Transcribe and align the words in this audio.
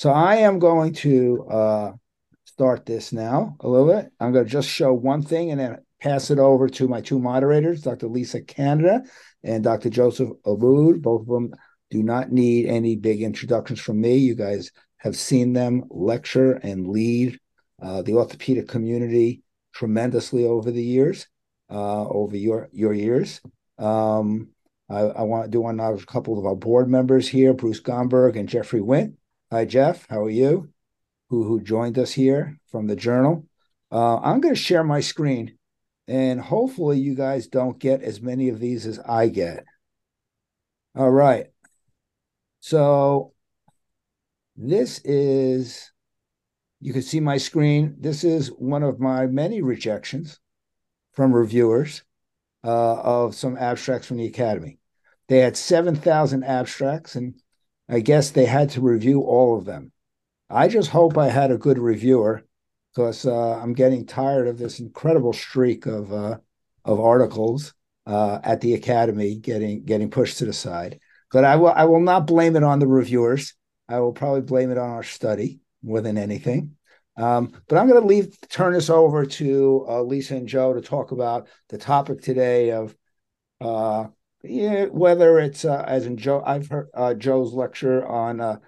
So 0.00 0.08
I 0.08 0.36
am 0.36 0.58
going 0.58 0.94
to 0.94 1.44
uh, 1.50 1.92
start 2.46 2.86
this 2.86 3.12
now 3.12 3.54
a 3.60 3.68
little 3.68 3.86
bit. 3.86 4.10
I'm 4.18 4.32
going 4.32 4.46
to 4.46 4.50
just 4.50 4.66
show 4.66 4.94
one 4.94 5.20
thing 5.20 5.50
and 5.50 5.60
then 5.60 5.76
pass 6.00 6.30
it 6.30 6.38
over 6.38 6.70
to 6.70 6.88
my 6.88 7.02
two 7.02 7.18
moderators, 7.18 7.82
Dr. 7.82 8.08
Lisa 8.08 8.40
Cannada 8.40 9.06
and 9.44 9.62
Dr. 9.62 9.90
Joseph 9.90 10.30
Abboud. 10.46 11.02
Both 11.02 11.20
of 11.20 11.26
them 11.26 11.52
do 11.90 12.02
not 12.02 12.32
need 12.32 12.64
any 12.64 12.96
big 12.96 13.20
introductions 13.20 13.78
from 13.78 14.00
me. 14.00 14.16
You 14.16 14.34
guys 14.34 14.70
have 14.96 15.16
seen 15.16 15.52
them 15.52 15.84
lecture 15.90 16.52
and 16.52 16.88
lead 16.88 17.38
uh, 17.82 18.00
the 18.00 18.14
orthopedic 18.14 18.68
community 18.68 19.42
tremendously 19.74 20.46
over 20.46 20.70
the 20.70 20.82
years, 20.82 21.26
uh, 21.68 22.08
over 22.08 22.38
your 22.38 22.70
your 22.72 22.94
years. 22.94 23.42
Um, 23.76 24.48
I, 24.88 25.00
I, 25.00 25.22
want 25.24 25.44
to 25.44 25.50
do 25.50 25.60
one 25.60 25.78
a 25.78 25.96
couple 26.06 26.38
of 26.38 26.46
our 26.46 26.56
board 26.56 26.88
members 26.88 27.28
here, 27.28 27.52
Bruce 27.52 27.80
Gomberg 27.80 28.38
and 28.38 28.48
Jeffrey 28.48 28.80
Wint. 28.80 29.16
Hi, 29.50 29.64
Jeff. 29.64 30.06
How 30.08 30.22
are 30.22 30.30
you? 30.30 30.72
who 31.30 31.44
who 31.44 31.60
joined 31.60 31.98
us 31.98 32.12
here 32.12 32.58
from 32.70 32.86
the 32.86 32.96
journal. 32.96 33.46
Uh, 33.90 34.18
I'm 34.18 34.40
going 34.40 34.54
to 34.54 34.60
share 34.60 34.84
my 34.84 35.00
screen, 35.00 35.56
and 36.06 36.40
hopefully 36.40 36.98
you 36.98 37.14
guys 37.14 37.46
don't 37.46 37.78
get 37.78 38.02
as 38.02 38.20
many 38.20 38.48
of 38.48 38.60
these 38.60 38.84
as 38.84 38.98
I 38.98 39.28
get. 39.28 39.64
All 40.94 41.10
right. 41.10 41.46
So 42.58 43.32
this 44.56 45.00
is, 45.04 45.90
you 46.80 46.92
can 46.92 47.02
see 47.02 47.20
my 47.20 47.38
screen. 47.38 47.96
This 47.98 48.24
is 48.24 48.48
one 48.48 48.82
of 48.82 49.00
my 49.00 49.26
many 49.26 49.62
rejections 49.62 50.40
from 51.12 51.32
reviewers 51.32 52.02
uh, 52.64 53.00
of 53.00 53.34
some 53.34 53.56
abstracts 53.56 54.08
from 54.08 54.18
the 54.18 54.26
Academy. 54.26 54.78
They 55.28 55.38
had 55.38 55.56
7,000 55.56 56.42
abstracts, 56.42 57.14
and 57.14 57.34
I 57.90 58.00
guess 58.00 58.30
they 58.30 58.46
had 58.46 58.70
to 58.70 58.80
review 58.80 59.22
all 59.22 59.58
of 59.58 59.64
them. 59.64 59.90
I 60.48 60.68
just 60.68 60.90
hope 60.90 61.18
I 61.18 61.28
had 61.28 61.50
a 61.50 61.58
good 61.58 61.78
reviewer 61.78 62.44
because 62.94 63.26
uh, 63.26 63.58
I'm 63.58 63.72
getting 63.72 64.06
tired 64.06 64.46
of 64.46 64.58
this 64.58 64.78
incredible 64.78 65.32
streak 65.32 65.86
of 65.86 66.12
uh, 66.12 66.38
of 66.84 67.00
articles 67.00 67.74
uh, 68.06 68.38
at 68.42 68.60
the 68.60 68.74
academy 68.74 69.36
getting 69.36 69.84
getting 69.84 70.10
pushed 70.10 70.38
to 70.38 70.46
the 70.46 70.52
side. 70.52 71.00
But 71.32 71.44
I 71.44 71.56
will 71.56 71.68
I 71.68 71.84
will 71.84 72.00
not 72.00 72.26
blame 72.26 72.56
it 72.56 72.62
on 72.62 72.78
the 72.78 72.86
reviewers. 72.86 73.54
I 73.88 73.98
will 73.98 74.12
probably 74.12 74.42
blame 74.42 74.70
it 74.70 74.78
on 74.78 74.90
our 74.90 75.02
study 75.02 75.60
more 75.82 76.00
than 76.00 76.16
anything. 76.16 76.76
Um, 77.16 77.52
but 77.68 77.76
I'm 77.76 77.88
going 77.88 78.00
to 78.00 78.06
leave 78.06 78.38
turn 78.48 78.72
this 78.72 78.88
over 78.88 79.26
to 79.26 79.86
uh, 79.88 80.02
Lisa 80.02 80.36
and 80.36 80.48
Joe 80.48 80.72
to 80.74 80.80
talk 80.80 81.10
about 81.10 81.48
the 81.68 81.76
topic 81.76 82.22
today 82.22 82.70
of 82.70 82.94
uh, 83.60 84.06
yeah, 84.42 84.86
whether 84.86 85.38
it's 85.38 85.64
uh, 85.64 85.84
as 85.86 86.06
in 86.06 86.16
Joe 86.16 86.42
I've 86.44 86.68
heard 86.68 87.20
Joe's 87.20 87.52
lecture 87.52 88.06
on 88.06 88.60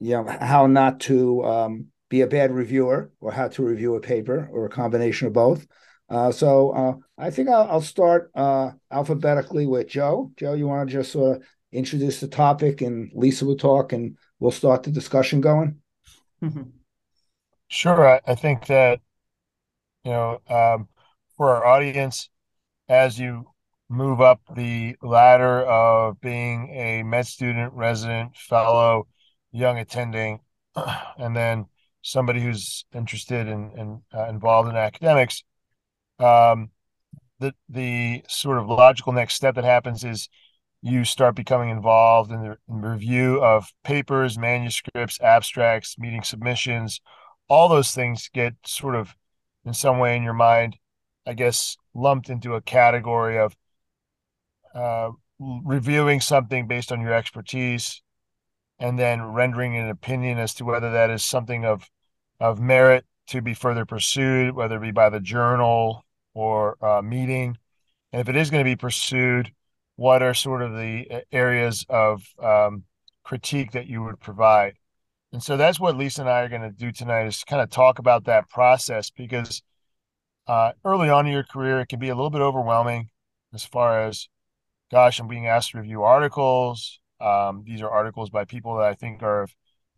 you 0.00 0.12
know 0.12 0.24
how 0.24 0.66
not 0.66 1.00
to 1.00 1.44
um, 1.44 1.86
be 2.08 2.22
a 2.22 2.26
bad 2.26 2.52
reviewer 2.52 3.10
or 3.20 3.32
how 3.32 3.48
to 3.48 3.62
review 3.62 3.94
a 3.94 4.00
paper 4.00 4.48
or 4.52 4.66
a 4.66 4.70
combination 4.70 5.26
of 5.26 5.32
both. 5.32 5.66
Uh, 6.08 6.32
so 6.32 6.70
uh, 6.70 6.94
I 7.18 7.30
think 7.30 7.48
I'll, 7.48 7.68
I'll 7.70 7.80
start 7.82 8.30
uh, 8.34 8.70
alphabetically 8.90 9.66
with 9.66 9.88
Joe. 9.88 10.32
Joe, 10.36 10.54
you 10.54 10.66
want 10.66 10.88
to 10.88 10.92
just 10.92 11.12
sort 11.12 11.36
of 11.36 11.42
introduce 11.70 12.20
the 12.20 12.28
topic, 12.28 12.80
and 12.80 13.10
Lisa 13.14 13.44
will 13.44 13.56
talk, 13.56 13.92
and 13.92 14.16
we'll 14.40 14.50
start 14.50 14.84
the 14.84 14.90
discussion 14.90 15.40
going. 15.40 15.76
Sure. 17.68 18.08
I, 18.08 18.20
I 18.26 18.34
think 18.34 18.66
that 18.66 19.00
you 20.04 20.12
know 20.12 20.40
um, 20.48 20.88
for 21.36 21.50
our 21.50 21.66
audience, 21.66 22.30
as 22.88 23.18
you 23.18 23.50
move 23.88 24.20
up 24.20 24.40
the 24.54 24.96
ladder 25.02 25.62
of 25.62 26.20
being 26.20 26.68
a 26.70 27.02
med 27.02 27.26
student, 27.26 27.72
resident, 27.72 28.36
fellow, 28.36 29.06
young 29.52 29.78
attending, 29.78 30.40
and 31.18 31.36
then 31.36 31.66
somebody 32.02 32.40
who's 32.40 32.84
interested 32.94 33.48
in 33.48 33.72
and 33.76 34.00
uh, 34.14 34.28
involved 34.28 34.68
in 34.68 34.76
academics, 34.76 35.42
um, 36.18 36.70
the 37.40 37.54
the 37.68 38.22
sort 38.28 38.58
of 38.58 38.66
logical 38.66 39.12
next 39.12 39.34
step 39.34 39.54
that 39.54 39.64
happens 39.64 40.04
is 40.04 40.28
you 40.82 41.04
start 41.04 41.34
becoming 41.34 41.70
involved 41.70 42.30
in 42.30 42.42
the 42.42 42.56
in 42.68 42.80
review 42.82 43.42
of 43.42 43.72
papers, 43.84 44.38
manuscripts, 44.38 45.20
abstracts, 45.20 45.98
meeting 45.98 46.22
submissions. 46.22 47.00
All 47.48 47.68
those 47.68 47.92
things 47.92 48.28
get 48.32 48.54
sort 48.66 48.94
of, 48.94 49.14
in 49.64 49.72
some 49.72 49.98
way, 49.98 50.16
in 50.16 50.22
your 50.22 50.34
mind, 50.34 50.76
I 51.26 51.34
guess, 51.34 51.76
lumped 51.94 52.28
into 52.28 52.54
a 52.54 52.60
category 52.60 53.38
of 53.38 53.56
uh, 54.74 55.10
reviewing 55.38 56.20
something 56.20 56.66
based 56.66 56.92
on 56.92 57.00
your 57.00 57.12
expertise, 57.12 58.02
and 58.78 58.98
then 58.98 59.22
rendering 59.22 59.76
an 59.76 59.88
opinion 59.88 60.38
as 60.38 60.54
to 60.54 60.64
whether 60.64 60.92
that 60.92 61.10
is 61.10 61.24
something 61.24 61.64
of 61.64 61.88
of 62.40 62.60
merit 62.60 63.04
to 63.28 63.42
be 63.42 63.54
further 63.54 63.84
pursued, 63.84 64.54
whether 64.54 64.76
it 64.76 64.82
be 64.82 64.90
by 64.90 65.10
the 65.10 65.20
journal 65.20 66.04
or 66.34 66.82
uh, 66.84 67.02
meeting. 67.02 67.56
And 68.12 68.20
if 68.20 68.28
it 68.28 68.36
is 68.36 68.50
going 68.50 68.64
to 68.64 68.70
be 68.70 68.76
pursued, 68.76 69.52
what 69.96 70.22
are 70.22 70.34
sort 70.34 70.62
of 70.62 70.72
the 70.72 71.06
uh, 71.10 71.20
areas 71.32 71.84
of 71.88 72.22
um, 72.42 72.84
critique 73.24 73.72
that 73.72 73.86
you 73.86 74.02
would 74.02 74.20
provide? 74.20 74.74
And 75.32 75.42
so 75.42 75.56
that's 75.56 75.78
what 75.78 75.96
Lisa 75.96 76.22
and 76.22 76.30
I 76.30 76.40
are 76.40 76.48
going 76.48 76.62
to 76.62 76.70
do 76.70 76.90
tonight 76.90 77.26
is 77.26 77.44
kind 77.44 77.60
of 77.60 77.68
talk 77.68 77.98
about 77.98 78.24
that 78.24 78.48
process 78.48 79.10
because 79.10 79.62
uh, 80.46 80.72
early 80.84 81.10
on 81.10 81.26
in 81.26 81.32
your 81.32 81.44
career, 81.44 81.80
it 81.80 81.86
can 81.86 81.98
be 81.98 82.08
a 82.08 82.14
little 82.14 82.30
bit 82.30 82.40
overwhelming 82.40 83.10
as 83.52 83.64
far 83.64 84.00
as, 84.06 84.28
gosh, 84.90 85.20
I'm 85.20 85.28
being 85.28 85.46
asked 85.46 85.72
to 85.72 85.78
review 85.78 86.02
articles. 86.02 87.00
Um, 87.20 87.64
these 87.66 87.82
are 87.82 87.90
articles 87.90 88.30
by 88.30 88.44
people 88.44 88.76
that 88.76 88.86
I 88.86 88.94
think 88.94 89.22
are 89.22 89.42
of 89.42 89.54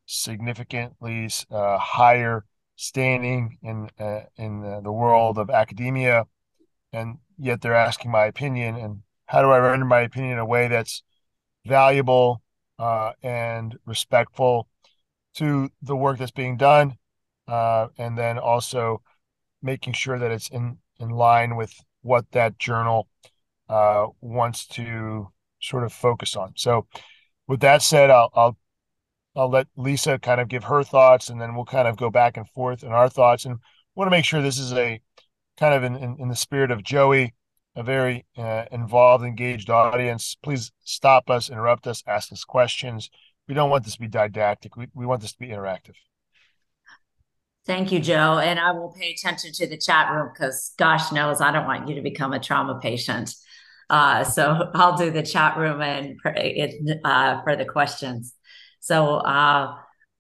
significantly 0.07 1.29
uh, 1.51 1.79
higher 1.79 2.45
standing 2.77 3.59
in 3.63 3.91
uh, 3.99 4.23
in 4.37 4.65
uh, 4.65 4.81
the 4.81 4.93
world 4.93 5.39
of 5.39 5.51
academia, 5.51 6.27
and 6.93 7.19
yet 7.39 7.61
they're 7.61 7.75
asking 7.75 8.11
my 8.11 8.25
opinion. 8.25 8.77
And 8.77 9.03
how 9.27 9.43
do 9.43 9.51
I 9.51 9.59
render 9.59 9.85
my 9.85 10.01
opinion 10.01 10.33
in 10.33 10.39
a 10.39 10.47
way 10.47 10.69
that's 10.69 11.03
valuable 11.67 12.43
uh, 12.79 13.13
and 13.23 13.77
respectful 13.85 14.67
to 15.35 15.71
the 15.83 15.97
work 15.97 16.19
that's 16.19 16.31
being 16.33 16.57
done, 16.57 16.97
uh, 17.47 17.89
and 17.99 18.19
then 18.19 18.39
also 18.39 19.03
making 19.63 19.93
sure 19.93 20.19
that 20.19 20.31
it's 20.31 20.49
in 20.49 20.79
in 20.99 21.11
line 21.11 21.57
with 21.57 21.75
what 22.03 22.31
that 22.33 22.59
journal 22.59 23.09
uh, 23.71 24.09
wants 24.21 24.67
to 24.67 25.29
sort 25.61 25.85
of 25.85 25.93
focus 25.93 26.35
on. 26.35 26.53
So, 26.57 26.87
with 27.47 27.61
that 27.61 27.83
said, 27.83 28.11
I'll, 28.11 28.31
I'll 28.35 28.59
I'll 29.37 29.51
let 29.51 29.69
Lisa 29.77 30.19
kind 30.19 30.41
of 30.41 30.49
give 30.49 30.65
her 30.65 30.83
thoughts, 30.83 31.29
and 31.29 31.41
then 31.41 31.55
we'll 31.55 31.65
kind 31.65 31.87
of 31.87 31.97
go 31.97 32.11
back 32.11 32.37
and 32.37 32.49
forth 32.49 32.83
in 32.83 32.91
our 32.91 33.09
thoughts. 33.09 33.45
And 33.45 33.59
want 33.95 34.07
to 34.07 34.11
make 34.11 34.25
sure 34.25 34.43
this 34.43 34.59
is 34.59 34.73
a 34.73 35.01
kind 35.57 35.75
of 35.75 35.85
in, 35.85 35.95
in, 35.97 36.17
in 36.19 36.29
the 36.29 36.37
spirit 36.37 36.71
of 36.71 36.81
JOEI, 36.81 37.31
a 37.77 37.83
very 37.83 38.27
uh, 38.37 38.65
involved, 38.73 39.25
engaged 39.25 39.71
audience. 39.71 40.37
Please 40.43 40.73
stop 40.83 41.31
us, 41.31 41.49
interrupt 41.49 41.87
us, 41.87 42.03
ask 42.07 42.33
us 42.33 42.45
questions. 42.45 43.09
We 43.47 43.55
don't 43.55 43.71
want 43.71 43.85
this 43.85 43.95
to 43.95 44.01
be 44.01 44.09
didactic. 44.09 44.77
We, 44.77 44.89
we 44.95 45.07
want 45.07 45.23
this 45.23 45.33
to 45.33 45.39
be 45.39 45.49
interactive. 45.49 45.95
Thank 47.67 47.93
you, 47.93 48.01
Joe. 48.01 48.39
And 48.39 48.59
I 48.59 48.73
will 48.73 48.93
pay 48.99 49.13
attention 49.13 49.53
to 49.53 49.69
the 49.69 49.77
chat 49.77 50.11
room 50.11 50.31
because 50.33 50.73
gosh 50.77 51.13
knows 51.13 51.41
I 51.41 51.53
don't 51.53 51.67
want 51.67 51.89
you 51.89 51.95
to 51.95 52.03
become 52.03 52.33
a 52.33 52.41
trauma 52.41 52.81
patient. 52.81 53.35
Uh, 53.91 54.25
so 54.25 54.71
I'll 54.75 54.97
do 54.97 55.11
the 55.11 55.23
chat 55.23 55.59
room 55.59 55.83
and 55.83 56.19
uh, 57.05 57.43
for 57.43 57.57
the 57.57 57.65
questions. 57.65 58.35
So 58.79 59.17
uh, 59.17 59.75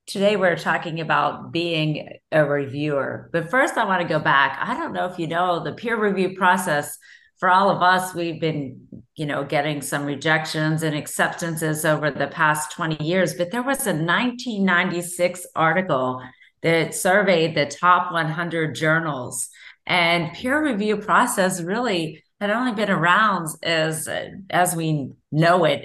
today 0.07 0.37
we're 0.37 0.57
talking 0.57 1.01
about 1.01 1.53
being 1.53 2.19
a 2.33 2.45
reviewer. 2.45 3.31
But 3.33 3.51
first, 3.51 3.79
I 3.79 3.85
want 3.85 4.03
to 4.03 4.09
go 4.09 4.19
back. 4.19 4.59
I 4.61 4.75
don't 4.75 4.93
know 4.93 5.07
if 5.07 5.19
you 5.19 5.29
know 5.29 5.63
the 5.63 5.73
peer 5.73 5.99
review 5.99 6.37
process. 6.37 6.99
For 7.39 7.49
all 7.49 7.71
of 7.71 7.81
us, 7.81 8.15
we've 8.15 8.39
been, 8.39 8.87
you 9.15 9.25
know, 9.25 9.45
getting 9.45 9.81
some 9.81 10.05
rejections 10.05 10.83
and 10.83 10.95
acceptances 10.95 11.87
over 11.87 12.11
the 12.11 12.27
past 12.27 12.73
20 12.73 13.03
years. 13.03 13.33
But 13.33 13.51
there 13.51 13.63
was 13.63 13.87
a 13.87 13.95
1996 13.95 15.47
article 15.57 16.21
that 16.63 16.95
surveyed 16.95 17.55
the 17.55 17.65
top 17.65 18.13
100 18.13 18.75
journals, 18.75 19.49
and 19.87 20.35
peer 20.35 20.63
review 20.63 20.99
process 20.99 21.63
really 21.63 22.23
had 22.41 22.51
only 22.51 22.73
been 22.73 22.91
around 22.91 23.49
as 23.63 24.09
as 24.51 24.75
we 24.75 25.13
know 25.31 25.65
it 25.65 25.85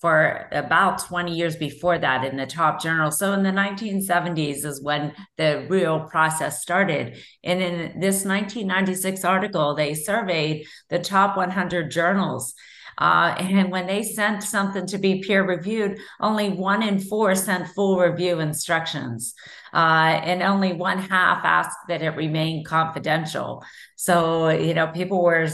for 0.00 0.48
about 0.50 1.04
20 1.06 1.34
years 1.34 1.56
before 1.56 1.98
that 1.98 2.24
in 2.24 2.38
the 2.38 2.46
top 2.46 2.82
journal. 2.82 3.10
So 3.10 3.32
in 3.34 3.42
the 3.42 3.50
1970s 3.50 4.64
is 4.64 4.82
when 4.82 5.12
the 5.36 5.66
real 5.68 6.00
process 6.00 6.62
started. 6.62 7.18
And 7.44 7.60
in 7.60 8.00
this 8.00 8.24
1996 8.24 9.24
article, 9.24 9.74
they 9.74 9.92
surveyed 9.92 10.66
the 10.88 11.00
top 11.00 11.36
100 11.36 11.90
journals. 11.90 12.54
Uh, 13.00 13.34
and 13.38 13.70
when 13.70 13.86
they 13.86 14.02
sent 14.02 14.42
something 14.42 14.86
to 14.86 14.98
be 14.98 15.22
peer 15.22 15.44
reviewed, 15.44 15.98
only 16.20 16.50
one 16.50 16.82
in 16.82 17.00
four 17.00 17.34
sent 17.34 17.66
full 17.68 17.98
review 17.98 18.40
instructions. 18.40 19.34
Uh, 19.72 20.20
and 20.22 20.42
only 20.42 20.74
one 20.74 20.98
half 20.98 21.44
asked 21.44 21.78
that 21.88 22.02
it 22.02 22.10
remain 22.10 22.62
confidential. 22.64 23.64
So, 23.96 24.50
you 24.50 24.74
know, 24.74 24.88
people 24.88 25.22
were 25.22 25.48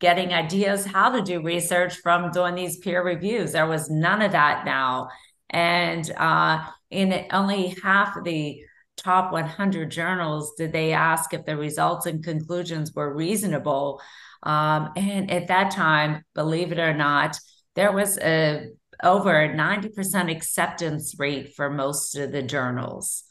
getting 0.00 0.32
ideas 0.32 0.86
how 0.86 1.10
to 1.10 1.22
do 1.22 1.42
research 1.42 1.96
from 1.96 2.30
doing 2.30 2.54
these 2.54 2.78
peer 2.78 3.04
reviews. 3.04 3.52
There 3.52 3.66
was 3.66 3.90
none 3.90 4.22
of 4.22 4.32
that 4.32 4.64
now. 4.64 5.08
And 5.50 6.10
uh, 6.16 6.64
in 6.90 7.26
only 7.32 7.76
half 7.82 8.16
of 8.16 8.24
the 8.24 8.60
top 8.96 9.32
100 9.32 9.90
journals 9.90 10.54
did 10.56 10.72
they 10.72 10.92
ask 10.92 11.32
if 11.32 11.44
the 11.44 11.56
results 11.56 12.06
and 12.06 12.22
conclusions 12.22 12.92
were 12.94 13.14
reasonable. 13.14 14.00
Um, 14.42 14.90
and 14.96 15.30
at 15.30 15.48
that 15.48 15.70
time, 15.72 16.24
believe 16.34 16.72
it 16.72 16.78
or 16.78 16.94
not, 16.94 17.38
there 17.74 17.92
was 17.92 18.18
a 18.18 18.68
over 19.02 19.32
90% 19.32 20.30
acceptance 20.30 21.14
rate 21.18 21.54
for 21.54 21.70
most 21.70 22.16
of 22.16 22.32
the 22.32 22.42
journals. 22.42 23.24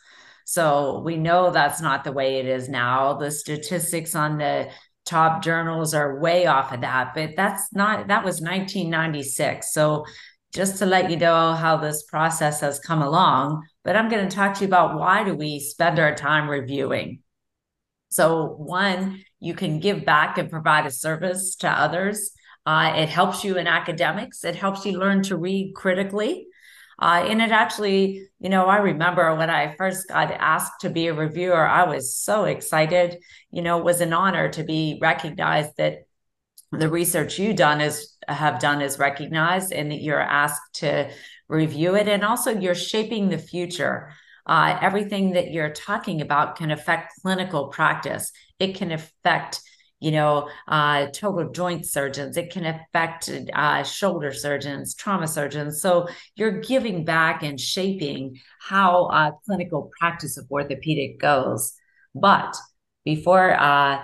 So 0.46 1.02
we 1.04 1.18
know 1.18 1.52
that's 1.52 1.82
not 1.82 2.06
the 2.06 2.14
way 2.14 2.38
it 2.40 2.46
is 2.46 2.70
now. 2.70 3.16
The 3.16 3.32
statistics 3.32 4.16
on 4.16 4.38
the 4.38 4.70
top 5.06 5.44
journals 5.44 5.94
are 5.94 6.20
way 6.20 6.46
off 6.46 6.72
of 6.72 6.82
that, 6.82 7.14
but 7.14 7.32
that's 7.36 7.74
not, 7.74 8.08
that 8.08 8.24
was 8.24 8.40
1996. 8.40 9.74
So 9.74 10.06
just 10.54 10.78
to 10.78 10.86
let 10.86 11.12
you 11.12 11.18
know 11.18 11.54
how 11.54 11.78
this 11.78 12.04
process 12.04 12.62
has 12.62 12.80
come 12.80 13.02
along, 13.02 13.66
but 13.84 13.96
I'm 13.96 14.10
going 14.10 14.28
to 14.28 14.36
talk 14.36 14.54
to 14.56 14.62
you 14.62 14.68
about 14.68 14.98
why 14.98 15.24
do 15.24 15.36
we 15.36 15.60
spend 15.60 16.00
our 16.00 16.16
time 16.16 16.50
reviewing. 16.50 17.20
So 18.10 18.56
one, 18.58 19.24
you 19.40 19.54
can 19.54 19.80
give 19.80 20.06
back 20.06 20.38
and 20.38 20.50
provide 20.50 20.86
a 20.86 20.92
service 20.92 21.56
to 21.58 21.70
others. 21.70 22.32
Uh, 22.66 22.94
it 22.96 23.10
helps 23.10 23.44
you 23.44 23.58
in 23.58 23.68
academics. 23.68 24.44
It 24.44 24.56
helps 24.56 24.86
you 24.86 25.00
learn 25.00 25.24
to 25.24 25.38
read 25.38 25.74
critically. 25.76 26.48
Uh, 27.00 27.24
and 27.28 27.42
it 27.42 27.52
actually, 27.52 28.28
you 28.40 28.50
know, 28.50 28.66
I 28.66 28.78
remember 28.78 29.36
when 29.36 29.50
I 29.50 29.76
first 29.76 30.08
got 30.08 30.32
asked 30.32 30.82
to 30.82 30.90
be 30.90 31.08
a 31.08 31.14
reviewer, 31.14 31.66
I 31.66 31.84
was 31.84 32.16
so 32.16 32.46
excited. 32.46 33.18
You 33.52 33.62
know, 33.62 33.78
it 33.78 33.84
was 33.84 34.02
an 34.02 34.14
honor 34.14 34.50
to 34.50 34.64
be 34.64 34.98
recognized 35.00 35.78
that 35.78 36.08
the 36.72 36.90
research 36.90 37.40
you 37.40 37.54
done 37.54 37.82
is 37.82 38.16
have 38.28 38.60
done 38.60 38.82
is 38.82 39.00
recognized 39.00 39.72
and 39.72 39.92
that 39.92 40.02
you're 40.02 40.20
asked 40.20 40.74
to 40.76 41.10
review 41.48 41.96
it. 41.96 42.08
And 42.08 42.26
also 42.26 42.52
you're 42.52 42.76
shaping 42.76 43.30
the 43.30 43.38
future. 43.38 44.12
Uh, 44.48 44.78
everything 44.82 45.34
that 45.34 45.52
you're 45.52 45.74
talking 45.74 46.22
about 46.22 46.56
can 46.56 46.72
affect 46.72 47.14
clinical 47.22 47.68
practice. 47.68 48.32
It 48.60 48.76
can 48.76 48.92
affect 48.92 49.62
you 50.00 50.12
know, 50.12 50.50
uh, 50.68 51.08
total 51.08 51.52
joint 51.52 51.86
surgeons. 51.86 52.38
It 52.38 52.52
can 52.52 52.66
affect 52.66 53.30
uh, 53.54 53.84
shoulder 53.84 54.32
surgeons, 54.32 54.94
trauma 54.94 55.28
surgeons. 55.28 55.82
So 55.82 56.08
you're 56.36 56.62
giving 56.62 57.04
back 57.04 57.42
and 57.42 57.60
shaping 57.60 58.40
how 58.60 59.06
uh, 59.06 59.32
clinical 59.46 59.92
practice 60.00 60.38
of 60.38 60.46
orthopedic 60.52 61.20
goes. 61.20 61.74
But 62.14 62.56
before, 63.06 63.54
uh, 63.54 64.04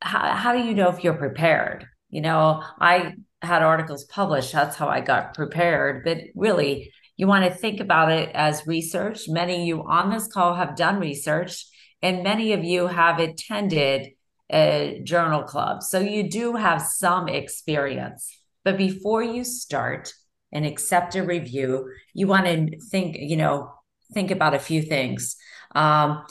how, 0.00 0.34
how 0.34 0.52
do 0.56 0.62
you 0.66 0.74
know 0.74 0.88
if 0.88 1.04
you're 1.04 1.14
prepared? 1.14 1.86
You 2.08 2.22
know, 2.22 2.62
I 2.80 3.14
had 3.42 3.62
articles 3.62 4.04
published. 4.04 4.52
That's 4.52 4.76
how 4.76 4.88
I 4.88 5.00
got 5.00 5.34
prepared. 5.34 6.04
But 6.04 6.18
really, 6.34 6.90
you 7.16 7.26
want 7.26 7.44
to 7.44 7.50
think 7.50 7.80
about 7.80 8.10
it 8.10 8.30
as 8.34 8.66
research. 8.66 9.28
Many 9.28 9.62
of 9.62 9.66
you 9.66 9.82
on 9.84 10.10
this 10.10 10.26
call 10.26 10.54
have 10.54 10.76
done 10.76 10.98
research, 10.98 11.66
and 12.02 12.22
many 12.22 12.52
of 12.52 12.64
you 12.64 12.86
have 12.86 13.18
attended 13.18 14.08
a 14.50 15.00
journal 15.04 15.42
club. 15.42 15.82
So 15.82 16.00
you 16.00 16.28
do 16.28 16.56
have 16.56 16.82
some 16.82 17.28
experience. 17.28 18.36
But 18.64 18.76
before 18.76 19.22
you 19.22 19.44
start 19.44 20.12
and 20.52 20.66
accept 20.66 21.14
a 21.14 21.22
review, 21.22 21.90
you 22.12 22.26
want 22.26 22.46
to 22.46 22.78
think, 22.90 23.16
you 23.18 23.36
know, 23.36 23.72
think 24.12 24.30
about 24.30 24.54
a 24.54 24.58
few 24.58 24.82
things. 24.82 25.36
Um, 25.74 26.24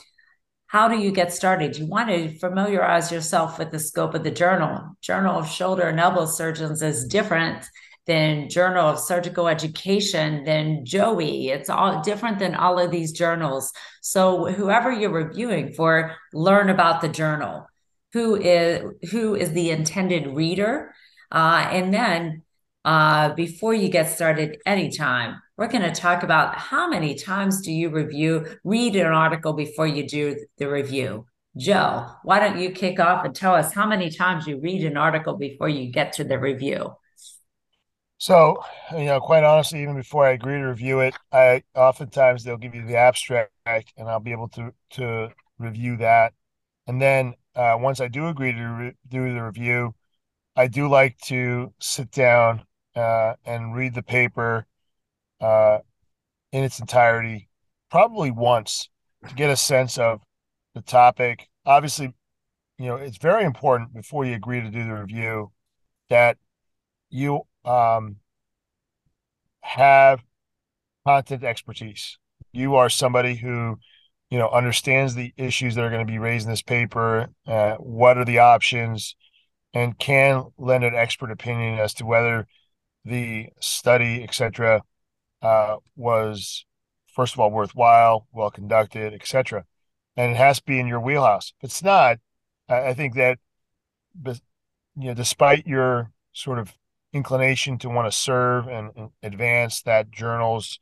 how 0.68 0.88
do 0.88 0.98
you 0.98 1.12
get 1.12 1.32
started? 1.32 1.78
You 1.78 1.86
want 1.86 2.10
to 2.10 2.38
familiarize 2.40 3.12
yourself 3.12 3.60
with 3.60 3.72
the 3.72 3.80
scope 3.80 4.16
of 4.16 4.24
the 4.24 4.32
journal. 4.32 4.98
Journal 5.02 5.38
of 5.38 5.48
Shoulder 5.48 5.84
and 5.84 6.00
Elbow 6.00 6.26
Surgeons 6.26 6.82
is 6.82 7.06
different 7.06 7.64
than 8.06 8.50
Journal 8.50 8.88
of 8.88 9.00
Surgical 9.00 9.48
Education, 9.48 10.44
than 10.44 10.86
JOEI. 10.86 11.50
It's 11.50 11.70
all 11.70 12.02
different 12.02 12.40
than 12.40 12.56
all 12.56 12.80
of 12.80 12.92
these 12.92 13.12
journals. 13.12 13.72
So 14.02 14.52
whoever 14.52 14.92
you're 14.92 15.10
reviewing 15.10 15.74
for, 15.74 16.16
learn 16.34 16.70
about 16.70 17.02
the 17.02 17.10
journal 17.10 17.68
who 18.14 18.36
is 18.36 19.12
who 19.12 19.36
is 19.36 19.52
the 19.52 19.72
intended 19.72 20.28
reader 20.28 20.94
uh, 21.32 21.68
and 21.72 21.94
then 21.94 22.44
uh, 22.86 23.34
before 23.34 23.74
you 23.74 23.90
get 23.90 24.10
started 24.10 24.58
anytime 24.66 25.42
we're 25.58 25.68
going 25.68 25.84
to 25.84 25.92
talk 25.92 26.24
about 26.24 26.56
how 26.56 26.88
many 26.88 27.16
times 27.16 27.62
do 27.62 27.72
you 27.72 27.90
review 27.90 28.46
read 28.64 28.96
an 28.96 29.08
article 29.08 29.54
before 29.54 29.88
you 29.88 30.08
do 30.08 30.38
the 30.58 30.70
review 30.70 31.26
joe 31.58 32.08
why 32.24 32.40
don't 32.40 32.60
you 32.60 32.70
kick 32.72 33.00
off 33.00 33.26
and 33.26 33.36
tell 33.36 33.56
us 33.56 33.74
how 33.74 33.88
many 33.88 34.10
times 34.10 34.48
you 34.48 34.60
read 34.60 34.84
an 34.84 34.98
article 34.98 35.36
before 35.36 35.70
you 35.70 35.92
get 35.92 36.14
to 36.14 36.24
the 36.24 36.40
review 36.40 36.94
so 38.24 38.64
you 38.92 39.06
know 39.06 39.20
quite 39.20 39.44
honestly 39.44 39.82
even 39.82 39.96
before 39.96 40.26
i 40.26 40.32
agree 40.32 40.58
to 40.58 40.68
review 40.68 41.00
it 41.00 41.14
i 41.32 41.62
oftentimes 41.76 42.44
they'll 42.44 42.58
give 42.58 42.76
you 42.76 42.86
the 42.86 42.96
abstract 42.96 43.52
and 43.98 44.08
i'll 44.10 44.20
be 44.20 44.32
able 44.32 44.48
to 44.48 44.72
to 44.90 45.30
review 45.60 45.98
that 45.98 46.34
and 46.88 47.02
then 47.02 47.34
uh, 47.56 47.78
once 47.80 48.00
I 48.02 48.08
do 48.08 48.28
agree 48.28 48.52
to 48.52 48.64
re- 48.66 48.96
do 49.08 49.34
the 49.34 49.44
review, 49.44 49.96
I 50.56 50.68
do 50.68 50.88
like 50.88 51.18
to 51.26 51.74
sit 51.80 52.12
down 52.12 52.66
uh, 52.96 53.34
and 53.46 53.76
read 53.76 53.94
the 53.94 54.04
paper 54.04 54.68
uh, 55.42 55.80
in 56.52 56.64
its 56.64 56.80
entirety, 56.80 57.50
probably 57.90 58.32
once 58.32 58.90
to 59.28 59.36
get 59.36 59.50
a 59.50 59.56
sense 59.58 59.98
of 59.98 60.22
the 60.76 60.82
topic. 60.82 61.50
Obviously, 61.66 62.14
you 62.78 62.88
know, 62.88 62.96
it's 62.96 63.18
very 63.18 63.46
important 63.46 63.94
before 63.94 64.26
you 64.26 64.36
agree 64.36 64.62
to 64.62 64.70
do 64.70 64.84
the 64.84 64.94
review 64.94 65.52
that 66.10 66.38
you 67.10 67.42
um, 67.66 68.18
have 69.62 70.24
content 71.06 71.44
expertise. 71.44 72.18
You 72.52 72.76
are 72.76 72.90
somebody 72.90 73.36
who 73.36 73.78
you 74.34 74.40
know 74.40 74.50
understands 74.50 75.14
the 75.14 75.32
issues 75.38 75.76
that 75.76 75.84
are 75.84 75.92
going 75.92 76.06
to 76.06 76.12
be 76.12 76.18
raised 76.18 76.48
in 76.48 76.52
this 76.52 76.64
paper 76.64 77.30
uh, 77.46 77.76
what 77.76 78.18
are 78.18 78.26
the 78.26 78.40
options 78.40 79.16
and 79.76 80.00
can 80.00 80.46
lend 80.58 80.84
an 80.84 80.96
expert 80.96 81.30
opinion 81.30 81.78
as 81.78 81.94
to 81.94 82.04
whether 82.04 82.48
the 83.06 83.50
study 83.60 84.24
etc 84.24 84.82
uh, 85.44 85.76
was 85.96 86.66
first 87.14 87.36
of 87.36 87.40
all 87.40 87.52
worthwhile 87.52 88.28
well 88.32 88.50
conducted 88.50 89.14
etc 89.14 89.66
and 90.18 90.32
it 90.32 90.38
has 90.38 90.58
to 90.58 90.66
be 90.66 90.80
in 90.80 90.88
your 90.88 91.00
wheelhouse 91.00 91.54
if 91.60 91.66
it's 91.66 91.84
not 91.84 92.18
i, 92.68 92.92
think 92.96 93.14
that 93.14 93.38
you 94.26 94.34
know 94.96 95.14
despite 95.14 95.68
your 95.68 96.12
sort 96.32 96.58
of 96.58 96.74
inclination 97.14 97.78
to 97.78 97.90
want 97.90 98.12
to 98.12 98.18
serve 98.18 98.68
and, 98.68 98.92
and 98.96 99.10
advance 99.22 99.82
that 99.84 100.12
journal's 100.12 100.80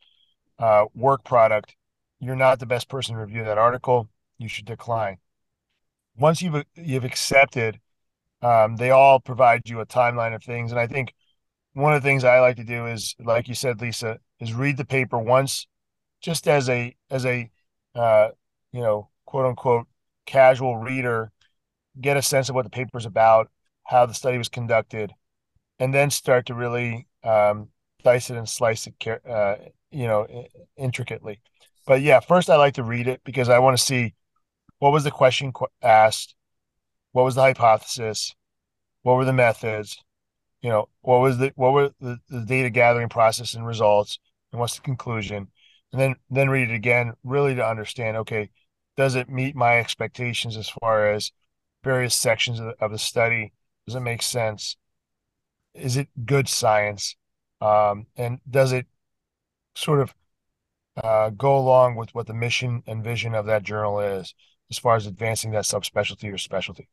uh, 0.57 0.85
work 0.95 1.23
product 1.23 1.75
you're 2.21 2.35
not 2.35 2.59
the 2.59 2.67
best 2.67 2.87
person 2.87 3.15
to 3.15 3.21
review 3.21 3.43
that 3.43 3.57
article. 3.57 4.07
You 4.37 4.47
should 4.47 4.65
decline. 4.65 5.17
Once 6.15 6.41
you've 6.41 6.63
you've 6.75 7.03
accepted, 7.03 7.79
um, 8.41 8.77
they 8.77 8.91
all 8.91 9.19
provide 9.19 9.67
you 9.67 9.81
a 9.81 9.85
timeline 9.85 10.35
of 10.35 10.43
things, 10.43 10.71
and 10.71 10.79
I 10.79 10.87
think 10.87 11.13
one 11.73 11.93
of 11.93 12.01
the 12.01 12.07
things 12.07 12.23
I 12.23 12.39
like 12.39 12.57
to 12.57 12.63
do 12.63 12.85
is, 12.85 13.15
like 13.19 13.47
you 13.47 13.55
said, 13.55 13.81
Lisa, 13.81 14.19
is 14.39 14.53
read 14.53 14.77
the 14.77 14.85
paper 14.85 15.17
once, 15.17 15.67
just 16.21 16.47
as 16.47 16.69
a 16.69 16.95
as 17.09 17.25
a 17.25 17.49
uh, 17.95 18.29
you 18.71 18.81
know 18.81 19.09
quote 19.25 19.47
unquote 19.47 19.87
casual 20.27 20.77
reader, 20.77 21.31
get 21.99 22.17
a 22.17 22.21
sense 22.21 22.49
of 22.49 22.55
what 22.55 22.65
the 22.65 22.69
paper 22.69 22.99
is 22.99 23.05
about, 23.07 23.49
how 23.85 24.05
the 24.05 24.13
study 24.13 24.37
was 24.37 24.49
conducted, 24.49 25.11
and 25.81 25.91
then 25.91 26.11
start 26.11 26.45
to 26.45 26.53
really 26.53 27.07
um, 27.23 27.69
dice 28.03 28.29
it 28.29 28.37
and 28.37 28.47
slice 28.47 28.87
it, 28.87 28.93
uh, 29.27 29.55
you 29.89 30.05
know, 30.05 30.27
intricately. 30.77 31.41
But 31.87 32.01
yeah, 32.01 32.19
first 32.19 32.51
I 32.51 32.55
like 32.55 32.75
to 32.75 32.83
read 32.83 33.07
it 33.07 33.21
because 33.23 33.49
I 33.49 33.57
want 33.57 33.75
to 33.75 33.83
see 33.83 34.13
what 34.77 34.93
was 34.93 35.03
the 35.03 35.09
question 35.09 35.51
asked, 35.81 36.35
what 37.13 37.23
was 37.23 37.33
the 37.33 37.41
hypothesis, 37.41 38.35
what 39.01 39.15
were 39.15 39.25
the 39.25 39.33
methods, 39.33 39.97
you 40.61 40.69
know, 40.69 40.87
what 41.01 41.19
was 41.19 41.39
the 41.39 41.51
what 41.55 41.73
were 41.73 41.89
the, 41.99 42.19
the 42.29 42.45
data 42.45 42.69
gathering 42.69 43.09
process 43.09 43.55
and 43.55 43.65
results, 43.65 44.19
and 44.51 44.59
what's 44.59 44.75
the 44.75 44.81
conclusion, 44.81 45.47
and 45.91 45.99
then 45.99 46.15
then 46.29 46.51
read 46.51 46.69
it 46.69 46.75
again, 46.75 47.13
really 47.23 47.55
to 47.55 47.65
understand. 47.65 48.17
Okay, 48.17 48.51
does 48.97 49.15
it 49.15 49.29
meet 49.29 49.55
my 49.55 49.79
expectations 49.79 50.57
as 50.57 50.69
far 50.69 51.11
as 51.11 51.31
various 51.83 52.13
sections 52.13 52.59
of 52.59 52.67
the, 52.67 52.85
of 52.85 52.91
the 52.91 52.99
study? 52.99 53.51
Does 53.87 53.95
it 53.95 54.01
make 54.01 54.21
sense? 54.21 54.77
Is 55.73 55.97
it 55.97 56.09
good 56.25 56.47
science? 56.49 57.15
Um, 57.61 58.07
and 58.17 58.39
does 58.49 58.71
it 58.71 58.87
sort 59.75 59.99
of 60.01 60.13
uh, 60.97 61.29
go 61.31 61.57
along 61.57 61.95
with 61.95 62.13
what 62.13 62.27
the 62.27 62.33
mission 62.33 62.83
and 62.87 63.03
vision 63.03 63.33
of 63.35 63.45
that 63.45 63.63
journal 63.63 63.99
is 63.99 64.33
as 64.69 64.77
far 64.77 64.95
as 64.95 65.07
advancing 65.07 65.51
that 65.51 65.65
subspecialty 65.65 66.33
or 66.33 66.37
specialty. 66.37 66.87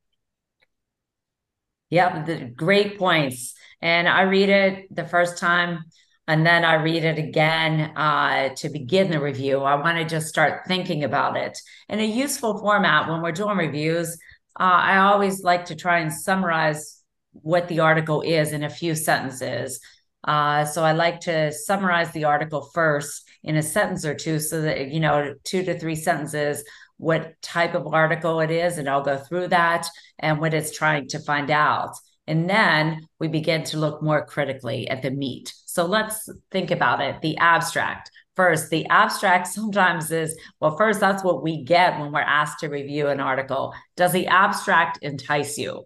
yeah 1.91 2.25
the 2.25 2.53
great 2.57 2.99
points. 2.99 3.55
And 3.81 4.09
I 4.09 4.23
read 4.23 4.49
it 4.49 4.95
the 4.95 5.05
first 5.05 5.39
time 5.39 5.85
and 6.27 6.45
then 6.45 6.65
I 6.65 6.75
read 6.75 7.05
it 7.05 7.19
again 7.19 7.97
uh, 7.97 8.51
to 8.57 8.69
begin 8.69 9.11
the 9.11 9.21
review. 9.21 9.61
I 9.61 9.77
want 9.77 9.99
to 9.99 10.05
just 10.05 10.29
start 10.29 10.63
thinking 10.67 11.05
about 11.05 11.37
it 11.37 11.59
in 11.89 12.01
a 12.01 12.05
useful 12.05 12.59
format 12.59 13.09
when 13.09 13.23
we're 13.23 13.33
doing 13.33 13.57
reviews. 13.57 14.19
Uh, 14.59 14.65
I 14.65 14.99
always 14.99 15.43
like 15.43 15.67
to 15.67 15.77
try 15.77 16.01
and 16.01 16.13
summarize 16.13 16.98
what 17.43 17.69
the 17.69 17.81
article 17.81 18.23
is 18.23 18.53
in 18.53 18.65
a 18.65 18.71
few 18.71 18.95
sentences 18.95 19.81
Uh, 20.25 20.65
so 20.65 20.85
I 20.85 20.93
like 20.93 21.21
to 21.21 21.53
summarize 21.53 22.13
the 22.13 22.25
article 22.25 22.63
first 22.75 23.23
in 23.43 23.57
a 23.57 23.63
sentence 23.63 24.05
or 24.05 24.15
two 24.15 24.41
so 24.41 24.63
that, 24.63 24.89
you 24.89 25.01
know, 25.01 25.35
two 25.45 25.63
to 25.65 25.79
three 25.79 25.95
sentences, 25.95 26.65
what 26.97 27.41
type 27.41 27.75
of 27.75 27.87
article 27.87 28.41
it 28.41 28.51
is, 28.51 28.79
and 28.79 28.89
I'll 28.89 29.05
go 29.05 29.17
through 29.17 29.49
that 29.49 29.87
and 30.19 30.41
what 30.41 30.55
it's 30.55 30.77
trying 30.77 31.09
to 31.09 31.21
find 31.21 31.51
out. 31.51 31.95
And 32.27 32.51
then 32.51 33.07
we 33.21 33.29
begin 33.29 33.63
to 33.65 33.79
look 33.79 34.03
more 34.03 34.27
critically 34.27 34.91
at 34.91 35.03
the 35.03 35.11
meat. 35.11 35.55
So 35.67 35.87
let's 35.87 36.29
think 36.51 36.71
about 36.73 37.01
it 37.01 37.23
the 37.23 37.39
abstract. 37.39 38.11
First, 38.35 38.71
the 38.71 38.87
abstract 38.87 39.47
sometimes 39.47 40.11
is, 40.11 40.37
well, 40.61 40.77
first, 40.77 41.01
that's 41.01 41.25
what 41.25 41.43
we 41.43 41.65
get 41.65 41.99
when 41.99 42.13
we're 42.13 42.21
asked 42.21 42.61
to 42.61 42.69
review 42.69 43.09
an 43.09 43.21
article. 43.21 43.73
Does 43.97 44.13
the 44.13 44.27
abstract 44.27 44.99
entice 45.03 45.59
you? 45.59 45.85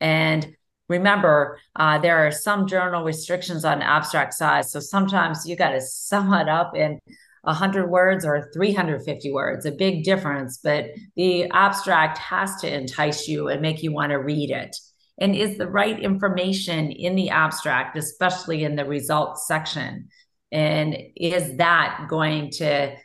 And 0.00 0.56
remember, 0.88 1.58
uh, 1.76 1.98
there 1.98 2.26
are 2.26 2.30
some 2.30 2.66
journal 2.66 3.04
restrictions 3.04 3.64
on 3.64 3.82
abstract 3.82 4.34
size. 4.34 4.70
So 4.70 4.80
sometimes 4.80 5.46
you 5.46 5.56
got 5.56 5.70
to 5.70 5.80
sum 5.80 6.32
it 6.34 6.48
up 6.48 6.76
in 6.76 7.00
100 7.42 7.88
words 7.88 8.24
or 8.24 8.50
350 8.52 9.32
words, 9.32 9.66
a 9.66 9.72
big 9.72 10.04
difference. 10.04 10.58
But 10.62 10.86
the 11.16 11.50
abstract 11.50 12.18
has 12.18 12.56
to 12.56 12.74
entice 12.74 13.28
you 13.28 13.48
and 13.48 13.60
make 13.60 13.82
you 13.82 13.92
want 13.92 14.10
to 14.10 14.18
read 14.18 14.50
it. 14.50 14.76
And 15.18 15.36
is 15.36 15.58
the 15.58 15.68
right 15.68 15.98
information 15.98 16.90
in 16.90 17.14
the 17.14 17.30
abstract, 17.30 17.96
especially 17.96 18.64
in 18.64 18.76
the 18.76 18.84
results 18.84 19.46
section? 19.46 20.08
And 20.50 20.96
is 21.16 21.56
that 21.58 22.06
going 22.08 22.50
to 22.52 22.96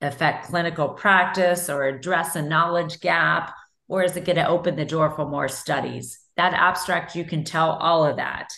affect 0.00 0.46
clinical 0.46 0.88
practice 0.88 1.70
or 1.70 1.84
address 1.84 2.34
a 2.34 2.42
knowledge 2.42 3.00
gap? 3.00 3.54
Or 3.88 4.02
is 4.02 4.16
it 4.16 4.24
going 4.24 4.36
to 4.36 4.48
open 4.48 4.76
the 4.76 4.84
door 4.84 5.10
for 5.10 5.28
more 5.28 5.48
studies? 5.48 6.21
That 6.36 6.54
abstract, 6.54 7.14
you 7.14 7.24
can 7.24 7.44
tell 7.44 7.72
all 7.72 8.04
of 8.04 8.16
that. 8.16 8.48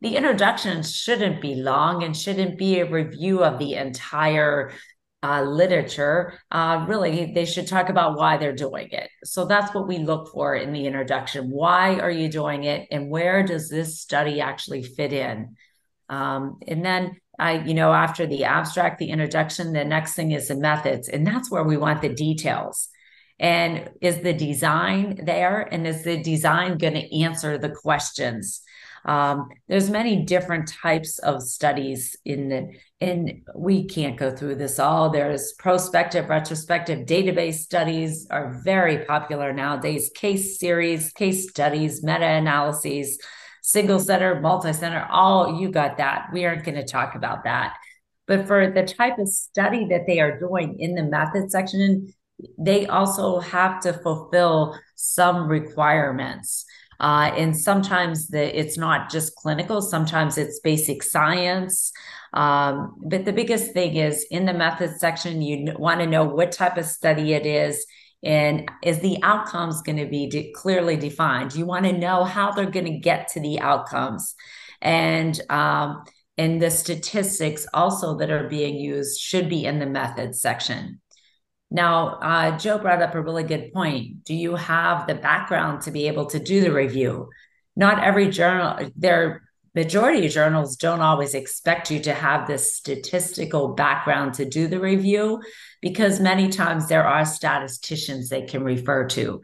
The 0.00 0.16
introduction 0.16 0.82
shouldn't 0.82 1.40
be 1.40 1.56
long 1.56 2.04
and 2.04 2.16
shouldn't 2.16 2.58
be 2.58 2.78
a 2.78 2.90
review 2.90 3.42
of 3.42 3.58
the 3.58 3.74
entire 3.74 4.72
uh, 5.22 5.42
literature. 5.42 6.38
Uh, 6.50 6.84
really, 6.88 7.32
they 7.32 7.44
should 7.44 7.66
talk 7.66 7.88
about 7.88 8.16
why 8.16 8.36
they're 8.36 8.54
doing 8.54 8.88
it. 8.92 9.10
So 9.24 9.44
that's 9.44 9.74
what 9.74 9.88
we 9.88 9.98
look 9.98 10.28
for 10.28 10.54
in 10.54 10.72
the 10.72 10.86
introduction. 10.86 11.50
Why 11.50 11.98
are 11.98 12.10
you 12.10 12.28
doing 12.28 12.64
it, 12.64 12.86
and 12.92 13.10
where 13.10 13.42
does 13.42 13.68
this 13.68 14.00
study 14.00 14.40
actually 14.40 14.84
fit 14.84 15.12
in? 15.12 15.56
Um, 16.08 16.58
and 16.66 16.84
then 16.84 17.16
I, 17.38 17.64
you 17.64 17.74
know, 17.74 17.92
after 17.92 18.26
the 18.26 18.44
abstract, 18.44 18.98
the 18.98 19.10
introduction, 19.10 19.72
the 19.72 19.84
next 19.84 20.14
thing 20.14 20.30
is 20.30 20.48
the 20.48 20.56
methods, 20.56 21.08
and 21.08 21.26
that's 21.26 21.50
where 21.50 21.64
we 21.64 21.76
want 21.76 22.02
the 22.02 22.08
details 22.14 22.88
and 23.38 23.90
is 24.00 24.20
the 24.20 24.32
design 24.32 25.20
there? 25.24 25.60
And 25.60 25.86
is 25.86 26.04
the 26.04 26.22
design 26.22 26.78
going 26.78 26.94
to 26.94 27.22
answer 27.22 27.58
the 27.58 27.70
questions? 27.70 28.62
Um, 29.04 29.48
there's 29.68 29.90
many 29.90 30.24
different 30.24 30.68
types 30.68 31.18
of 31.20 31.42
studies 31.42 32.16
in 32.24 32.48
the 32.48 32.72
and 33.00 33.42
we 33.54 33.84
can't 33.84 34.16
go 34.16 34.34
through 34.34 34.56
this 34.56 34.80
all. 34.80 35.10
There's 35.10 35.52
prospective 35.52 36.28
retrospective 36.28 37.06
database 37.06 37.54
studies 37.54 38.26
are 38.28 38.60
very 38.64 39.04
popular 39.04 39.52
nowadays. 39.52 40.10
Case 40.14 40.58
series 40.58 41.12
case 41.12 41.48
studies 41.48 42.02
meta-analyses 42.02 43.18
single 43.62 44.00
center 44.00 44.40
multi-center 44.40 45.06
all 45.10 45.60
you 45.60 45.70
got 45.70 45.98
that. 45.98 46.28
We 46.32 46.44
aren't 46.44 46.64
going 46.64 46.74
to 46.74 46.84
talk 46.84 47.14
about 47.14 47.44
that. 47.44 47.76
But 48.26 48.46
for 48.46 48.70
the 48.70 48.82
type 48.82 49.18
of 49.18 49.28
study 49.28 49.86
that 49.90 50.06
they 50.06 50.20
are 50.20 50.38
doing 50.38 50.78
in 50.78 50.94
the 50.94 51.02
method 51.02 51.50
section 51.50 52.12
they 52.58 52.86
also 52.86 53.40
have 53.40 53.80
to 53.80 53.92
fulfill 53.92 54.78
some 54.94 55.48
requirements. 55.48 56.64
Uh, 57.00 57.30
and 57.36 57.56
sometimes 57.56 58.28
the, 58.28 58.58
it's 58.58 58.76
not 58.76 59.10
just 59.10 59.34
clinical, 59.36 59.80
sometimes 59.80 60.36
it's 60.36 60.60
basic 60.60 61.02
science. 61.02 61.92
Um, 62.34 62.96
but 63.06 63.24
the 63.24 63.32
biggest 63.32 63.72
thing 63.72 63.96
is 63.96 64.26
in 64.30 64.46
the 64.46 64.52
methods 64.52 65.00
section, 65.00 65.40
you 65.40 65.72
want 65.78 66.00
to 66.00 66.06
know 66.06 66.24
what 66.24 66.52
type 66.52 66.76
of 66.76 66.84
study 66.84 67.32
it 67.32 67.46
is 67.46 67.86
and 68.22 68.68
is 68.82 69.00
the 69.00 69.18
outcomes 69.22 69.82
going 69.82 69.98
to 69.98 70.06
be 70.06 70.28
de- 70.28 70.52
clearly 70.52 70.96
defined 70.96 71.54
you 71.54 71.64
want 71.64 71.84
to 71.84 71.92
know 71.92 72.24
how 72.24 72.50
they're 72.50 72.70
going 72.70 72.86
to 72.86 72.98
get 72.98 73.28
to 73.28 73.40
the 73.40 73.60
outcomes 73.60 74.34
and 74.82 75.40
um, 75.50 76.02
and 76.36 76.60
the 76.62 76.70
statistics 76.70 77.66
also 77.74 78.16
that 78.16 78.30
are 78.30 78.48
being 78.48 78.76
used 78.76 79.20
should 79.20 79.48
be 79.48 79.64
in 79.64 79.78
the 79.78 79.86
methods 79.86 80.40
section 80.40 81.00
now, 81.70 82.18
uh, 82.22 82.58
Joe 82.58 82.78
brought 82.78 83.02
up 83.02 83.14
a 83.14 83.20
really 83.20 83.42
good 83.42 83.72
point. 83.72 84.24
Do 84.24 84.34
you 84.34 84.54
have 84.56 85.06
the 85.06 85.14
background 85.14 85.82
to 85.82 85.90
be 85.90 86.08
able 86.08 86.26
to 86.26 86.38
do 86.38 86.62
the 86.62 86.72
review? 86.72 87.28
Not 87.76 88.02
every 88.02 88.30
journal, 88.30 88.90
their 88.96 89.42
majority 89.74 90.26
of 90.26 90.32
journals 90.32 90.76
don't 90.76 91.02
always 91.02 91.34
expect 91.34 91.90
you 91.90 92.00
to 92.00 92.14
have 92.14 92.46
this 92.46 92.74
statistical 92.74 93.74
background 93.74 94.34
to 94.34 94.44
do 94.46 94.66
the 94.66 94.80
review 94.80 95.42
because 95.82 96.20
many 96.20 96.48
times 96.48 96.88
there 96.88 97.06
are 97.06 97.24
statisticians 97.24 98.28
they 98.28 98.42
can 98.42 98.64
refer 98.64 99.06
to. 99.06 99.40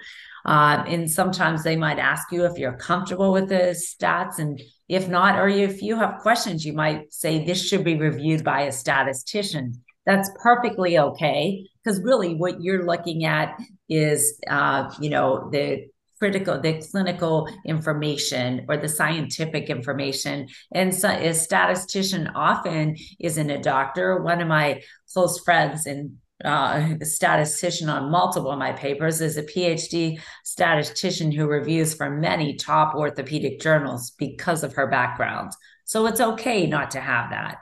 Uh, 0.47 0.83
and 0.89 1.11
sometimes 1.11 1.63
they 1.63 1.77
might 1.77 1.99
ask 1.99 2.33
you 2.33 2.45
if 2.47 2.59
you're 2.59 2.77
comfortable 2.77 3.33
with 3.33 3.49
the 3.49 3.77
stats. 3.77 4.39
And 4.39 4.61
if 4.89 5.09
not, 5.09 5.39
or 5.39 5.49
if 5.49 5.83
you 5.83 5.97
have 5.97 6.21
questions, 6.21 6.65
you 6.65 6.73
might 6.73 7.13
say 7.13 7.45
this 7.45 7.67
should 7.67 7.85
be 7.85 7.97
reviewed 7.97 8.45
by 8.45 8.63
a 8.63 8.73
statistician. 8.73 9.84
That's 10.07 10.31
perfectly 10.43 10.99
okay. 10.99 11.67
Because 11.83 12.01
really 12.01 12.35
what 12.35 12.63
you're 12.63 12.87
looking 12.87 13.25
at 13.25 13.59
is 13.89 14.41
uh, 14.49 14.91
you 15.01 15.11
know 15.11 15.49
the 15.51 15.87
critical 16.19 16.61
the 16.61 16.83
clinical 16.91 17.49
information 17.67 18.65
or 18.69 18.77
the 18.77 18.89
scientific 18.89 19.69
information. 19.69 20.49
And 20.73 20.95
so 20.95 21.09
a 21.09 21.35
statistician 21.35 22.29
often 22.29 22.97
isn't 23.21 23.51
a 23.51 23.61
doctor. 23.61 24.23
One 24.23 24.41
of 24.41 24.49
my 24.49 24.83
close 25.13 25.39
friends 25.41 25.87
and 25.87 26.17
uh, 26.45 26.97
statistician 27.03 27.89
on 27.89 28.11
multiple 28.11 28.51
of 28.51 28.59
my 28.59 28.73
papers 28.73 29.21
is 29.21 29.37
a 29.37 29.43
phd 29.45 30.21
statistician 30.45 31.31
who 31.31 31.47
reviews 31.47 31.95
for 31.95 32.11
many 32.11 32.57
top 32.57 32.95
orthopedic 32.95 33.61
journals 33.61 34.11
because 34.19 34.65
of 34.65 34.75
her 34.75 34.89
background. 34.89 35.53
So 35.85 36.07
it's 36.07 36.21
okay 36.21 36.67
not 36.67 36.91
to 36.93 37.01
have 37.01 37.31
that 37.31 37.59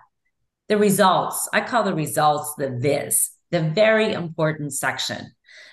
the 0.73 0.79
results 0.79 1.49
i 1.53 1.61
call 1.61 1.83
the 1.83 1.95
results 1.95 2.55
the 2.57 2.71
viz 2.81 3.29
the 3.51 3.61
very 3.61 4.15
important 4.15 4.73
section 4.73 5.31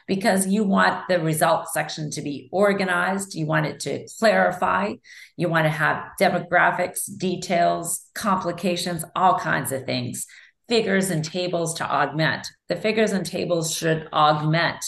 because 0.09 0.47
you 0.47 0.63
want 0.63 1.07
the 1.07 1.19
results 1.19 1.71
section 1.71 2.09
to 2.09 2.23
be 2.23 2.49
organized. 2.51 3.35
You 3.35 3.45
want 3.45 3.67
it 3.67 3.79
to 3.81 4.07
clarify. 4.17 4.95
You 5.37 5.49
want 5.49 5.65
to 5.65 5.69
have 5.69 6.03
demographics, 6.19 7.01
details, 7.15 8.09
complications, 8.15 9.05
all 9.15 9.37
kinds 9.37 9.71
of 9.71 9.85
things, 9.85 10.25
figures 10.67 11.11
and 11.11 11.23
tables 11.23 11.75
to 11.75 11.85
augment. 11.85 12.47
The 12.69 12.75
figures 12.75 13.11
and 13.11 13.23
tables 13.23 13.71
should 13.71 14.09
augment 14.11 14.83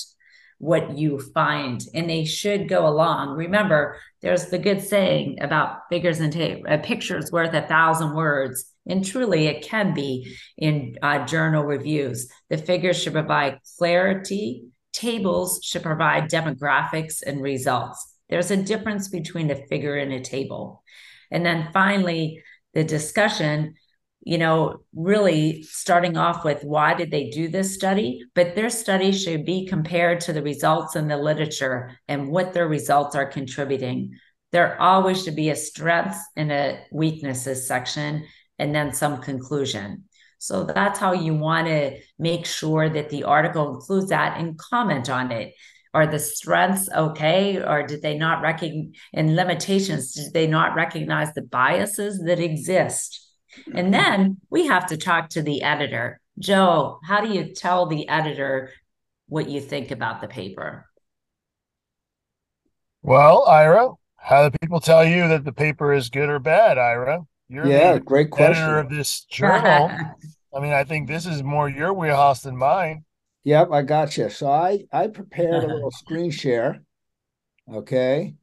what 0.57 0.97
you 0.97 1.19
find 1.19 1.83
and 1.93 2.09
they 2.09 2.25
should 2.25 2.67
go 2.67 2.87
along. 2.87 3.37
Remember, 3.37 3.97
there's 4.23 4.47
the 4.47 4.59
good 4.59 4.81
saying 4.81 5.37
about 5.41 5.81
figures 5.89 6.19
and 6.19 6.33
ta- 6.33 6.67
a 6.67 6.79
picture's 6.79 7.31
worth 7.31 7.53
a 7.53 7.61
thousand 7.61 8.15
words. 8.15 8.70
And 8.87 9.05
truly, 9.05 9.47
it 9.47 9.63
can 9.63 9.93
be 9.93 10.35
in 10.57 10.97
uh, 11.01 11.25
journal 11.25 11.63
reviews. 11.63 12.29
The 12.49 12.57
figures 12.57 13.01
should 13.01 13.13
provide 13.13 13.59
clarity, 13.77 14.65
tables 14.91 15.61
should 15.63 15.83
provide 15.83 16.29
demographics 16.29 17.21
and 17.25 17.41
results. 17.41 18.15
There's 18.29 18.51
a 18.51 18.57
difference 18.57 19.09
between 19.09 19.51
a 19.51 19.67
figure 19.67 19.95
and 19.95 20.11
a 20.13 20.21
table. 20.21 20.83
And 21.29 21.45
then 21.45 21.69
finally, 21.73 22.41
the 22.73 22.83
discussion, 22.83 23.75
you 24.21 24.37
know, 24.37 24.81
really 24.95 25.63
starting 25.63 26.17
off 26.17 26.43
with 26.43 26.63
why 26.63 26.93
did 26.93 27.11
they 27.11 27.29
do 27.29 27.49
this 27.49 27.73
study? 27.73 28.23
But 28.33 28.55
their 28.55 28.69
study 28.69 29.11
should 29.11 29.45
be 29.45 29.67
compared 29.67 30.21
to 30.21 30.33
the 30.33 30.41
results 30.41 30.95
in 30.95 31.07
the 31.07 31.17
literature 31.17 31.97
and 32.07 32.29
what 32.29 32.53
their 32.53 32.67
results 32.67 33.15
are 33.15 33.25
contributing. 33.25 34.17
There 34.51 34.79
always 34.81 35.23
should 35.23 35.35
be 35.35 35.49
a 35.49 35.55
strengths 35.55 36.19
and 36.35 36.51
a 36.51 36.83
weaknesses 36.91 37.67
section 37.67 38.25
and 38.61 38.75
then 38.75 38.93
some 38.93 39.19
conclusion. 39.21 40.03
So 40.37 40.63
that's 40.63 40.99
how 40.99 41.13
you 41.13 41.33
want 41.33 41.67
to 41.67 41.97
make 42.19 42.45
sure 42.45 42.87
that 42.87 43.09
the 43.09 43.23
article 43.23 43.73
includes 43.73 44.09
that 44.09 44.39
and 44.39 44.57
comment 44.57 45.09
on 45.09 45.31
it. 45.31 45.55
Are 45.93 46.07
the 46.07 46.19
strengths 46.19 46.87
okay, 46.89 47.61
or 47.61 47.85
did 47.85 48.01
they 48.01 48.17
not 48.17 48.41
recognize 48.41 48.95
and 49.13 49.35
limitations? 49.35 50.13
Did 50.13 50.31
they 50.31 50.47
not 50.47 50.75
recognize 50.75 51.33
the 51.33 51.41
biases 51.41 52.21
that 52.25 52.39
exist? 52.39 53.19
And 53.65 53.87
mm-hmm. 53.87 53.91
then 53.91 54.37
we 54.49 54.67
have 54.67 54.85
to 54.87 54.97
talk 54.97 55.29
to 55.29 55.41
the 55.41 55.63
editor. 55.63 56.21
Joe, 56.39 56.99
how 57.03 57.19
do 57.21 57.33
you 57.33 57.53
tell 57.53 57.87
the 57.87 58.07
editor 58.07 58.71
what 59.27 59.49
you 59.49 59.59
think 59.59 59.91
about 59.91 60.21
the 60.21 60.27
paper? 60.27 60.87
Well, 63.01 63.43
Ira, 63.47 63.89
how 64.15 64.47
do 64.47 64.57
people 64.61 64.79
tell 64.79 65.03
you 65.03 65.27
that 65.29 65.43
the 65.43 65.51
paper 65.51 65.91
is 65.93 66.09
good 66.09 66.29
or 66.29 66.39
bad, 66.39 66.77
Ira? 66.77 67.25
You're 67.51 67.67
yeah, 67.67 67.99
great 67.99 68.31
question. 68.31 68.63
Editor 68.63 68.79
of 68.79 68.89
this 68.89 69.25
journal. 69.25 69.91
I 70.55 70.59
mean, 70.61 70.71
I 70.71 70.85
think 70.85 71.09
this 71.09 71.25
is 71.25 71.43
more 71.43 71.67
your 71.67 71.93
wheelhouse 71.93 72.43
than 72.43 72.55
mine. 72.55 73.03
Yep, 73.43 73.71
I 73.73 73.81
got 73.81 74.15
you. 74.15 74.29
So 74.29 74.49
I 74.49 74.85
I 74.93 75.07
prepared 75.07 75.65
a 75.65 75.67
little 75.73 75.91
screen 75.91 76.31
share. 76.31 76.81
Okay. 77.69 78.35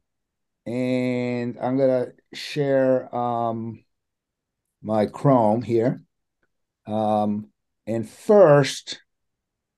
And 0.67 1.57
I'm 1.59 1.75
gonna 1.75 2.09
share 2.33 3.13
um 3.15 3.83
my 4.83 5.07
Chrome 5.07 5.63
here. 5.63 6.01
Um, 6.85 7.47
and 7.87 8.07
first, 8.07 9.01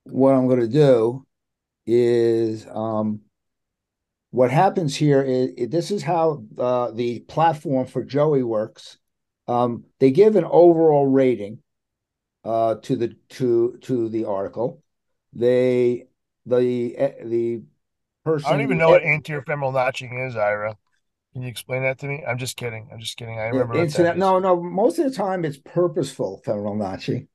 what 0.04 0.34
I'm 0.34 0.48
going 0.48 0.60
to 0.60 0.68
do 0.68 1.26
is 1.86 2.68
um, 2.68 3.22
what 4.32 4.52
happens 4.52 4.96
here 4.96 5.22
is 5.22 5.70
this 5.70 5.92
is 5.92 6.04
how 6.04 6.44
uh, 6.58 6.92
the 6.92 7.20
platform 7.22 7.88
for 7.88 8.06
JOEI 8.06 8.44
works. 8.44 8.98
Um, 9.48 9.86
they 10.00 10.12
give 10.12 10.36
an 10.36 10.46
overall 10.46 11.08
rating 11.08 11.60
uh, 12.44 12.76
to 12.76 12.96
the 12.96 13.16
to 13.30 13.78
to 13.82 14.10
the 14.10 14.26
article. 14.26 14.84
They 15.34 16.08
the 16.46 17.14
the 17.24 17.64
person. 18.24 18.48
I 18.48 18.52
don't 18.52 18.62
even 18.62 18.78
know 18.78 18.90
what 18.90 19.04
anterior 19.04 19.44
femoral 19.44 19.72
notching 19.72 20.18
is, 20.20 20.36
Ira. 20.36 20.76
Can 21.34 21.44
you 21.44 21.48
explain 21.48 21.84
that 21.84 21.98
to 22.00 22.08
me? 22.08 22.24
I'm 22.28 22.38
just 22.38 22.58
kidding. 22.58 22.90
I'm 22.92 23.00
just 23.00 23.16
kidding. 23.16 23.40
I 23.40 23.48
remember. 23.48 23.76
Incident, 23.76 24.18
no, 24.18 24.40
no. 24.40 24.62
Most 24.62 25.00
of 25.00 25.06
the 25.06 25.12
time, 25.12 25.46
it's 25.46 25.58
purposeful 25.58 26.42
femoral 26.44 26.76
notching. 26.76 27.28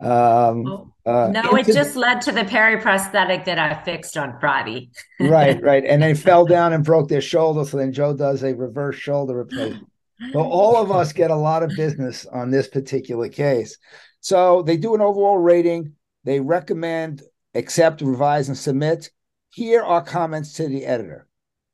Um, 0.00 0.66
oh, 0.66 0.92
uh, 1.06 1.28
no, 1.28 1.54
it 1.54 1.66
just 1.66 1.94
led 1.94 2.20
to 2.22 2.32
the 2.32 2.42
periprosthetic 2.42 3.44
that 3.44 3.58
I 3.58 3.80
fixed 3.84 4.16
on 4.16 4.38
Friday. 4.40 4.90
right, 5.20 5.62
right, 5.62 5.84
and 5.84 6.02
they 6.02 6.14
fell 6.14 6.44
down 6.44 6.72
and 6.72 6.84
broke 6.84 7.08
their 7.08 7.20
shoulder. 7.20 7.64
So 7.64 7.76
then 7.76 7.92
Joe 7.92 8.12
does 8.12 8.42
a 8.42 8.54
reverse 8.54 8.96
shoulder 8.96 9.36
replacement. 9.36 9.88
So 10.32 10.40
all 10.40 10.76
of 10.76 10.90
us 10.90 11.12
get 11.12 11.30
a 11.30 11.36
lot 11.36 11.62
of 11.62 11.70
business 11.76 12.26
on 12.26 12.50
this 12.50 12.68
particular 12.68 13.28
case. 13.28 13.78
So 14.20 14.62
they 14.62 14.76
do 14.76 14.94
an 14.94 15.00
overall 15.00 15.38
rating. 15.38 15.92
They 16.24 16.40
recommend 16.40 17.22
accept, 17.54 18.00
revise, 18.00 18.48
and 18.48 18.58
submit. 18.58 19.10
Here 19.50 19.82
are 19.82 20.02
comments 20.02 20.54
to 20.54 20.68
the 20.68 20.84
editor. 20.86 21.26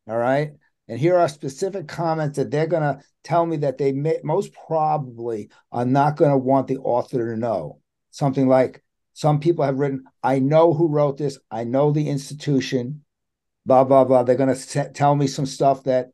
All 0.09 0.17
right. 0.17 0.53
And 0.89 0.99
here 0.99 1.17
are 1.17 1.29
specific 1.29 1.89
comments 1.89 2.37
that 2.37 2.51
they're 2.51 2.67
going 2.67 2.83
to 2.83 3.01
tell 3.23 3.47
me 3.47 3.59
that 3.59 3.79
they 3.79 3.93
may, 3.93 4.19
most 4.25 4.53
probably 4.67 5.51
are 5.71 5.85
not 5.85 6.17
going 6.17 6.33
to 6.33 6.37
want 6.37 6.67
the 6.67 6.79
author 6.79 7.33
to 7.33 7.39
know. 7.39 7.79
Something 8.11 8.49
like 8.49 8.83
some 9.13 9.39
people 9.39 9.65
have 9.65 9.79
written, 9.79 10.05
I 10.23 10.41
know 10.41 10.75
who 10.75 10.89
wrote 10.89 11.19
this, 11.19 11.39
I 11.51 11.65
know 11.65 11.93
the 11.93 12.09
institution, 12.09 13.05
blah, 13.65 13.85
blah, 13.85 14.05
blah. 14.05 14.25
They're 14.25 14.35
going 14.35 14.55
to 14.55 14.91
tell 14.93 15.15
me 15.15 15.27
some 15.27 15.47
stuff 15.47 15.85
that 15.85 16.11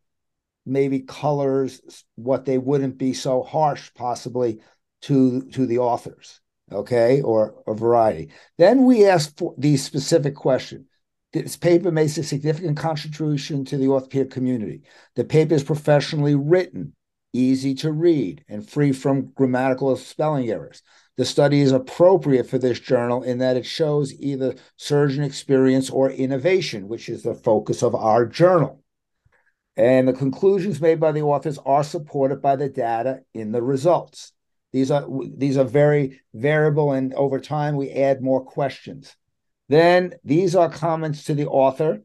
maybe 0.67 1.01
colors 1.01 2.05
what 2.17 2.45
they 2.45 2.59
wouldn't 2.59 2.99
be 2.99 3.13
so 3.13 3.43
harsh, 3.43 3.91
possibly, 3.95 4.61
to, 5.03 5.43
to 5.53 5.67
the 5.67 5.79
authors, 5.79 6.41
okay, 6.73 7.23
or 7.23 7.63
a 7.67 7.75
variety. 7.75 8.31
Then 8.59 8.85
we 8.85 9.07
ask 9.07 9.37
for 9.39 9.55
these 9.57 9.85
specific 9.85 10.35
questions 10.35 10.87
this 11.33 11.57
paper 11.57 11.91
makes 11.91 12.17
a 12.17 12.23
significant 12.23 12.77
contribution 12.77 13.65
to 13.67 13.77
the 13.77 13.89
orthopedic 13.89 14.31
community. 14.31 14.83
The 15.17 15.25
paper 15.25 15.55
is 15.55 15.63
professionally 15.63 16.35
written, 16.35 16.95
easy 17.33 17.75
to 17.77 17.93
read, 17.93 18.45
and 18.49 18.67
free 18.67 18.93
from 18.93 19.33
grammatical 19.35 19.89
or 19.89 19.99
spelling 19.99 20.51
errors. 20.51 20.83
The 21.17 21.25
study 21.25 21.61
is 21.61 21.73
appropriate 21.73 22.49
for 22.49 22.59
this 22.59 22.81
journal 22.81 23.23
in 23.23 23.39
that 23.39 23.57
it 23.57 23.67
shows 23.67 24.15
either 24.15 24.55
surgeon 24.77 25.25
experience 25.25 25.91
or 25.91 26.11
innovation, 26.11 26.89
which 26.89 27.09
is 27.09 27.23
the 27.23 27.35
focus 27.35 27.83
of 27.83 27.95
our 27.95 28.25
journal. 28.25 28.83
And 29.77 30.09
the 30.09 30.13
conclusions 30.13 30.81
made 30.81 31.01
by 31.01 31.13
the 31.13 31.23
authors 31.23 31.59
are 31.59 31.85
supported 31.85 32.41
by 32.41 32.57
the 32.57 32.69
data 32.69 33.21
in 33.35 33.53
the 33.53 33.63
results. 33.63 34.33
These 34.73 34.91
are 34.91 35.07
these 35.37 35.57
are 35.57 35.65
very 35.65 36.21
variable, 36.35 36.93
and 36.93 37.15
over 37.15 37.39
time 37.39 37.77
we 37.77 37.91
add 37.91 38.23
more 38.23 38.45
questions. 38.45 39.17
Then 39.69 40.15
these 40.25 40.55
are 40.55 40.71
comments 40.71 41.25
to 41.25 41.35
the 41.35 41.47
author. 41.47 42.03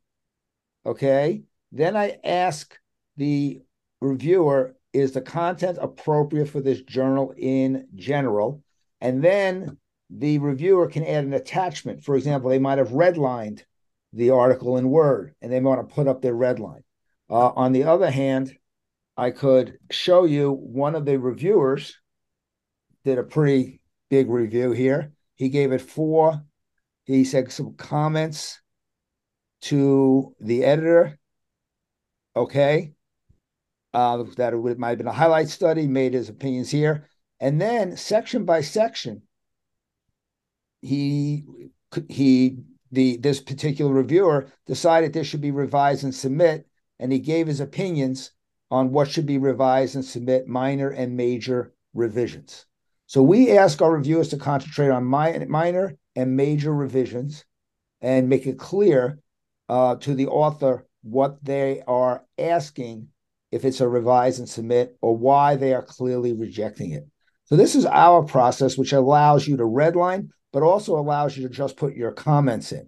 Okay. 0.85 1.43
Then 1.71 1.95
I 1.95 2.17
ask 2.23 2.77
the 3.17 3.61
reviewer, 4.01 4.75
is 4.93 5.13
the 5.13 5.21
content 5.21 5.77
appropriate 5.81 6.47
for 6.47 6.59
this 6.59 6.81
journal 6.81 7.33
in 7.37 7.87
general? 7.95 8.63
And 8.99 9.23
then 9.23 9.77
the 10.09 10.39
reviewer 10.39 10.87
can 10.87 11.05
add 11.05 11.23
an 11.23 11.33
attachment. 11.33 12.03
For 12.03 12.15
example, 12.15 12.49
they 12.49 12.59
might 12.59 12.77
have 12.77 12.89
redlined 12.89 13.63
the 14.11 14.31
article 14.31 14.77
in 14.77 14.89
Word 14.89 15.33
and 15.41 15.51
they 15.51 15.61
want 15.61 15.87
to 15.87 15.95
put 15.95 16.07
up 16.07 16.21
their 16.21 16.35
redline. 16.35 16.83
Uh, 17.31 17.51
on 17.55 17.71
the 17.71 17.85
other 17.85 18.11
hand, 18.11 18.53
I 19.15 19.31
could 19.31 19.77
show 19.89 20.25
you 20.25 20.51
one 20.51 20.95
of 20.95 21.05
the 21.05 21.17
reviewers 21.17 21.97
did 23.05 23.17
a 23.17 23.23
pretty 23.23 23.81
big 24.09 24.29
review 24.29 24.71
here. 24.71 25.13
He 25.35 25.49
gave 25.49 25.71
it 25.71 25.81
four 25.81 26.43
he 27.05 27.23
said 27.23 27.51
some 27.51 27.73
comments 27.75 28.61
to 29.61 30.35
the 30.39 30.63
editor. 30.63 31.19
Okay. 32.35 32.93
Uh, 33.93 34.23
that 34.37 34.53
it 34.53 34.79
might 34.79 34.89
have 34.89 34.97
been 34.99 35.07
a 35.07 35.11
highlight 35.11 35.49
study, 35.49 35.87
made 35.87 36.13
his 36.13 36.29
opinions 36.29 36.71
here. 36.71 37.09
And 37.39 37.59
then 37.59 37.97
section 37.97 38.45
by 38.45 38.61
section, 38.61 39.23
he 40.81 41.43
he 42.07 42.59
the 42.91 43.17
this 43.17 43.41
particular 43.41 43.91
reviewer 43.91 44.51
decided 44.65 45.11
this 45.11 45.27
should 45.27 45.41
be 45.41 45.51
revised 45.51 46.03
and 46.05 46.15
submit, 46.15 46.67
and 47.01 47.11
he 47.11 47.19
gave 47.19 47.47
his 47.47 47.59
opinions 47.59 48.31
on 48.69 48.91
what 48.91 49.09
should 49.09 49.25
be 49.25 49.37
revised 49.37 49.95
and 49.95 50.05
submit 50.05 50.47
minor 50.47 50.89
and 50.89 51.17
major 51.17 51.73
revisions. 51.93 52.65
So 53.07 53.21
we 53.21 53.51
ask 53.51 53.81
our 53.81 53.91
reviewers 53.91 54.29
to 54.29 54.37
concentrate 54.37 54.89
on 54.89 55.03
minor 55.03 55.97
and 56.15 56.37
major 56.37 56.73
revisions 56.73 57.43
and 57.99 58.29
make 58.29 58.47
it 58.47 58.57
clear 58.57 59.19
uh, 59.67 59.95
to 59.97 60.15
the 60.15 60.27
author 60.27 60.87
what 61.01 61.43
they 61.43 61.81
are 61.87 62.23
asking 62.37 63.07
if 63.51 63.65
it's 63.65 63.81
a 63.81 63.87
revise 63.87 64.39
and 64.39 64.47
submit 64.47 64.97
or 65.01 65.17
why 65.17 65.55
they 65.55 65.73
are 65.73 65.83
clearly 65.83 66.31
rejecting 66.33 66.91
it. 66.91 67.05
So 67.45 67.57
this 67.57 67.75
is 67.75 67.85
our 67.85 68.23
process, 68.23 68.77
which 68.77 68.93
allows 68.93 69.45
you 69.45 69.57
to 69.57 69.63
redline, 69.63 70.29
but 70.53 70.63
also 70.63 70.97
allows 70.97 71.35
you 71.35 71.47
to 71.47 71.53
just 71.53 71.75
put 71.75 71.95
your 71.95 72.13
comments 72.13 72.71
in. 72.71 72.87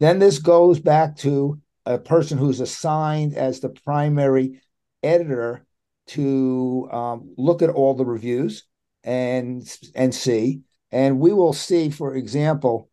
Then 0.00 0.18
this 0.18 0.38
goes 0.38 0.80
back 0.80 1.16
to 1.18 1.60
a 1.88 1.98
person 1.98 2.38
who's 2.38 2.60
assigned 2.60 3.34
as 3.34 3.60
the 3.60 3.68
primary 3.68 4.60
editor 5.02 5.66
to 6.06 6.88
um, 6.92 7.34
look 7.36 7.62
at 7.62 7.70
all 7.70 7.94
the 7.94 8.04
reviews 8.04 8.64
and 9.04 9.78
and 9.94 10.14
see 10.14 10.62
and 10.90 11.20
we 11.20 11.32
will 11.32 11.52
see, 11.52 11.90
for 11.90 12.14
example, 12.14 12.90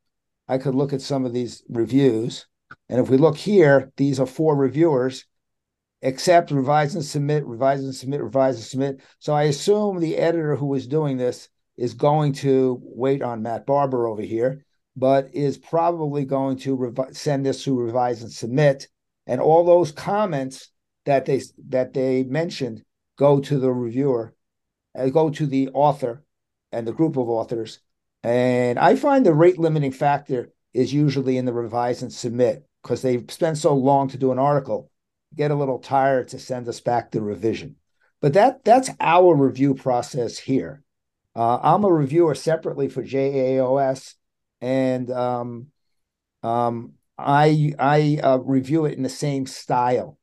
I 0.47 0.57
could 0.57 0.75
look 0.75 0.93
at 0.93 1.01
some 1.01 1.25
of 1.25 1.33
these 1.33 1.63
reviews. 1.69 2.45
And 2.89 2.99
if 2.99 3.09
we 3.09 3.17
look 3.17 3.37
here, 3.37 3.91
these 3.97 4.19
are 4.19 4.25
four 4.25 4.55
reviewers 4.55 5.25
accept, 6.03 6.51
revise 6.51 6.93
and 6.93 7.03
submit, 7.03 7.45
revise 7.45 7.83
and 7.83 7.95
submit, 7.95 8.21
revise 8.21 8.55
and 8.55 8.63
submit. 8.63 9.01
So 9.19 9.33
I 9.33 9.43
assume 9.43 9.99
the 9.99 10.17
editor 10.17 10.55
who 10.55 10.73
is 10.75 10.87
doing 10.87 11.17
this 11.17 11.49
is 11.77 11.93
going 11.93 12.33
to 12.33 12.79
wait 12.83 13.23
on 13.23 13.41
Matt 13.41 13.65
Barber 13.65 14.07
over 14.07 14.21
here, 14.21 14.64
but 14.95 15.29
is 15.33 15.57
probably 15.57 16.25
going 16.25 16.57
to 16.57 16.77
revi- 16.77 17.15
send 17.15 17.45
this 17.45 17.63
to 17.63 17.77
revise 17.77 18.21
and 18.21 18.31
submit. 18.31 18.87
And 19.27 19.41
all 19.41 19.65
those 19.65 19.91
comments 19.91 20.69
that 21.05 21.25
they 21.25 21.41
that 21.69 21.93
they 21.93 22.23
mentioned 22.23 22.83
go 23.17 23.39
to 23.39 23.59
the 23.59 23.71
reviewer, 23.71 24.33
uh, 24.97 25.09
go 25.09 25.29
to 25.29 25.45
the 25.45 25.69
author 25.69 26.23
and 26.71 26.87
the 26.87 26.93
group 26.93 27.17
of 27.17 27.29
authors, 27.29 27.79
and 28.23 28.79
I 28.79 28.95
find 28.95 29.25
the 29.25 29.33
rate 29.33 29.59
limiting 29.59 29.91
factor 29.91 30.51
is 30.73 30.93
usually 30.93 31.37
in 31.37 31.45
the 31.45 31.53
revise 31.53 32.01
and 32.01 32.11
submit 32.11 32.67
because 32.81 33.01
they 33.01 33.23
spend 33.29 33.57
so 33.57 33.73
long 33.73 34.07
to 34.09 34.17
do 34.17 34.31
an 34.31 34.39
article, 34.39 34.91
get 35.35 35.51
a 35.51 35.55
little 35.55 35.79
tired 35.79 36.27
to 36.29 36.39
send 36.39 36.67
us 36.67 36.79
back 36.79 37.11
the 37.11 37.21
revision. 37.21 37.75
But 38.21 38.33
that 38.33 38.63
that's 38.63 38.89
our 38.99 39.35
review 39.35 39.75
process 39.75 40.37
here. 40.37 40.81
Uh, 41.35 41.59
I'm 41.61 41.83
a 41.83 41.91
reviewer 41.91 42.33
separately 42.33 42.87
for 42.87 43.03
JAAOS, 43.03 44.15
and 44.65 45.11
um, 45.11 45.67
um, 46.41 46.93
I 47.19 47.75
I 47.77 48.19
uh, 48.21 48.37
review 48.37 48.85
it 48.85 48.97
in 48.97 49.03
the 49.03 49.09
same 49.09 49.45
style 49.45 50.17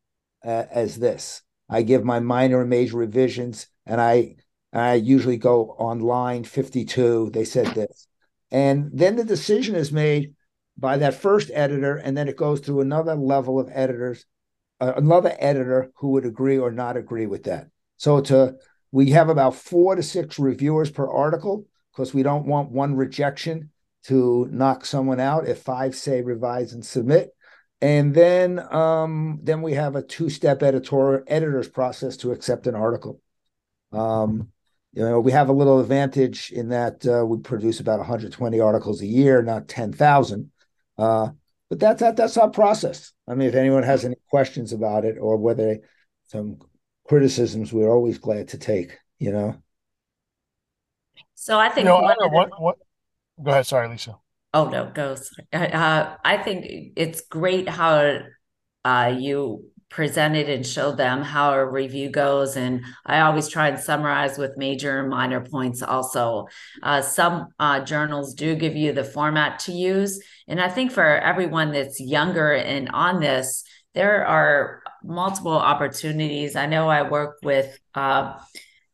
uh, 0.44 0.64
as 0.68 0.96
this. 0.96 1.42
I 1.68 1.83
give 1.83 2.05
my 2.05 2.18
minor 2.18 2.61
and 2.61 2.68
major 2.68 2.96
revisions, 2.96 3.68
and 3.87 4.00
I 4.00 4.35
I 4.72 4.94
usually 4.94 5.37
go 5.37 5.76
on 5.78 6.00
line 6.00 6.42
52. 6.42 7.31
They 7.31 7.44
said 7.44 7.68
this. 7.68 8.09
And 8.50 8.90
then 8.92 9.14
the 9.14 9.24
decision 9.24 9.76
is 9.76 9.92
made 9.92 10.35
by 10.76 10.96
that 10.98 11.14
first 11.14 11.50
editor, 11.55 11.96
and 11.96 12.16
then 12.16 12.26
it 12.26 12.37
goes 12.37 12.61
through 12.61 12.81
another 12.81 13.14
level 13.14 13.61
of 13.61 13.70
editors, 13.72 14.26
uh, 14.81 14.94
another 14.96 15.37
editor 15.38 15.92
who 15.98 16.09
would 16.11 16.26
agree 16.26 16.59
or 16.59 16.72
not 16.72 16.96
agree 16.96 17.26
with 17.26 17.44
that. 17.44 17.68
So 17.96 18.20
to 18.22 18.57
we 18.90 19.11
have 19.11 19.28
about 19.28 19.55
four 19.55 19.94
to 19.94 20.02
six 20.02 20.37
reviewers 20.40 20.90
per 20.90 21.09
article 21.09 21.64
because 21.92 22.12
we 22.12 22.24
don't 22.24 22.46
want 22.46 22.72
one 22.72 22.96
rejection 22.96 23.70
to 24.05 24.49
knock 24.51 24.85
someone 24.85 25.21
out 25.21 25.47
if 25.49 25.62
five 25.62 25.95
say 25.95 26.23
revise 26.23 26.73
and 26.73 26.85
submit. 26.85 27.31
And 27.81 28.15
then 28.15 28.61
um, 28.73 29.41
then 29.43 29.61
we 29.61 29.75
have 29.75 29.97
a 29.97 30.03
two-step 30.03 30.62
editorial 30.62 31.25
editors 31.27 31.69
process 31.69 32.17
to 32.19 32.31
accept 32.31 32.67
an 32.67 32.75
article. 32.77 33.21
Um, 33.93 34.53
you 34.93 35.03
know, 35.03 35.21
we 35.21 35.33
have 35.33 35.49
a 35.49 35.53
little 35.53 35.81
advantage 35.81 36.53
in 36.53 36.69
that 36.69 37.07
uh, 37.07 37.25
we 37.25 37.38
produce 37.38 37.81
about 37.81 37.99
120 37.99 38.61
articles 38.61 39.01
a 39.01 39.07
year, 39.07 39.43
not 39.43 39.67
10,000. 39.67 40.51
Uh, 40.99 41.31
but 41.71 41.81
that's 41.81 42.01
that, 42.01 42.17
that's 42.17 42.37
our 42.37 42.51
process. 42.51 43.12
I 43.27 43.35
mean, 43.35 43.49
if 43.49 43.55
anyone 43.55 43.83
has 43.83 44.05
any 44.05 44.17
questions 44.31 44.73
about 44.73 45.05
it 45.05 45.17
or 45.19 45.38
whether 45.38 45.79
some 46.27 46.59
criticisms, 47.09 47.73
we're 47.73 47.91
always 47.91 48.19
glad 48.19 48.49
to 48.49 48.59
take. 48.59 48.99
You 49.19 49.33
know. 49.33 49.62
So 51.35 51.59
I 51.59 51.69
think 51.69 51.87
You 51.87 51.93
know, 51.93 51.95
one 51.97 52.05
I 52.05 52.12
of 52.12 52.19
know 52.21 52.29
the 52.29 52.35
what 52.35 52.61
what. 52.61 52.77
Go 53.42 53.51
ahead. 53.51 53.66
Sorry, 53.66 53.88
Lisa. 53.88 54.18
Oh 54.55 54.68
no, 54.68 54.90
go. 54.92 55.14
sorry. 55.14 55.47
Uh, 55.53 55.77
uh, 55.77 56.16
I 56.25 56.37
think 56.37 56.92
it's 56.97 57.23
great 57.23 57.68
how 57.68 58.18
uh, 58.85 59.14
you 59.16 59.64
presented 59.88 60.49
and 60.49 60.66
showed 60.66 60.97
them 60.97 61.23
how 61.23 61.53
a 61.53 61.64
review 61.64 62.11
goes, 62.11 62.57
and 62.57 62.85
I 63.07 63.21
always 63.21 63.49
try 63.49 63.68
and 63.68 63.79
summarize 63.79 64.38
with 64.38 64.57
major 64.57 65.01
and 65.01 65.09
minor 65.09 65.40
points. 65.40 65.83
Also, 65.83 66.47
uh, 66.83 67.01
some 67.03 67.49
uh, 67.59 67.81
journals 67.85 68.35
do 68.35 68.55
give 68.55 68.77
you 68.77 68.92
the 68.92 69.05
format 69.05 69.59
to 69.61 69.73
use, 69.73 70.23
and 70.49 70.61
I 70.61 70.68
think 70.68 70.92
for 70.92 71.05
everyone 71.05 71.73
that's 71.73 72.01
younger 72.01 72.53
and 72.53 72.90
on 72.92 73.21
this, 73.21 73.64
there 73.95 74.27
are 74.27 74.83
multiple 75.03 75.53
opportunities. 75.53 76.57
I 76.57 76.66
know 76.66 76.88
I 76.88 77.09
work 77.09 77.38
with. 77.42 77.79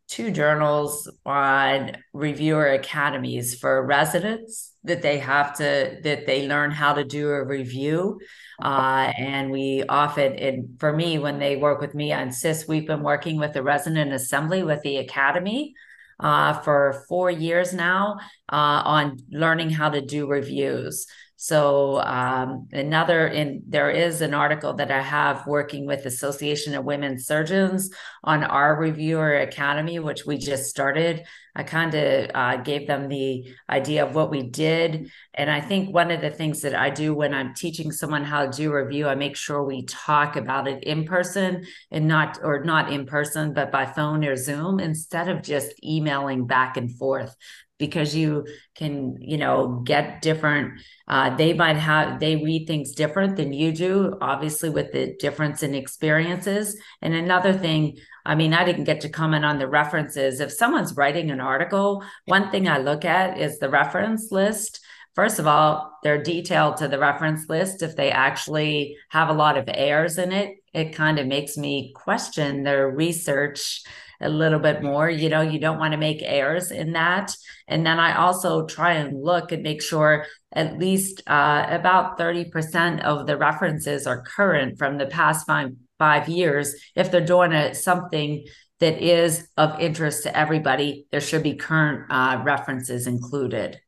Two 0.08 0.30
journals 0.30 1.10
on 1.26 1.92
reviewer 2.14 2.66
academies 2.68 3.54
for 3.54 3.84
residents 3.84 4.74
that 4.84 5.02
they 5.02 5.18
have 5.18 5.54
to 5.58 6.00
that 6.02 6.26
they 6.26 6.48
learn 6.48 6.70
how 6.70 6.94
to 6.94 7.04
do 7.04 7.28
a 7.28 7.44
review. 7.44 8.18
Uh, 8.60 9.12
and 9.18 9.50
we 9.50 9.84
often 9.88 10.32
and 10.34 10.80
for 10.80 10.92
me 10.92 11.18
when 11.18 11.38
they 11.38 11.56
work 11.56 11.80
with 11.80 11.94
me 11.94 12.12
on 12.12 12.32
cis 12.32 12.66
we've 12.66 12.86
been 12.86 13.02
working 13.02 13.38
with 13.38 13.52
the 13.52 13.62
resident 13.62 14.12
assembly 14.12 14.62
with 14.62 14.82
the 14.82 14.96
academy 14.96 15.74
uh, 16.20 16.54
for 16.62 17.04
four 17.08 17.30
years 17.30 17.72
now 17.72 18.16
uh, 18.52 18.82
on 18.84 19.18
learning 19.30 19.70
how 19.70 19.88
to 19.90 20.00
do 20.00 20.26
reviews 20.26 21.06
so 21.40 22.00
um, 22.00 22.66
another 22.72 23.28
in 23.28 23.62
there 23.68 23.90
is 23.90 24.22
an 24.22 24.34
article 24.34 24.72
that 24.74 24.90
I 24.90 25.00
have 25.00 25.46
working 25.46 25.86
with 25.86 26.04
Association 26.04 26.74
of 26.74 26.84
Women 26.84 27.16
Surgeons 27.16 27.90
on 28.24 28.42
our 28.42 28.74
reviewer 28.76 29.36
academy, 29.36 30.00
which 30.00 30.26
we 30.26 30.36
just 30.36 30.64
started. 30.64 31.24
I 31.54 31.62
kind 31.62 31.94
of 31.94 32.30
uh, 32.34 32.56
gave 32.56 32.88
them 32.88 33.08
the 33.08 33.54
idea 33.70 34.04
of 34.04 34.16
what 34.16 34.32
we 34.32 34.50
did, 34.50 35.12
and 35.32 35.48
I 35.48 35.60
think 35.60 35.94
one 35.94 36.10
of 36.10 36.20
the 36.20 36.30
things 36.30 36.62
that 36.62 36.74
I 36.74 36.90
do 36.90 37.14
when 37.14 37.32
I'm 37.32 37.54
teaching 37.54 37.92
someone 37.92 38.24
how 38.24 38.46
to 38.46 38.50
do 38.50 38.72
review, 38.72 39.06
I 39.06 39.14
make 39.14 39.36
sure 39.36 39.62
we 39.62 39.84
talk 39.84 40.34
about 40.34 40.66
it 40.66 40.82
in 40.82 41.04
person 41.04 41.64
and 41.92 42.08
not 42.08 42.40
or 42.42 42.64
not 42.64 42.92
in 42.92 43.06
person, 43.06 43.54
but 43.54 43.70
by 43.70 43.86
phone 43.86 44.24
or 44.24 44.34
Zoom 44.34 44.80
instead 44.80 45.28
of 45.28 45.44
just 45.44 45.72
emailing 45.84 46.48
back 46.48 46.76
and 46.76 46.90
forth 46.90 47.36
because 47.78 48.14
you 48.14 48.46
can 48.74 49.16
you 49.20 49.38
know 49.38 49.82
get 49.84 50.20
different 50.20 50.80
uh, 51.06 51.34
they 51.36 51.52
might 51.54 51.76
have 51.76 52.20
they 52.20 52.36
read 52.36 52.66
things 52.66 52.92
different 52.92 53.36
than 53.36 53.52
you 53.52 53.72
do 53.72 54.16
obviously 54.20 54.68
with 54.68 54.92
the 54.92 55.16
difference 55.18 55.62
in 55.62 55.74
experiences. 55.74 56.76
And 57.00 57.14
another 57.14 57.52
thing 57.52 57.98
i 58.26 58.34
mean 58.34 58.52
i 58.52 58.64
didn't 58.64 58.84
get 58.84 59.00
to 59.02 59.08
comment 59.08 59.44
on 59.44 59.58
the 59.58 59.68
references. 59.68 60.40
If 60.40 60.52
someone's 60.52 60.96
writing 60.96 61.30
an 61.30 61.40
article 61.40 62.04
one 62.26 62.50
thing 62.50 62.68
i 62.68 62.78
look 62.78 63.04
at 63.04 63.38
is 63.38 63.58
the 63.58 63.70
reference 63.70 64.30
list. 64.30 64.80
First 65.14 65.38
of 65.38 65.46
all 65.46 65.98
they're 66.02 66.22
detailed 66.22 66.76
to 66.78 66.88
the 66.88 66.98
reference 66.98 67.48
list. 67.48 67.82
If 67.82 67.96
they 67.96 68.10
actually 68.10 68.96
have 69.08 69.28
a 69.28 69.32
lot 69.34 69.56
of 69.56 69.64
errors 69.68 70.18
in 70.18 70.32
it 70.32 70.56
it 70.74 70.94
kind 70.94 71.18
of 71.18 71.26
makes 71.26 71.56
me 71.56 71.92
question 71.94 72.62
their 72.64 72.90
research 72.90 73.82
a 74.20 74.28
little 74.28 74.58
bit 74.58 74.82
more. 74.82 75.08
You 75.08 75.28
know, 75.28 75.40
you 75.40 75.58
don't 75.58 75.78
want 75.78 75.92
to 75.92 75.98
make 75.98 76.22
errors 76.22 76.70
in 76.70 76.92
that. 76.92 77.34
And 77.66 77.86
then 77.86 77.98
I 77.98 78.16
also 78.16 78.66
try 78.66 78.94
and 78.94 79.22
look 79.22 79.52
and 79.52 79.62
make 79.62 79.82
sure 79.82 80.26
at 80.52 80.78
least 80.78 81.22
uh, 81.26 81.66
about 81.68 82.18
30% 82.18 83.02
of 83.02 83.26
the 83.26 83.36
references 83.36 84.06
are 84.06 84.22
current 84.22 84.78
from 84.78 84.98
the 84.98 85.06
past 85.06 85.46
five, 85.46 85.70
five 85.98 86.28
years. 86.28 86.74
If 86.96 87.10
they're 87.10 87.24
doing 87.24 87.52
a, 87.52 87.74
something 87.74 88.44
that 88.80 89.02
is 89.02 89.48
of 89.56 89.78
interest 89.80 90.22
to 90.24 90.36
everybody, 90.36 91.06
there 91.10 91.20
should 91.20 91.42
be 91.42 91.54
current 91.54 92.06
uh, 92.10 92.42
references 92.44 93.06
included. 93.06 93.80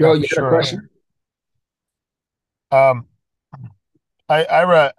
Joe, 0.00 0.10
Oh, 0.10 0.14
you 0.14 0.28
got 0.28 0.46
a 0.46 0.48
question? 0.48 0.88
Um, 2.70 3.06
I 4.28 4.44
Ira, 4.44 4.92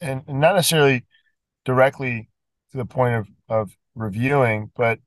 and 0.00 0.22
and 0.26 0.40
not 0.40 0.56
necessarily 0.56 1.04
directly 1.68 2.30
to 2.72 2.78
the 2.78 2.86
point 2.86 3.14
of 3.14 3.28
of 3.48 3.76
reviewing, 3.94 4.70
but 4.74 4.98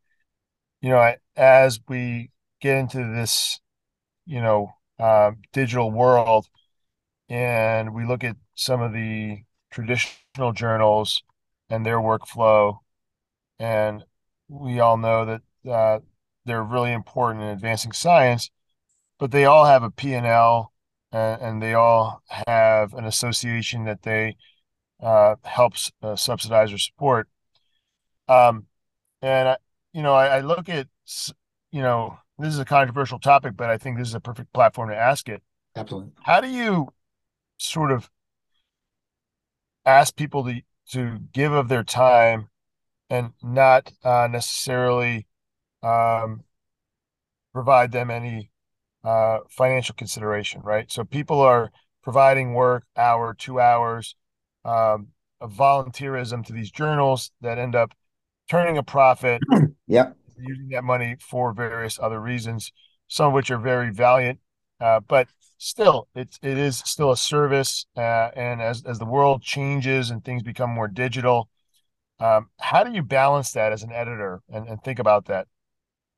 you 0.80 0.90
know, 0.90 1.00
I, 1.00 1.18
as 1.36 1.80
we 1.88 2.30
get 2.62 2.78
into 2.78 3.00
this, 3.00 3.60
you 4.28 4.42
know, 4.42 4.70
uh, 5.00 5.32
digital 5.54 5.92
world, 5.92 6.48
and 7.30 7.96
we 7.96 8.06
look 8.06 8.24
at 8.24 8.36
some 8.54 8.80
of 8.82 8.94
the 8.94 9.40
traditional 9.72 10.54
journals 10.54 11.24
and 11.68 11.84
their 11.84 11.98
workflow, 11.98 12.78
and 13.58 14.04
we 14.48 14.80
all 14.80 14.98
know 14.98 15.26
that 15.26 15.42
uh, 15.72 16.00
they're 16.46 16.64
really 16.64 16.94
important 16.94 17.44
in 17.44 17.50
advancing 17.50 17.92
science, 17.92 18.52
but 19.18 19.32
they 19.32 19.46
all 19.46 19.66
have 19.66 19.82
a 19.82 19.90
P&L 19.90 20.72
and, 21.12 21.42
and 21.42 21.62
they 21.62 21.74
all 21.74 22.22
have 22.48 22.94
an 22.94 23.06
association 23.06 23.86
that 23.86 24.04
they 24.04 24.36
uh, 25.02 25.36
helps 25.44 25.92
uh, 26.02 26.16
subsidize 26.16 26.72
or 26.72 26.78
support. 26.78 27.28
Um, 28.28 28.68
and 29.22 29.50
I, 29.50 29.58
you 29.94 30.02
know, 30.02 30.14
I, 30.14 30.38
I 30.38 30.40
look 30.42 30.70
at, 30.70 30.88
you 31.72 31.82
know, 31.82 32.18
this 32.38 32.54
is 32.54 32.60
a 32.60 32.66
controversial 32.66 33.20
topic, 33.20 33.56
but 33.56 33.70
I 33.70 33.78
think 33.78 33.98
this 33.98 34.08
is 34.08 34.16
a 34.16 34.20
perfect 34.20 34.54
platform 34.54 34.90
to 34.90 34.96
ask 34.96 35.30
it. 35.30 35.44
Absolutely. 35.76 36.12
How 36.24 36.42
do 36.42 36.48
you 36.48 36.90
sort 37.58 37.92
of 37.92 38.10
ask 39.86 40.16
people 40.16 40.44
to 40.46 40.62
to 40.92 41.20
give 41.32 41.54
of 41.54 41.70
their 41.70 41.84
time 41.84 42.50
and 43.10 43.32
not 43.42 43.94
uh, 44.04 44.28
necessarily 44.30 45.26
um, 45.84 46.44
provide 47.54 47.92
them 47.92 48.12
any 48.12 48.52
uh, 49.04 49.40
financial 49.50 49.96
consideration, 49.96 50.62
right? 50.62 50.92
So 50.92 51.04
people 51.04 51.40
are 51.40 51.72
providing 52.04 52.54
work, 52.54 52.86
hour, 52.98 53.34
two 53.34 53.60
hours, 53.60 54.16
um, 54.66 55.08
of 55.40 55.54
volunteerism 55.54 56.46
to 56.46 56.54
these 56.54 56.72
journals 56.72 57.32
that 57.42 57.58
end 57.58 57.76
up 57.76 57.94
turning 58.50 58.78
a 58.78 58.84
profit, 58.84 59.44
Yep. 59.88 60.18
using 60.38 60.70
that 60.70 60.84
money 60.84 61.16
for 61.20 61.54
various 61.54 62.00
other 62.02 62.20
reasons, 62.20 62.72
some 63.08 63.28
of 63.28 63.34
which 63.34 63.52
are 63.52 63.58
very 63.60 63.92
valiant, 63.92 64.40
uh, 64.80 65.00
but 65.02 65.28
still, 65.58 66.08
it's 66.16 66.40
it 66.42 66.58
is 66.58 66.78
still 66.80 67.12
a 67.12 67.18
service. 67.18 67.86
Uh, 67.96 68.30
and 68.36 68.62
as 68.62 68.84
as 68.86 69.00
the 69.00 69.06
world 69.06 69.42
changes 69.44 70.10
and 70.10 70.24
things 70.24 70.44
become 70.44 70.70
more 70.70 70.88
digital, 70.88 71.50
um, 72.20 72.50
how 72.60 72.84
do 72.84 72.92
you 72.92 73.04
balance 73.04 73.52
that 73.54 73.72
as 73.72 73.84
an 73.84 73.92
editor 73.92 74.42
and, 74.50 74.68
and 74.68 74.84
think 74.84 75.00
about 75.00 75.26
that? 75.26 75.48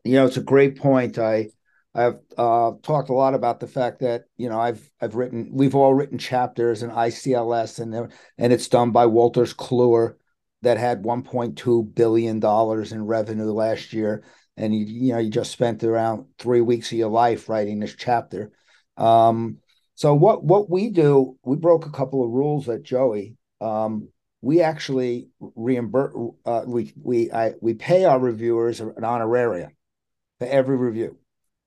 You 0.03 0.13
know, 0.15 0.25
it's 0.25 0.37
a 0.37 0.43
great 0.43 0.77
point. 0.77 1.17
I 1.17 1.49
I've 1.95 2.19
uh, 2.37 2.71
talked 2.81 3.09
a 3.09 3.13
lot 3.13 3.35
about 3.35 3.59
the 3.59 3.67
fact 3.67 3.99
that 3.99 4.23
you 4.37 4.49
know 4.49 4.59
I've 4.59 4.89
I've 4.99 5.15
written 5.15 5.51
we've 5.53 5.75
all 5.75 5.93
written 5.93 6.17
chapters 6.17 6.81
in 6.81 6.89
ICLS 6.89 7.79
and 7.79 7.93
they're- 7.93 8.09
and 8.37 8.51
it's 8.51 8.67
done 8.67 8.91
by 8.91 9.05
Wolters 9.05 9.53
Kluwer 9.55 10.15
that 10.63 10.77
had 10.77 11.03
1.2 11.03 11.93
billion 11.93 12.39
dollars 12.39 12.91
in 12.93 13.05
revenue 13.05 13.51
last 13.51 13.93
year, 13.93 14.23
and 14.57 14.73
you 14.73 14.85
you 14.85 15.13
know 15.13 15.19
you 15.19 15.29
just 15.29 15.51
spent 15.51 15.83
around 15.83 16.25
three 16.39 16.61
weeks 16.61 16.91
of 16.91 16.97
your 16.97 17.09
life 17.09 17.47
writing 17.49 17.79
this 17.79 17.95
chapter. 17.95 18.51
Um, 18.97 19.59
so 19.95 20.15
what 20.15 20.43
what 20.43 20.69
we 20.69 20.89
do, 20.89 21.37
we 21.43 21.57
broke 21.57 21.85
a 21.85 21.91
couple 21.91 22.23
of 22.23 22.31
rules 22.31 22.67
at 22.69 22.83
JOEI. 22.83 23.35
Um, 23.61 24.09
we 24.41 24.61
actually 24.61 25.29
reimburse 25.39 26.13
uh, 26.45 26.63
we 26.65 26.91
we 27.01 27.31
I 27.31 27.53
we 27.61 27.75
pay 27.75 28.05
our 28.05 28.19
reviewers 28.19 28.81
an 28.81 29.03
honorarium 29.03 29.71
for 30.39 30.47
every 30.47 30.75
review. 30.77 31.17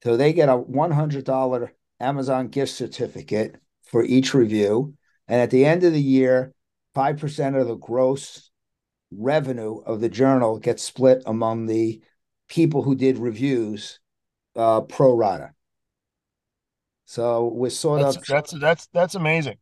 So 0.07 0.16
they 0.16 0.33
get 0.33 0.49
a 0.49 0.57
$100 0.57 1.71
Amazon 1.99 2.47
gift 2.47 2.71
certificate 2.71 3.57
for 3.90 4.05
each 4.05 4.35
review. 4.35 4.95
And 5.27 5.40
at 5.40 5.51
the 5.51 5.64
end 5.64 5.83
of 5.83 5.92
the 5.92 6.01
year, 6.01 6.55
5% 6.95 7.61
of 7.61 7.66
the 7.66 7.75
gross 7.75 8.53
revenue 9.11 9.81
of 9.81 10.01
the 10.01 10.09
journal 10.09 10.61
gets 10.61 10.85
split 10.85 11.25
among 11.27 11.66
the 11.66 12.01
people 12.49 12.85
who 12.85 12.95
did 12.95 13.19
reviews 13.19 13.99
uh, 14.55 14.83
pro 14.83 15.12
rata. 15.12 15.51
So 17.07 17.49
we're 17.49 17.71
sort 17.71 18.03
That's 18.03 18.16
of 18.16 18.27
that's 18.27 18.53
that's 18.61 18.88
that's 18.92 19.14
amazing. 19.16 19.57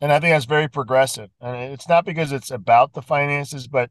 And 0.00 0.10
I 0.10 0.20
think 0.20 0.32
that's 0.32 0.46
very 0.46 0.68
progressive. 0.68 1.28
And 1.38 1.70
it's 1.70 1.86
not 1.86 2.06
because 2.06 2.32
it's 2.32 2.50
about 2.50 2.94
the 2.94 3.02
finances, 3.02 3.68
but 3.68 3.90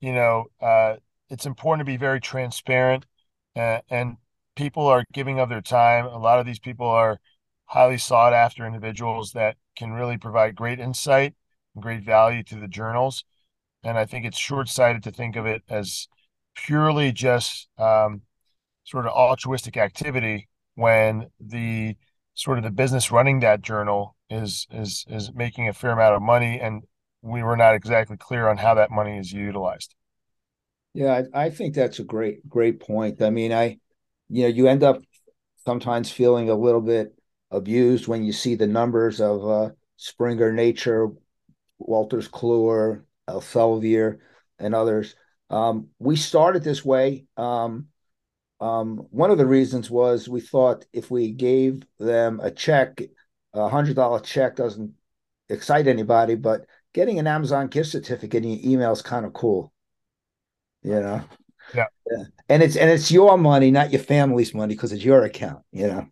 you 0.00 0.12
know, 0.12 0.46
uh, 0.60 0.96
it's 1.30 1.46
important 1.46 1.86
to 1.86 1.92
be 1.92 1.96
very 1.96 2.20
transparent. 2.20 3.06
Uh, 3.54 3.82
and 3.88 4.16
people 4.58 4.88
are 4.88 5.04
giving 5.12 5.38
of 5.38 5.48
their 5.48 5.62
time. 5.62 6.04
A 6.04 6.18
lot 6.18 6.40
of 6.40 6.44
these 6.44 6.58
people 6.58 6.88
are 6.88 7.20
highly 7.66 7.96
sought 7.96 8.32
after 8.32 8.66
individuals 8.66 9.30
that 9.32 9.56
can 9.76 9.92
really 9.92 10.18
provide 10.18 10.56
great 10.56 10.80
insight 10.80 11.34
and 11.74 11.82
great 11.82 12.02
value 12.02 12.42
to 12.42 12.56
the 12.56 12.66
journals. 12.66 13.24
And 13.84 13.96
I 13.96 14.04
think 14.04 14.26
it's 14.26 14.36
short-sighted 14.36 15.04
to 15.04 15.12
think 15.12 15.36
of 15.36 15.46
it 15.46 15.62
as 15.68 16.08
purely 16.56 17.12
just 17.12 17.68
um, 17.78 18.22
sort 18.82 19.06
of 19.06 19.12
altruistic 19.12 19.76
activity 19.76 20.48
when 20.74 21.28
the 21.38 21.96
sort 22.34 22.58
of 22.58 22.64
the 22.64 22.70
business 22.72 23.12
running 23.12 23.38
that 23.40 23.62
journal 23.62 24.16
is 24.28 24.66
is 24.72 25.04
is 25.08 25.32
making 25.32 25.68
a 25.68 25.72
fair 25.72 25.92
amount 25.92 26.16
of 26.16 26.22
money 26.22 26.60
and 26.60 26.82
we 27.22 27.44
were 27.44 27.56
not 27.56 27.76
exactly 27.76 28.16
clear 28.16 28.48
on 28.48 28.56
how 28.56 28.74
that 28.74 28.90
money 28.90 29.18
is 29.18 29.32
utilized. 29.32 29.94
Yeah, 30.94 31.22
I, 31.32 31.44
I 31.44 31.50
think 31.50 31.74
that's 31.74 32.00
a 32.00 32.04
great, 32.04 32.48
great 32.48 32.80
point. 32.80 33.22
I 33.22 33.30
mean, 33.30 33.52
I, 33.52 33.78
you 34.28 34.42
know, 34.42 34.48
you 34.48 34.68
end 34.68 34.82
up 34.82 35.02
sometimes 35.64 36.10
feeling 36.10 36.50
a 36.50 36.54
little 36.54 36.80
bit 36.80 37.14
abused 37.50 38.08
when 38.08 38.24
you 38.24 38.32
see 38.32 38.54
the 38.54 38.66
numbers 38.66 39.20
of 39.20 39.46
uh, 39.46 39.70
Springer 39.96 40.52
Nature, 40.52 41.08
Wolters 41.80 42.28
Kluwer, 42.28 43.04
Elsevier, 43.28 44.18
and 44.58 44.74
others. 44.74 45.14
Um, 45.50 45.88
we 45.98 46.16
started 46.16 46.62
this 46.62 46.84
way. 46.84 47.26
Um, 47.36 47.88
um, 48.60 49.06
one 49.10 49.30
of 49.30 49.38
the 49.38 49.46
reasons 49.46 49.90
was 49.90 50.28
we 50.28 50.40
thought 50.40 50.84
if 50.92 51.10
we 51.10 51.32
gave 51.32 51.84
them 51.98 52.40
a 52.42 52.50
check, 52.50 53.00
a 53.54 53.68
hundred 53.68 53.96
dollar 53.96 54.20
check 54.20 54.56
doesn't 54.56 54.92
excite 55.48 55.86
anybody, 55.86 56.34
but 56.34 56.66
getting 56.92 57.18
an 57.18 57.26
Amazon 57.26 57.68
gift 57.68 57.90
certificate 57.90 58.44
in 58.44 58.50
your 58.50 58.72
email 58.72 58.92
is 58.92 59.02
kind 59.02 59.24
of 59.24 59.32
cool. 59.32 59.72
You 60.82 61.00
know? 61.00 61.24
Yeah. 61.74 61.86
yeah. 62.10 62.24
And 62.48 62.62
it's 62.62 62.76
and 62.76 62.90
it's 62.90 63.10
your 63.10 63.36
money, 63.38 63.70
not 63.70 63.92
your 63.92 64.02
family's 64.02 64.54
money, 64.54 64.74
because 64.74 64.92
it's 64.92 65.04
your 65.04 65.22
account, 65.22 65.64
you 65.72 65.86
know. 65.86 66.08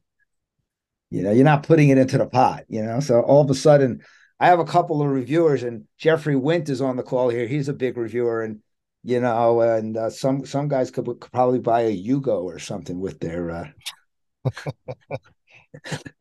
You 1.11 1.23
know, 1.23 1.31
you're 1.31 1.45
not 1.45 1.63
putting 1.63 1.89
it 1.91 1.99
into 1.99 2.19
the 2.19 2.27
pot, 2.27 2.65
you 2.69 2.83
know. 2.83 3.01
So 3.01 3.21
all 3.21 3.43
of 3.43 3.51
a 3.51 3.55
sudden, 3.55 4.03
I 4.41 4.49
have 4.49 4.59
a 4.59 4.65
couple 4.65 5.01
of 5.01 5.09
reviewers, 5.09 5.63
and 5.63 5.85
Jeffrey 5.99 6.37
Wint 6.37 6.69
is 6.69 6.81
on 6.81 6.97
the 6.97 7.03
call 7.03 7.29
here. 7.29 7.47
He's 7.47 7.69
a 7.69 7.73
big 7.73 7.97
reviewer, 7.97 8.43
and 8.43 8.61
you 9.03 9.21
know, 9.21 9.61
and 9.61 9.97
uh, 9.97 10.11
some 10.11 10.45
some 10.45 10.69
guys 10.69 10.91
could, 10.91 11.07
could, 11.07 11.33
probably 11.33 11.61
buy 11.61 11.83
a 11.83 11.97
Yugo 11.97 12.43
or 12.43 12.59
something 12.59 12.99
with 12.99 13.21
their. 13.21 13.51
Uh, 13.51 13.69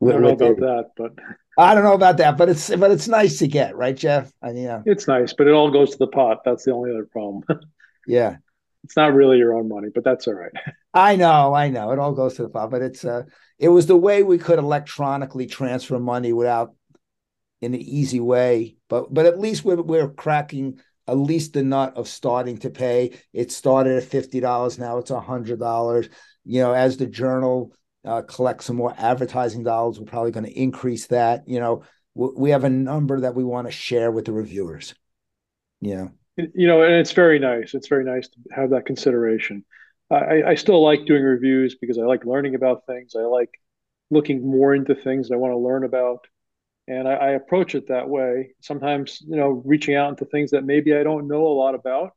with, 0.00 0.14
I 0.14 0.18
don't 0.18 0.22
know 0.22 0.28
about 0.28 0.38
their, 0.38 0.54
that, 0.54 0.90
but 0.96 1.12
I 1.58 1.74
don't 1.74 1.84
know 1.84 1.94
about 1.94 2.18
that, 2.18 2.36
but 2.38 2.48
it's 2.48 2.74
but 2.76 2.90
it's 2.90 3.08
nice 3.08 3.38
to 3.40 3.48
get, 3.48 3.76
right, 3.76 3.96
Jeff? 3.96 4.30
And 4.40 4.56
yeah, 4.56 4.82
it's 4.86 5.08
nice, 5.08 5.32
but 5.32 5.46
it 5.46 5.52
all 5.52 5.70
goes 5.70 5.90
to 5.90 5.98
the 5.98 6.06
pot. 6.06 6.42
That's 6.44 6.64
the 6.64 6.72
only 6.72 6.90
other 6.90 7.06
problem. 7.06 7.42
yeah, 8.06 8.36
it's 8.86 8.96
not 8.96 9.14
really 9.14 9.38
your 9.38 9.52
own 9.52 9.68
money, 9.68 9.88
but 9.92 10.04
that's 10.04 10.28
all 10.28 10.34
right. 10.34 10.52
I 10.94 11.16
know, 11.16 11.52
I 11.54 11.70
know, 11.70 11.90
it 11.90 11.98
all 11.98 12.12
goes 12.12 12.34
to 12.34 12.42
the 12.42 12.48
pot, 12.48 12.70
but 12.70 12.82
it's 12.82 13.04
uh, 13.04 13.24
it 13.58 13.68
was 13.68 13.86
the 13.86 13.96
way 13.96 14.22
we 14.22 14.38
could 14.38 14.60
electronically 14.60 15.46
transfer 15.46 15.98
money 15.98 16.32
without 16.32 16.74
in 17.60 17.74
an 17.74 17.80
easy 17.80 18.20
way, 18.20 18.76
but 18.88 19.12
but 19.12 19.26
at 19.26 19.40
least 19.40 19.64
we're 19.64 19.82
we're 19.82 20.08
cracking 20.08 20.78
at 21.08 21.18
least 21.18 21.52
the 21.52 21.64
nut 21.64 21.96
of 21.96 22.06
starting 22.06 22.58
to 22.58 22.70
pay. 22.70 23.18
It 23.32 23.50
started 23.50 23.96
at 23.96 24.04
fifty 24.04 24.38
dollars, 24.38 24.78
now 24.78 24.98
it's 24.98 25.10
a 25.10 25.20
hundred 25.20 25.58
dollars. 25.58 26.08
You 26.44 26.60
know, 26.60 26.72
as 26.72 26.96
the 26.96 27.06
journal 27.06 27.72
uh, 28.04 28.22
collects 28.22 28.66
some 28.66 28.76
more 28.76 28.94
advertising 28.96 29.64
dollars, 29.64 29.98
we're 29.98 30.06
probably 30.06 30.30
going 30.30 30.46
to 30.46 30.60
increase 30.60 31.08
that. 31.08 31.48
You 31.48 31.58
know, 31.58 31.82
we 32.14 32.50
have 32.50 32.62
a 32.62 32.70
number 32.70 33.20
that 33.22 33.34
we 33.34 33.42
want 33.42 33.66
to 33.66 33.72
share 33.72 34.12
with 34.12 34.26
the 34.26 34.32
reviewers. 34.32 34.94
You 35.80 35.94
know, 35.96 36.10
you 36.36 36.66
know, 36.66 36.82
and 36.82 36.94
it's 36.94 37.12
very 37.12 37.38
nice. 37.38 37.74
It's 37.74 37.88
very 37.88 38.04
nice 38.04 38.28
to 38.28 38.38
have 38.54 38.70
that 38.70 38.86
consideration. 38.86 39.64
I, 40.10 40.42
I 40.46 40.54
still 40.54 40.82
like 40.82 41.04
doing 41.06 41.22
reviews 41.22 41.74
because 41.74 41.98
I 41.98 42.02
like 42.02 42.24
learning 42.24 42.54
about 42.54 42.86
things. 42.86 43.14
I 43.16 43.22
like 43.22 43.50
looking 44.10 44.48
more 44.48 44.74
into 44.74 44.94
things 44.94 45.28
that 45.28 45.34
I 45.34 45.38
want 45.38 45.52
to 45.52 45.58
learn 45.58 45.82
about 45.82 46.26
and 46.88 47.08
I, 47.08 47.14
I, 47.14 47.30
approach 47.30 47.74
it 47.74 47.88
that 47.88 48.08
way. 48.08 48.50
Sometimes, 48.60 49.20
you 49.20 49.36
know, 49.36 49.62
reaching 49.64 49.94
out 49.94 50.10
into 50.10 50.24
things 50.24 50.52
that 50.52 50.64
maybe 50.64 50.94
I 50.94 51.02
don't 51.02 51.28
know 51.28 51.46
a 51.46 51.48
lot 51.48 51.74
about, 51.74 52.12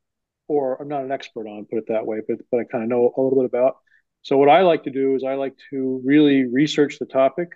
or 0.48 0.80
I'm 0.80 0.88
not 0.88 1.04
an 1.04 1.12
expert 1.12 1.46
on, 1.46 1.66
put 1.66 1.78
it 1.78 1.88
that 1.88 2.06
way, 2.06 2.20
but 2.26 2.38
but 2.50 2.60
I 2.60 2.64
kind 2.64 2.84
of 2.84 2.90
know 2.90 3.12
a 3.16 3.20
little 3.20 3.38
bit 3.40 3.46
about. 3.46 3.76
So 4.22 4.36
what 4.36 4.48
I 4.48 4.62
like 4.62 4.84
to 4.84 4.90
do 4.90 5.14
is 5.14 5.24
I 5.24 5.34
like 5.34 5.54
to 5.70 6.00
really 6.04 6.44
research 6.44 6.98
the 6.98 7.06
topic, 7.06 7.48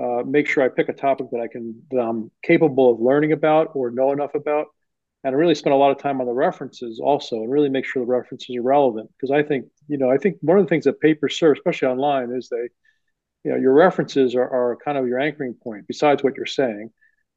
uh, 0.00 0.22
make 0.24 0.48
sure 0.48 0.62
I 0.62 0.68
pick 0.68 0.88
a 0.88 0.92
topic 0.92 1.28
that 1.32 1.40
I 1.40 1.48
can 1.48 1.82
that 1.90 2.00
I'm 2.00 2.30
capable 2.42 2.92
of 2.92 3.00
learning 3.00 3.32
about 3.32 3.70
or 3.74 3.90
know 3.90 4.12
enough 4.12 4.34
about, 4.34 4.66
and 5.26 5.34
I 5.34 5.38
really 5.38 5.56
spend 5.56 5.74
a 5.74 5.76
lot 5.76 5.90
of 5.90 5.98
time 5.98 6.20
on 6.20 6.28
the 6.28 6.32
references 6.32 7.00
also, 7.00 7.38
and 7.38 7.50
really 7.50 7.68
make 7.68 7.84
sure 7.84 8.00
the 8.00 8.06
references 8.06 8.54
are 8.54 8.62
relevant 8.62 9.10
because 9.16 9.32
I 9.32 9.42
think 9.42 9.66
you 9.88 9.98
know 9.98 10.08
I 10.08 10.18
think 10.18 10.36
one 10.40 10.56
of 10.56 10.64
the 10.64 10.68
things 10.68 10.84
that 10.84 11.00
papers 11.00 11.36
serve, 11.36 11.56
especially 11.56 11.88
online, 11.88 12.30
is 12.30 12.48
they 12.48 12.68
you 13.42 13.50
know 13.50 13.56
your 13.56 13.72
references 13.72 14.36
are, 14.36 14.48
are 14.48 14.78
kind 14.84 14.96
of 14.96 15.08
your 15.08 15.18
anchoring 15.18 15.54
point 15.54 15.88
besides 15.88 16.22
what 16.22 16.36
you're 16.36 16.46
saying 16.46 16.90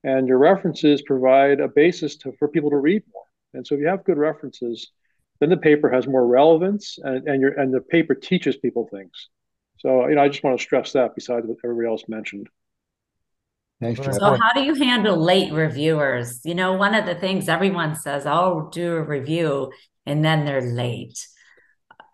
and 0.04 0.28
your 0.28 0.38
references 0.38 1.02
provide 1.02 1.60
a 1.60 1.68
basis 1.68 2.16
to, 2.18 2.32
for 2.38 2.48
people 2.48 2.70
to 2.70 2.78
read 2.78 3.02
more. 3.12 3.24
And 3.56 3.66
so 3.66 3.74
if 3.74 3.82
you 3.82 3.88
have 3.88 4.04
good 4.04 4.20
references 4.20 4.92
then 5.40 5.50
the 5.50 5.58
paper 5.58 5.90
has 5.90 6.06
more 6.06 6.28
relevance 6.28 7.00
and, 7.02 7.28
and 7.28 7.42
your 7.42 7.60
and 7.60 7.74
the 7.74 7.82
paper 7.82 8.14
teaches 8.14 8.56
people 8.56 8.88
things. 8.92 9.30
So 9.80 10.08
you 10.08 10.14
know 10.14 10.22
i 10.22 10.28
just 10.28 10.44
want 10.44 10.60
to 10.60 10.64
stress 10.64 10.92
that 10.92 11.16
besides 11.16 11.48
what 11.48 11.58
everybody 11.64 11.88
else 11.88 12.04
mentioned 12.08 12.50
Thanks, 13.82 14.02
so 14.18 14.36
how 14.36 14.52
do 14.54 14.62
you 14.62 14.74
handle 14.74 15.16
late 15.16 15.54
reviewers 15.54 16.42
you 16.44 16.54
know 16.54 16.74
one 16.74 16.94
of 16.94 17.06
the 17.06 17.16
things 17.16 17.48
everyone 17.48 17.96
says 17.96 18.26
i'll 18.26 18.68
do 18.70 18.96
a 18.96 19.02
review 19.02 19.72
and 20.06 20.24
then 20.24 20.44
they're 20.44 20.74
late 20.74 21.26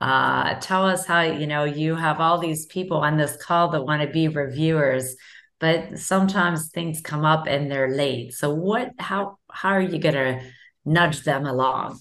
uh, 0.01 0.59
tell 0.59 0.85
us 0.85 1.07
how 1.07 1.21
you 1.21 1.47
know 1.47 1.63
you 1.63 1.95
have 1.95 2.19
all 2.19 2.37
these 2.37 2.67
people 2.67 2.97
on 2.97 3.17
this 3.17 3.35
call 3.37 3.69
that 3.69 3.83
want 3.83 4.03
to 4.03 4.07
be 4.09 4.27
reviewers 4.27 5.15
but 5.59 5.97
sometimes 5.97 6.69
things 6.69 7.01
come 7.01 7.25
up 7.25 7.47
and 7.47 7.71
they're 7.71 7.95
late 7.95 8.31
so 8.31 8.53
what 8.53 8.91
how 8.99 9.37
how 9.49 9.69
are 9.69 9.81
you 9.81 9.97
going 9.97 10.13
to 10.13 10.39
nudge 10.85 11.23
them 11.23 11.47
along 11.47 11.97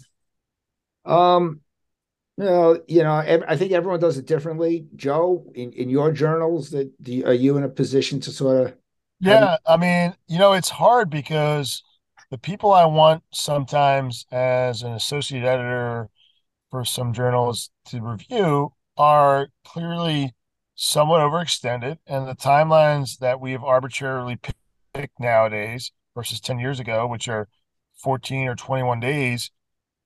um 1.07 1.61
no, 2.37 2.81
you 2.89 3.05
know, 3.05 3.13
I 3.13 3.57
think 3.57 3.71
everyone 3.71 4.01
does 4.01 4.19
it 4.19 4.27
differently. 4.27 4.89
Joe, 4.97 5.47
in, 5.55 5.71
in 5.73 5.89
your 5.89 6.11
journals, 6.11 6.71
that 6.71 6.91
you, 7.05 7.25
are 7.27 7.33
you 7.33 7.57
in 7.57 7.63
a 7.63 7.69
position 7.69 8.19
to 8.21 8.33
sort 8.33 8.67
of? 8.67 8.75
Yeah, 9.25 9.57
I 9.67 9.77
mean, 9.77 10.15
you 10.29 10.39
know, 10.39 10.53
it's 10.53 10.69
hard 10.69 11.09
because 11.09 11.83
the 12.31 12.37
people 12.39 12.73
I 12.73 12.85
want 12.85 13.23
sometimes 13.33 14.27
as 14.31 14.83
an 14.83 14.93
associate 14.93 15.45
editor 15.45 16.11
for 16.71 16.85
some 16.85 17.13
journals 17.13 17.71
to 17.87 18.03
review 18.03 18.73
are 18.99 19.49
clearly 19.65 20.35
somewhat 20.75 21.21
overextended, 21.21 21.99
and 22.07 22.29
the 22.29 22.35
timelines 22.35 23.19
that 23.19 23.41
we 23.41 23.53
have 23.53 23.65
arbitrarily 23.65 24.39
picked 24.93 25.19
nowadays 25.19 25.91
versus 26.15 26.41
10 26.41 26.59
years 26.59 26.79
ago, 26.79 27.07
which 27.07 27.27
are 27.29 27.49
14 27.97 28.49
or 28.49 28.55
21 28.55 29.01
days, 29.01 29.51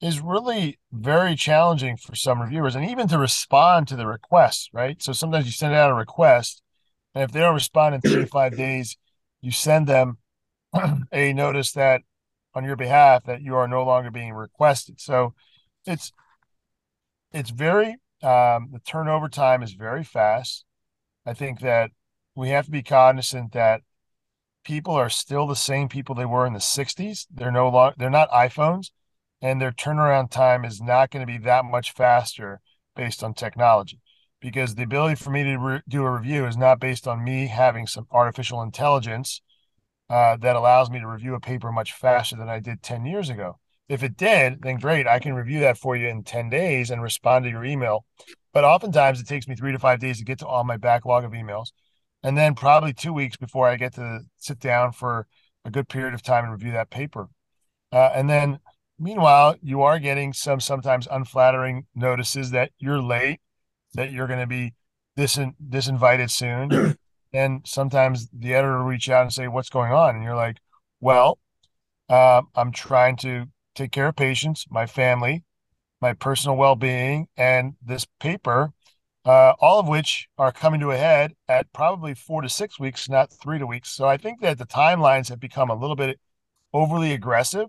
is 0.00 0.20
really 0.20 0.78
very 0.92 1.35
challenging 1.35 1.96
for 1.96 2.14
some 2.14 2.40
reviewers 2.40 2.76
and 2.76 2.88
even 2.88 3.09
to 3.09 3.18
respond 3.18 3.88
to 3.88 3.96
the 3.96 4.07
requests, 4.07 4.68
right? 4.72 5.02
So 5.02 5.12
sometimes 5.12 5.46
you 5.46 5.52
send 5.52 5.74
out 5.74 5.90
a 5.90 5.94
request, 5.94 6.62
and 7.14 7.24
if 7.24 7.33
they 7.33 7.40
don't 7.40 7.54
respond 7.54 7.96
in 7.96 8.00
three 8.00 8.20
to 8.20 8.26
five 8.26 8.57
days, 8.57 8.96
you 9.40 9.51
send 9.51 9.87
them 9.87 10.18
a 11.12 11.33
notice 11.33 11.72
that 11.72 12.03
on 12.55 12.64
your 12.64 12.77
behalf 12.77 13.24
that 13.24 13.42
you 13.42 13.55
are 13.55 13.68
no 13.68 13.85
longer 13.85 14.11
being 14.11 14.33
requested. 14.33 15.01
So 15.01 15.35
it's 15.87 16.12
it's 17.33 17.51
very 17.51 17.98
um, 18.22 18.70
the 18.72 18.81
turnover 18.87 19.29
time 19.29 19.62
is 19.62 19.72
very 19.72 20.03
fast. 20.05 20.64
I 21.24 21.35
think 21.35 21.61
that 21.61 21.90
we 22.35 22.51
have 22.51 22.64
to 22.66 22.70
be 22.70 22.83
cognizant 22.83 23.53
that 23.53 23.83
people 24.64 24.94
are 24.94 25.11
still 25.11 25.46
the 25.46 25.57
same 25.57 25.88
people 25.88 26.14
they 26.14 26.24
were 26.24 26.46
in 26.46 26.53
the 26.53 26.59
60s. 26.59 27.27
They're 27.31 27.53
no 27.53 27.68
longer 27.68 27.94
they're 27.98 28.11
not 28.11 28.31
iPhones 28.31 28.90
and 29.40 29.61
their 29.61 29.72
turnaround 29.72 30.31
time 30.31 30.64
is 30.64 30.81
not 30.81 31.11
going 31.11 31.27
to 31.27 31.33
be 31.33 31.38
that 31.38 31.64
much 31.64 31.92
faster 31.92 32.61
based 32.96 33.22
on 33.22 33.35
technology 33.35 34.01
because 34.40 34.74
the 34.74 34.83
ability 34.83 35.16
for 35.16 35.31
me 35.31 35.44
to 35.44 35.57
re- 35.57 35.83
do 35.88 36.03
a 36.05 36.11
review 36.11 36.46
is 36.46 36.57
not 36.57 36.81
based 36.81 37.09
on 37.09 37.24
me 37.24 37.46
having 37.46 37.87
some 37.87 38.07
artificial 38.11 38.62
intelligence 38.62 39.42
uh, 40.11 40.37
that 40.37 40.57
allows 40.57 40.90
me 40.90 41.01
to 41.01 41.07
review 41.07 41.35
a 41.35 41.40
paper 41.40 41.70
much 41.72 41.92
faster 41.92 42.37
than 42.37 42.48
I 42.48 42.61
did 42.61 42.83
10 42.83 43.05
years 43.05 43.29
ago. 43.29 43.59
If 43.88 44.03
it 44.03 44.16
did, 44.16 44.62
then 44.62 44.79
great. 44.79 45.07
I 45.07 45.18
can 45.18 45.35
review 45.35 45.61
that 45.61 45.79
for 45.79 45.96
you 45.96 46.09
in 46.09 46.22
10 46.22 46.51
days 46.51 46.90
and 46.90 47.03
respond 47.03 47.44
to 47.44 47.51
your 47.51 47.64
email. 47.64 48.05
But 48.53 48.64
oftentimes 48.64 49.20
it 49.20 49.27
takes 49.27 49.48
me 49.48 49.55
three 49.55 49.72
to 49.72 49.79
five 49.79 50.01
days 50.01 50.18
to 50.18 50.24
get 50.24 50.38
to 50.40 50.46
all 50.46 50.64
my 50.64 50.77
backlog 50.77 51.24
of 51.24 51.33
emails. 51.33 51.68
And 52.22 52.37
then 52.37 52.55
probably 52.55 52.92
two 52.92 53.12
weeks 53.12 53.37
before 53.37 53.68
I 53.68 53.77
get 53.77 53.94
to 53.94 54.20
sit 54.37 54.59
down 54.59 54.92
for 54.92 55.27
a 55.64 55.70
good 55.70 55.88
period 55.88 56.14
of 56.14 56.22
time 56.22 56.44
and 56.44 56.53
review 56.53 56.72
that 56.72 56.90
paper. 56.90 57.29
Uh, 57.92 58.11
and 58.14 58.29
then 58.29 58.59
meanwhile, 58.98 59.55
you 59.62 59.83
are 59.83 59.98
getting 59.98 60.33
some 60.33 60.61
sometimes 60.61 61.09
unflattering 61.11 61.87
notices 61.94 62.51
that 62.51 62.72
you're 62.79 63.01
late, 63.01 63.40
that 63.98 64.12
you're 64.12 64.28
going 64.28 64.38
to 64.38 64.46
be 64.46 64.74
disin- 65.18 65.56
disinvited 65.68 66.30
soon. 66.30 66.96
and 67.32 67.62
sometimes 67.66 68.28
the 68.32 68.54
editor 68.54 68.78
will 68.78 68.84
reach 68.84 69.11
out 69.11 69.22
and 69.22 69.32
say, 69.32 69.48
What's 69.48 69.68
going 69.68 69.92
on? 69.92 70.14
And 70.14 70.24
you're 70.24 70.37
like, 70.37 70.58
Well, 71.00 71.38
uh, 72.08 72.42
I'm 72.54 72.70
trying 72.70 73.16
to 73.18 73.46
take 73.74 73.90
care 73.90 74.08
of 74.08 74.16
patients, 74.16 74.66
my 74.70 74.87
family, 74.87 75.42
my 76.00 76.12
personal 76.12 76.56
well 76.56 76.76
being, 76.76 77.26
and 77.37 77.74
this 77.84 78.06
paper, 78.20 78.72
uh, 79.24 79.54
all 79.58 79.80
of 79.80 79.88
which 79.88 80.28
are 80.38 80.52
coming 80.52 80.78
to 80.80 80.92
a 80.92 80.96
head 80.96 81.34
at 81.48 81.72
probably 81.72 82.14
four 82.14 82.40
to 82.40 82.48
six 82.48 82.78
weeks, 82.78 83.08
not 83.08 83.32
three 83.32 83.58
to 83.58 83.66
weeks. 83.66 83.90
So 83.90 84.06
I 84.06 84.16
think 84.16 84.40
that 84.42 84.58
the 84.58 84.66
timelines 84.66 85.28
have 85.28 85.40
become 85.40 85.70
a 85.70 85.74
little 85.74 85.96
bit 85.96 86.20
overly 86.72 87.12
aggressive. 87.12 87.66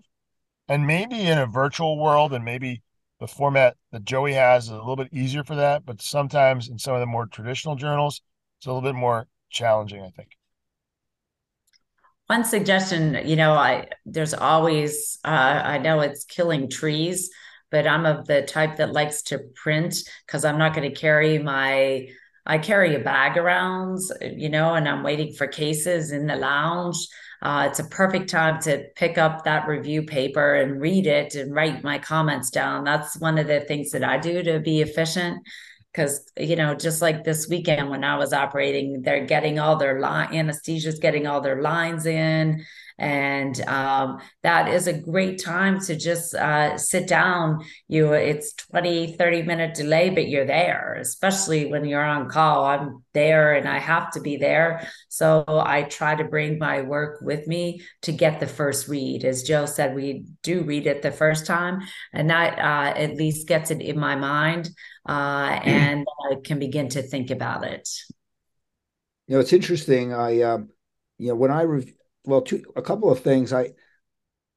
And 0.68 0.86
maybe 0.86 1.22
in 1.22 1.36
a 1.36 1.46
virtual 1.46 1.98
world, 1.98 2.32
and 2.32 2.44
maybe 2.44 2.82
the 3.20 3.28
format 3.28 3.76
that 3.92 4.04
JOEI 4.04 4.34
has 4.34 4.64
is 4.64 4.70
a 4.70 4.76
little 4.76 4.96
bit 4.96 5.12
easier 5.12 5.44
for 5.44 5.56
that. 5.56 5.84
But 5.84 6.02
sometimes 6.02 6.68
in 6.68 6.78
some 6.78 6.94
of 6.94 7.00
the 7.00 7.06
more 7.06 7.26
traditional 7.26 7.76
journals, 7.76 8.22
it's 8.58 8.66
a 8.66 8.72
little 8.72 8.88
bit 8.88 8.96
more 8.96 9.26
challenging, 9.50 10.02
I 10.02 10.10
think 10.10 10.30
one 12.26 12.44
suggestion 12.44 13.26
you 13.26 13.34
know 13.34 13.54
i 13.54 13.88
there's 14.06 14.34
always 14.34 15.18
uh, 15.24 15.62
i 15.64 15.78
know 15.78 15.98
it's 15.98 16.22
killing 16.22 16.70
trees 16.70 17.28
but 17.70 17.86
I'm 17.86 18.06
of 18.06 18.26
the 18.26 18.42
type 18.42 18.76
that 18.76 18.92
likes 18.92 19.22
to 19.22 19.38
print 19.54 19.96
because 20.26 20.44
I'm 20.44 20.58
not 20.58 20.74
going 20.74 20.92
to 20.92 21.00
carry 21.00 21.38
my 21.38 22.08
I 22.46 22.58
carry 22.58 22.94
a 22.94 23.00
bag 23.00 23.36
around, 23.36 24.00
you 24.20 24.48
know, 24.48 24.74
and 24.74 24.88
I'm 24.88 25.02
waiting 25.02 25.32
for 25.34 25.46
cases 25.46 26.12
in 26.12 26.26
the 26.26 26.36
lounge. 26.36 26.96
Uh, 27.42 27.68
it's 27.70 27.78
a 27.78 27.84
perfect 27.84 28.28
time 28.28 28.60
to 28.62 28.84
pick 28.96 29.16
up 29.18 29.44
that 29.44 29.66
review 29.66 30.02
paper 30.02 30.54
and 30.54 30.80
read 30.80 31.06
it 31.06 31.34
and 31.34 31.54
write 31.54 31.82
my 31.82 31.98
comments 31.98 32.50
down. 32.50 32.84
That's 32.84 33.18
one 33.18 33.38
of 33.38 33.46
the 33.46 33.60
things 33.60 33.90
that 33.92 34.04
I 34.04 34.18
do 34.18 34.42
to 34.42 34.60
be 34.60 34.82
efficient. 34.82 35.46
Because, 35.92 36.30
you 36.38 36.54
know, 36.54 36.74
just 36.74 37.02
like 37.02 37.24
this 37.24 37.48
weekend 37.48 37.90
when 37.90 38.04
I 38.04 38.16
was 38.16 38.32
operating, 38.32 39.02
they're 39.02 39.26
getting 39.26 39.58
all 39.58 39.76
their 39.76 39.98
line, 39.98 40.28
anesthesia's 40.28 41.00
getting 41.00 41.26
all 41.26 41.40
their 41.40 41.60
lines 41.60 42.06
in 42.06 42.64
and 43.00 43.58
um, 43.62 44.20
that 44.42 44.68
is 44.68 44.86
a 44.86 44.92
great 44.92 45.42
time 45.42 45.80
to 45.80 45.96
just 45.96 46.34
uh, 46.34 46.76
sit 46.76 47.08
down. 47.08 47.64
You 47.88 48.12
it's 48.12 48.52
20 48.52 49.16
30 49.16 49.42
minute 49.42 49.74
delay 49.74 50.10
but 50.10 50.28
you're 50.28 50.44
there 50.44 50.98
especially 51.00 51.66
when 51.66 51.86
you're 51.86 52.04
on 52.04 52.28
call. 52.28 52.66
I'm 52.66 53.02
there 53.14 53.54
and 53.54 53.66
i 53.66 53.78
have 53.78 54.10
to 54.12 54.20
be 54.20 54.36
there. 54.36 54.86
So 55.08 55.44
i 55.48 55.82
try 55.84 56.14
to 56.14 56.24
bring 56.24 56.58
my 56.58 56.82
work 56.82 57.20
with 57.22 57.46
me 57.46 57.82
to 58.02 58.12
get 58.12 58.38
the 58.38 58.46
first 58.46 58.86
read. 58.86 59.24
As 59.24 59.42
joe 59.42 59.64
said 59.64 59.94
we 59.94 60.26
do 60.42 60.62
read 60.62 60.86
it 60.86 61.00
the 61.00 61.10
first 61.10 61.46
time 61.46 61.80
and 62.12 62.28
that 62.28 62.58
uh, 62.58 62.98
at 62.98 63.16
least 63.16 63.48
gets 63.48 63.70
it 63.70 63.80
in 63.80 63.98
my 63.98 64.14
mind 64.14 64.68
uh, 65.08 65.58
and 65.64 66.06
i 66.30 66.34
can 66.44 66.58
begin 66.58 66.90
to 66.90 67.02
think 67.02 67.30
about 67.30 67.64
it. 67.64 67.88
You 69.26 69.36
know 69.36 69.40
it's 69.40 69.54
interesting. 69.54 70.12
I 70.12 70.42
um, 70.42 70.68
you 71.16 71.28
know 71.28 71.34
when 71.36 71.50
i 71.50 71.62
re- 71.62 71.94
well, 72.30 72.42
two 72.42 72.62
a 72.76 72.82
couple 72.82 73.10
of 73.10 73.20
things. 73.20 73.52
I 73.52 73.72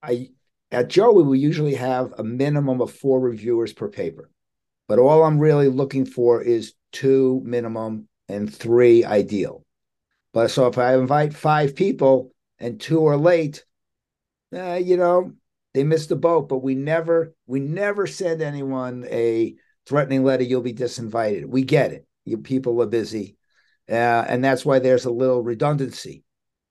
I 0.02 0.30
at 0.72 0.90
JOEI 0.90 1.26
we 1.26 1.40
usually 1.40 1.76
have 1.76 2.14
a 2.18 2.24
minimum 2.24 2.82
of 2.82 2.92
four 2.94 3.20
reviewers 3.20 3.74
per 3.74 3.90
paper, 3.90 4.30
but 4.88 5.00
all 5.00 5.24
I'm 5.24 5.40
really 5.40 5.68
looking 5.68 6.06
for 6.06 6.42
is 6.42 6.74
two 6.92 7.42
minimum 7.44 8.08
and 8.30 8.54
three 8.54 9.04
ideal. 9.04 9.66
But 10.34 10.50
so 10.50 10.68
if 10.68 10.78
I 10.78 10.96
invite 10.96 11.34
five 11.34 11.76
people 11.76 12.32
and 12.60 12.80
two 12.80 13.06
are 13.08 13.18
late, 13.18 13.66
eh, 14.54 14.78
you 14.78 14.98
know 14.98 15.34
they 15.74 15.84
missed 15.84 16.10
the 16.10 16.16
boat. 16.16 16.48
But 16.50 16.60
we 16.60 16.76
never 16.76 17.36
we 17.48 17.60
never 17.60 18.08
send 18.08 18.42
anyone 18.42 19.06
a 19.10 19.56
threatening 19.88 20.24
letter. 20.24 20.44
You'll 20.44 20.62
be 20.62 20.74
disinvited. 20.74 21.46
We 21.46 21.64
get 21.64 21.92
it. 21.92 22.06
You 22.26 22.38
people 22.38 22.82
are 22.82 22.88
busy, 22.88 23.36
uh, 23.90 24.26
and 24.28 24.44
that's 24.44 24.64
why 24.64 24.80
there's 24.80 25.06
a 25.06 25.12
little 25.12 25.42
redundancy 25.42 26.24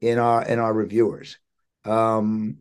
in 0.02 0.18
our 0.18 0.44
in 0.44 0.58
our 0.58 0.74
reviewers. 0.74 1.38
Um, 1.84 2.58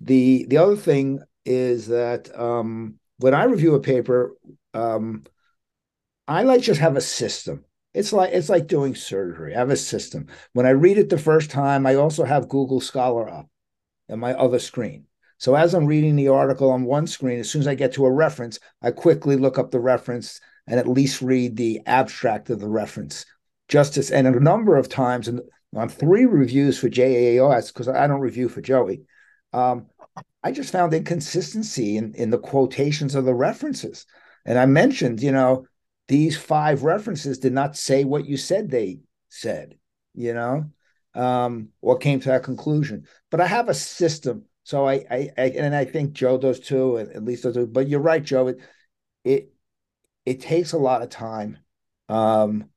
the 0.00 0.46
the 0.48 0.58
other 0.58 0.76
thing 0.76 1.20
is 1.44 1.88
that 1.88 2.38
um, 2.38 3.00
when 3.18 3.34
I 3.34 3.44
review 3.44 3.74
a 3.74 3.80
paper, 3.80 4.36
um, 4.74 5.24
I 6.28 6.44
like 6.44 6.62
just 6.62 6.80
have 6.80 6.96
a 6.96 7.00
system. 7.00 7.64
It's 7.94 8.12
like 8.12 8.32
it's 8.32 8.48
like 8.48 8.68
doing 8.68 8.94
surgery. 8.94 9.54
I 9.54 9.58
have 9.58 9.70
a 9.70 9.76
system. 9.76 10.28
When 10.52 10.66
I 10.66 10.70
read 10.70 10.98
it 10.98 11.08
the 11.08 11.18
first 11.18 11.50
time, 11.50 11.86
I 11.86 11.96
also 11.96 12.24
have 12.24 12.48
Google 12.48 12.80
Scholar 12.80 13.28
up 13.28 13.48
on 14.08 14.20
my 14.20 14.34
other 14.34 14.58
screen. 14.58 15.06
So 15.38 15.56
as 15.56 15.74
I'm 15.74 15.86
reading 15.86 16.14
the 16.14 16.28
article 16.28 16.70
on 16.70 16.84
one 16.84 17.06
screen, 17.06 17.40
as 17.40 17.50
soon 17.50 17.62
as 17.62 17.68
I 17.68 17.74
get 17.74 17.94
to 17.94 18.06
a 18.06 18.12
reference, 18.12 18.60
I 18.80 18.92
quickly 18.92 19.36
look 19.36 19.58
up 19.58 19.72
the 19.72 19.80
reference 19.80 20.40
and 20.68 20.78
at 20.78 20.86
least 20.86 21.20
read 21.20 21.56
the 21.56 21.80
abstract 21.84 22.48
of 22.50 22.60
the 22.60 22.68
reference. 22.68 23.26
Justice 23.68 24.10
and 24.10 24.26
a 24.26 24.38
number 24.38 24.76
of 24.76 24.88
times, 24.88 25.26
and 25.26 25.40
on 25.74 25.88
three 25.88 26.26
reviews 26.26 26.78
for 26.78 26.88
JAAOS 26.88 27.72
because 27.72 27.88
I 27.88 28.06
don't 28.06 28.20
review 28.20 28.48
for 28.48 28.60
JOEI. 28.60 29.04
Um, 29.52 29.86
I 30.42 30.52
just 30.52 30.72
found 30.72 30.92
inconsistency 30.92 31.96
in, 31.96 32.14
in 32.14 32.30
the 32.30 32.38
quotations 32.38 33.14
of 33.14 33.24
the 33.24 33.34
references. 33.34 34.06
And 34.44 34.58
I 34.58 34.66
mentioned, 34.66 35.22
you 35.22 35.32
know, 35.32 35.66
these 36.08 36.36
five 36.36 36.82
references 36.82 37.38
did 37.38 37.52
not 37.52 37.76
say 37.76 38.04
what 38.04 38.26
you 38.26 38.36
said 38.36 38.70
they 38.70 39.00
said, 39.28 39.78
you 40.14 40.34
know, 40.34 40.70
um, 41.14 41.68
or 41.80 41.96
came 41.96 42.20
to 42.20 42.28
that 42.30 42.42
conclusion. 42.42 43.06
But 43.30 43.40
I 43.40 43.46
have 43.46 43.68
a 43.68 43.74
system. 43.74 44.44
So 44.64 44.86
I, 44.86 45.04
I, 45.10 45.30
I 45.38 45.42
and 45.56 45.74
I 45.74 45.84
think 45.84 46.12
Joe 46.12 46.38
does 46.38 46.60
too, 46.60 46.96
and 46.96 47.10
at 47.12 47.24
least 47.24 47.44
does. 47.44 47.56
But 47.66 47.88
you're 47.88 48.00
right, 48.00 48.22
Joe. 48.22 48.48
It, 48.48 48.58
it, 49.24 49.52
it 50.24 50.40
takes 50.40 50.72
a 50.72 50.78
lot 50.78 51.02
of 51.02 51.08
time. 51.08 51.58
Um, 52.08 52.68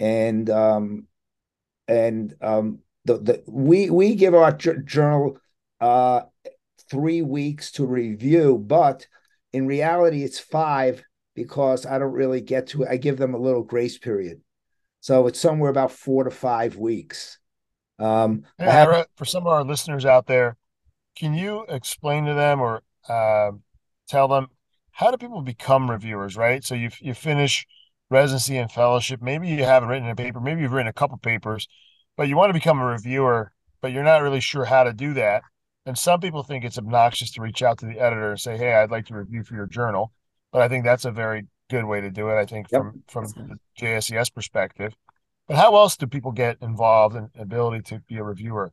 and 0.00 0.48
um, 0.48 1.07
and 1.88 2.34
um, 2.42 2.80
the 3.04 3.18
the 3.18 3.44
we 3.46 3.90
we 3.90 4.14
give 4.14 4.34
our 4.34 4.52
journal 4.52 5.38
uh, 5.80 6.22
three 6.90 7.22
weeks 7.22 7.72
to 7.72 7.86
review, 7.86 8.62
but 8.64 9.06
in 9.52 9.66
reality, 9.66 10.22
it's 10.22 10.38
five 10.38 11.02
because 11.34 11.86
I 11.86 11.98
don't 11.98 12.12
really 12.12 12.40
get 12.40 12.68
to. 12.68 12.86
I 12.86 12.98
give 12.98 13.16
them 13.16 13.34
a 13.34 13.38
little 13.38 13.62
grace 13.62 13.98
period, 13.98 14.42
so 15.00 15.26
it's 15.26 15.40
somewhere 15.40 15.70
about 15.70 15.92
four 15.92 16.24
to 16.24 16.30
five 16.30 16.76
weeks. 16.76 17.38
Um, 17.98 18.44
have, 18.58 19.06
for 19.16 19.24
some 19.24 19.44
of 19.46 19.52
our 19.52 19.64
listeners 19.64 20.04
out 20.04 20.26
there, 20.26 20.56
can 21.16 21.34
you 21.34 21.64
explain 21.68 22.26
to 22.26 22.34
them 22.34 22.60
or 22.60 22.82
uh, 23.08 23.52
tell 24.08 24.28
them 24.28 24.48
how 24.92 25.10
do 25.10 25.16
people 25.16 25.42
become 25.42 25.90
reviewers? 25.90 26.36
Right, 26.36 26.62
so 26.62 26.74
you 26.74 26.90
you 27.00 27.14
finish 27.14 27.66
residency 28.10 28.56
and 28.56 28.70
fellowship. 28.70 29.20
Maybe 29.22 29.48
you 29.48 29.64
haven't 29.64 29.88
written 29.88 30.08
a 30.08 30.16
paper, 30.16 30.40
maybe 30.40 30.62
you've 30.62 30.72
written 30.72 30.88
a 30.88 30.92
couple 30.92 31.16
papers, 31.18 31.68
but 32.16 32.28
you 32.28 32.36
want 32.36 32.50
to 32.50 32.54
become 32.54 32.78
a 32.78 32.86
reviewer, 32.86 33.52
but 33.80 33.92
you're 33.92 34.02
not 34.02 34.22
really 34.22 34.40
sure 34.40 34.64
how 34.64 34.84
to 34.84 34.92
do 34.92 35.14
that. 35.14 35.42
And 35.86 35.96
some 35.96 36.20
people 36.20 36.42
think 36.42 36.64
it's 36.64 36.78
obnoxious 36.78 37.30
to 37.32 37.42
reach 37.42 37.62
out 37.62 37.78
to 37.78 37.86
the 37.86 37.98
editor 37.98 38.30
and 38.30 38.40
say, 38.40 38.56
"Hey, 38.58 38.74
I'd 38.74 38.90
like 38.90 39.06
to 39.06 39.14
review 39.14 39.42
for 39.42 39.54
your 39.54 39.66
journal." 39.66 40.12
But 40.52 40.62
I 40.62 40.68
think 40.68 40.84
that's 40.84 41.04
a 41.04 41.10
very 41.10 41.46
good 41.70 41.84
way 41.84 42.00
to 42.00 42.10
do 42.10 42.28
it. 42.28 42.36
I 42.36 42.44
think 42.44 42.66
yep. 42.70 42.82
from 42.82 43.02
from 43.08 43.48
the 43.48 43.58
JSES 43.80 44.34
perspective. 44.34 44.94
But 45.46 45.56
how 45.56 45.74
else 45.76 45.96
do 45.96 46.06
people 46.06 46.32
get 46.32 46.58
involved 46.60 47.16
in 47.16 47.30
ability 47.38 47.82
to 47.84 48.00
be 48.06 48.16
a 48.16 48.22
reviewer? 48.22 48.70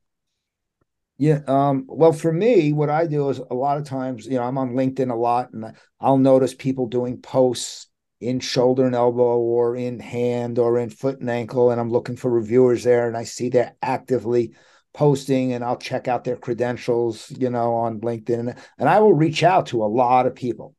Yeah. 1.17 1.39
Um, 1.47 1.85
well, 1.87 2.11
for 2.11 2.33
me, 2.33 2.73
what 2.73 2.89
I 2.89 3.07
do 3.07 3.29
is 3.29 3.39
a 3.39 3.55
lot 3.55 3.77
of 3.77 3.85
times, 3.85 4.25
you 4.25 4.33
know, 4.33 4.43
I'm 4.43 4.57
on 4.57 4.73
LinkedIn 4.73 5.09
a 5.09 5.15
lot 5.15 5.53
and 5.53 5.73
I'll 6.01 6.17
notice 6.17 6.53
people 6.53 6.87
doing 6.87 7.21
posts 7.21 7.87
in 8.27 8.39
shoulder 8.39 8.85
and 8.85 8.95
elbow 8.95 9.37
or 9.37 9.75
in 9.75 9.99
hand 9.99 10.59
or 10.59 10.77
in 10.77 10.89
foot 10.89 11.19
and 11.19 11.29
ankle 11.29 11.71
and 11.71 11.79
i'm 11.79 11.91
looking 11.91 12.15
for 12.15 12.29
reviewers 12.29 12.83
there 12.83 13.07
and 13.07 13.17
i 13.17 13.23
see 13.23 13.49
they're 13.49 13.75
actively 13.81 14.53
posting 14.93 15.53
and 15.53 15.63
i'll 15.63 15.77
check 15.77 16.07
out 16.07 16.23
their 16.23 16.37
credentials 16.37 17.31
you 17.37 17.49
know 17.49 17.73
on 17.73 17.99
linkedin 18.01 18.57
and 18.77 18.89
i 18.89 18.99
will 18.99 19.13
reach 19.13 19.43
out 19.43 19.67
to 19.67 19.83
a 19.83 19.85
lot 19.85 20.25
of 20.25 20.35
people 20.35 20.75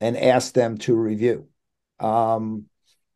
and 0.00 0.16
ask 0.16 0.54
them 0.54 0.78
to 0.78 0.96
review. 0.96 1.46
Um, 1.98 2.64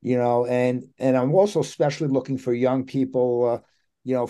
you 0.04 0.18
know 0.18 0.46
and 0.46 0.84
and 0.98 1.16
i'm 1.16 1.34
also 1.34 1.60
especially 1.60 2.08
looking 2.08 2.38
for 2.38 2.52
young 2.52 2.84
people 2.84 3.48
uh, 3.48 3.58
you 4.04 4.14
know 4.14 4.28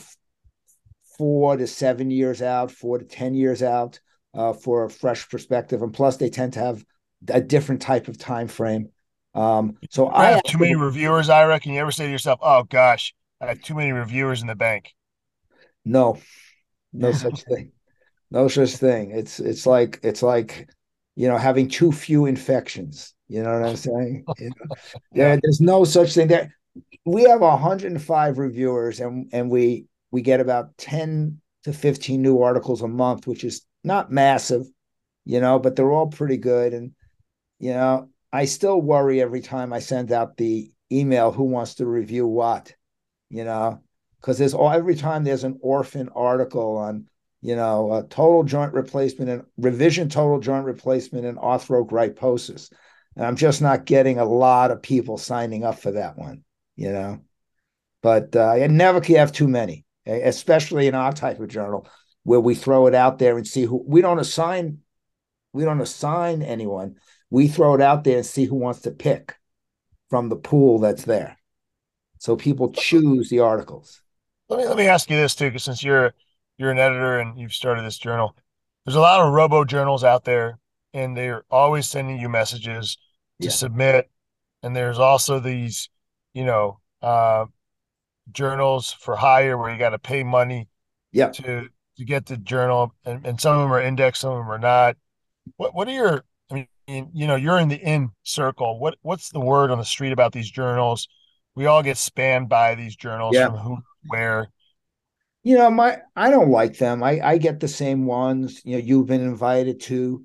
four 1.19 1.57
to 1.57 1.67
seven 1.67 2.11
years 2.11 2.41
out 2.41 2.71
four 2.71 2.99
to 2.99 3.05
ten 3.05 3.35
years 3.35 3.63
out 3.63 4.01
uh, 4.33 4.53
for 4.53 4.85
a 4.85 4.91
fresh 4.91 5.29
perspective 5.29 5.83
and 5.83 5.93
plus 5.93 6.17
they 6.17 6.31
tend 6.31 6.55
to 6.55 6.61
have 6.61 6.85
a 7.29 7.41
different 7.41 7.83
type 7.83 8.09
of 8.09 8.17
time 8.17 8.49
frame 8.49 8.89
um, 9.35 9.77
so 9.91 10.07
I, 10.07 10.29
I 10.29 10.31
have 10.33 10.43
too 10.45 10.59
many 10.59 10.75
reviewers. 10.75 11.29
I 11.29 11.45
reckon 11.45 11.73
you 11.73 11.81
ever 11.81 11.91
say 11.91 12.07
to 12.07 12.11
yourself, 12.11 12.39
"Oh 12.43 12.65
gosh, 12.65 13.15
I 13.41 13.47
have 13.47 13.61
too 13.63 13.75
many 13.75 13.93
reviewers 13.93 14.41
in 14.41 14.47
the 14.47 14.55
bank." 14.55 14.95
No, 15.85 16.19
no 16.93 17.13
such 17.13 17.43
thing. 17.45 17.73
No 18.31 18.49
such 18.49 18.77
thing. 18.77 19.11
It's 19.11 19.41
it's 19.41 19.67
like 19.67 20.01
it's 20.03 20.23
like 20.23 20.69
you 21.17 21.29
know 21.29 21.37
having 21.37 21.69
too 21.69 21.93
few 21.93 22.27
infections. 22.27 23.15
You 23.29 23.43
know 23.43 23.59
what 23.59 23.69
I'm 23.69 23.77
saying? 23.77 24.25
You 24.39 24.51
know? 24.51 24.77
yeah. 25.13 25.37
There's 25.43 25.61
no 25.61 25.85
such 25.85 26.15
thing. 26.15 26.29
There, 26.29 26.55
we 27.05 27.25
have 27.25 27.41
105 27.41 28.39
reviewers, 28.39 29.01
and 29.01 29.29
and 29.33 29.51
we 29.51 29.87
we 30.11 30.23
get 30.23 30.41
about 30.41 30.77
10 30.79 31.41
to 31.65 31.73
15 31.73 32.23
new 32.23 32.41
articles 32.43 32.83
a 32.83 32.89
month, 32.89 33.27
which 33.27 33.43
is 33.43 33.67
not 33.83 34.13
massive, 34.13 34.67
you 35.25 35.41
know, 35.41 35.59
but 35.59 35.75
they're 35.77 35.91
all 35.91 36.07
pretty 36.07 36.37
good. 36.37 36.73
And 36.73 36.93
you 37.59 37.73
know, 37.73 38.11
I 38.35 38.47
still 38.47 38.83
worry 38.83 39.23
every 39.23 39.41
time 39.41 39.73
I 39.73 39.79
send 39.79 40.11
out 40.11 40.37
the 40.37 40.69
email 40.91 41.31
who 41.31 41.45
wants 41.45 41.77
to 41.77 41.87
review 41.87 42.27
what, 42.27 42.75
you 43.31 43.45
know, 43.45 43.81
because 44.21 44.39
there's 44.39 44.55
all 44.55 44.73
every 44.73 44.97
time 44.97 45.23
there's 45.23 45.45
an 45.45 45.61
orphan 45.63 46.09
article 46.17 46.77
on, 46.79 47.07
you 47.43 47.55
know, 47.55 47.93
a 47.93 48.03
total 48.03 48.43
joint 48.43 48.73
replacement 48.73 49.31
and 49.31 49.45
revision 49.57 50.09
total 50.09 50.41
joint 50.41 50.65
replacement 50.65 51.25
and 51.25 51.39
arthrogryposis. 51.39 52.73
And 53.15 53.25
I'm 53.25 53.37
just 53.37 53.63
not 53.63 53.85
getting 53.85 54.19
a 54.19 54.25
lot 54.25 54.73
of 54.73 54.83
people 54.83 55.17
signing 55.17 55.63
up 55.63 55.79
for 55.79 55.93
that 55.93 56.19
one, 56.19 56.43
you 56.75 56.91
know. 56.91 57.21
But 58.03 58.35
uh, 58.35 58.49
I 58.49 58.67
never 58.67 59.01
can 59.01 59.15
have 59.15 59.31
too 59.31 59.47
many, 59.47 59.85
especially 60.07 60.89
in 60.89 60.97
our 60.97 61.13
type 61.13 61.39
of 61.39 61.47
journal 61.47 61.87
where 62.25 62.41
we 62.41 62.57
throw 62.57 62.89
it 62.89 62.97
out 62.97 63.21
there 63.21 63.37
and 63.37 63.47
see 63.47 63.63
who 63.63 63.81
we 63.87 64.01
don't 64.01 64.19
assign 64.19 64.79
we 65.53 65.65
don't 65.65 65.81
assign 65.81 66.43
anyone 66.43 66.97
we 67.35 67.49
throw 67.49 67.75
it 67.75 67.81
out 67.81 68.05
there 68.05 68.19
and 68.19 68.27
see 68.27 68.45
who 68.45 68.55
wants 68.55 68.83
to 68.83 68.93
pick 68.93 69.35
from 70.09 70.29
the 70.29 70.37
pool 70.37 70.79
that's 70.79 71.03
there. 71.03 71.37
So 72.19 72.37
people 72.37 72.71
choose 72.71 73.29
the 73.29 73.41
articles. 73.41 74.01
Let 74.49 74.61
me 74.61 74.67
let 74.67 74.77
me 74.77 74.87
ask 74.87 75.11
you 75.11 75.17
this 75.17 75.35
too, 75.35 75.47
because 75.47 75.65
since 75.65 75.83
you're 75.83 76.15
you're 76.59 76.71
an 76.71 76.79
editor 76.79 77.19
and 77.19 77.37
you've 77.37 77.53
started 77.53 77.85
this 77.85 77.99
journal, 77.99 78.37
there's 78.85 78.95
a 78.95 79.01
lot 79.01 79.21
of 79.21 79.33
robo 79.33 79.65
journals 79.65 80.05
out 80.05 80.25
there 80.25 80.61
and 80.93 81.17
they're 81.17 81.43
always 81.51 81.89
sending 81.89 82.21
you 82.21 82.29
messages 82.29 82.97
to 83.41 83.47
Yeah. 83.49 83.51
submit. 83.51 84.11
And 84.63 84.77
there's 84.77 85.01
also 85.01 85.41
these, 85.41 85.89
you 86.35 86.45
know, 86.45 86.79
uh, 87.03 87.47
journals 88.31 88.93
for 88.93 89.17
hire 89.17 89.59
where 89.59 89.73
you 89.73 89.79
got 89.79 89.91
to 89.91 89.99
pay 89.99 90.23
money 90.23 90.69
Yeah. 91.11 91.31
to 91.33 91.69
to 91.97 92.05
get 92.05 92.27
the 92.27 92.37
journal, 92.37 92.95
and, 93.05 93.27
and 93.27 93.41
some 93.41 93.57
of 93.57 93.63
them 93.63 93.73
are 93.73 93.81
indexed, 93.81 94.21
some 94.21 94.33
of 94.33 94.39
them 94.39 94.51
are 94.53 94.59
not. 94.59 94.97
What 95.57 95.75
what 95.75 95.89
are 95.89 95.93
your? 95.93 96.25
I 96.89 97.07
you 97.13 97.27
know, 97.27 97.37
you're 97.37 97.59
in 97.59 97.69
the 97.69 97.77
in 97.77 98.11
circle. 98.23 98.79
What 98.79 98.97
what's 99.03 99.31
the 99.31 99.41
word 99.41 99.71
on 99.71 99.79
the 99.79 99.85
street 99.85 100.13
about 100.13 100.33
these 100.33 100.51
journals? 100.51 101.09
We 101.55 101.67
all 101.67 101.83
get 101.83 101.97
spammed 101.97 102.49
by 102.49 102.75
these 102.75 102.97
journals 102.97 103.37
Yeah. 103.37 103.47
from 103.47 103.57
who, 103.59 103.79
where. 104.09 104.49
You 105.43 105.57
know, 105.57 105.71
my 105.71 105.99
I 106.17 106.31
don't 106.31 106.51
like 106.51 106.79
them. 106.79 107.03
I 107.03 107.21
I 107.21 107.39
get 107.39 107.61
the 107.61 107.69
same 107.69 108.07
ones. 108.07 108.63
You 108.65 108.73
know, 108.79 108.85
you've 108.85 109.07
been 109.07 109.21
invited 109.21 109.81
to 109.83 110.25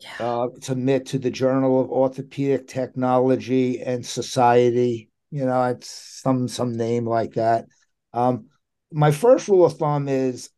Yeah. 0.00 0.10
uh, 0.18 0.48
submit 0.60 1.06
to 1.06 1.18
the 1.18 1.30
Journal 1.30 1.80
of 1.80 1.90
Orthopedic 1.90 2.66
Technology 2.66 3.80
and 3.80 4.04
Society. 4.04 5.10
You 5.30 5.46
know, 5.46 5.64
it's 5.64 5.88
some 6.22 6.48
some 6.48 6.72
name 6.76 7.06
like 7.06 7.34
that. 7.34 7.66
Um, 8.12 8.46
my 8.92 9.10
first 9.10 9.48
rule 9.48 9.64
of 9.64 9.78
thumb 9.78 10.08
is 10.08 10.50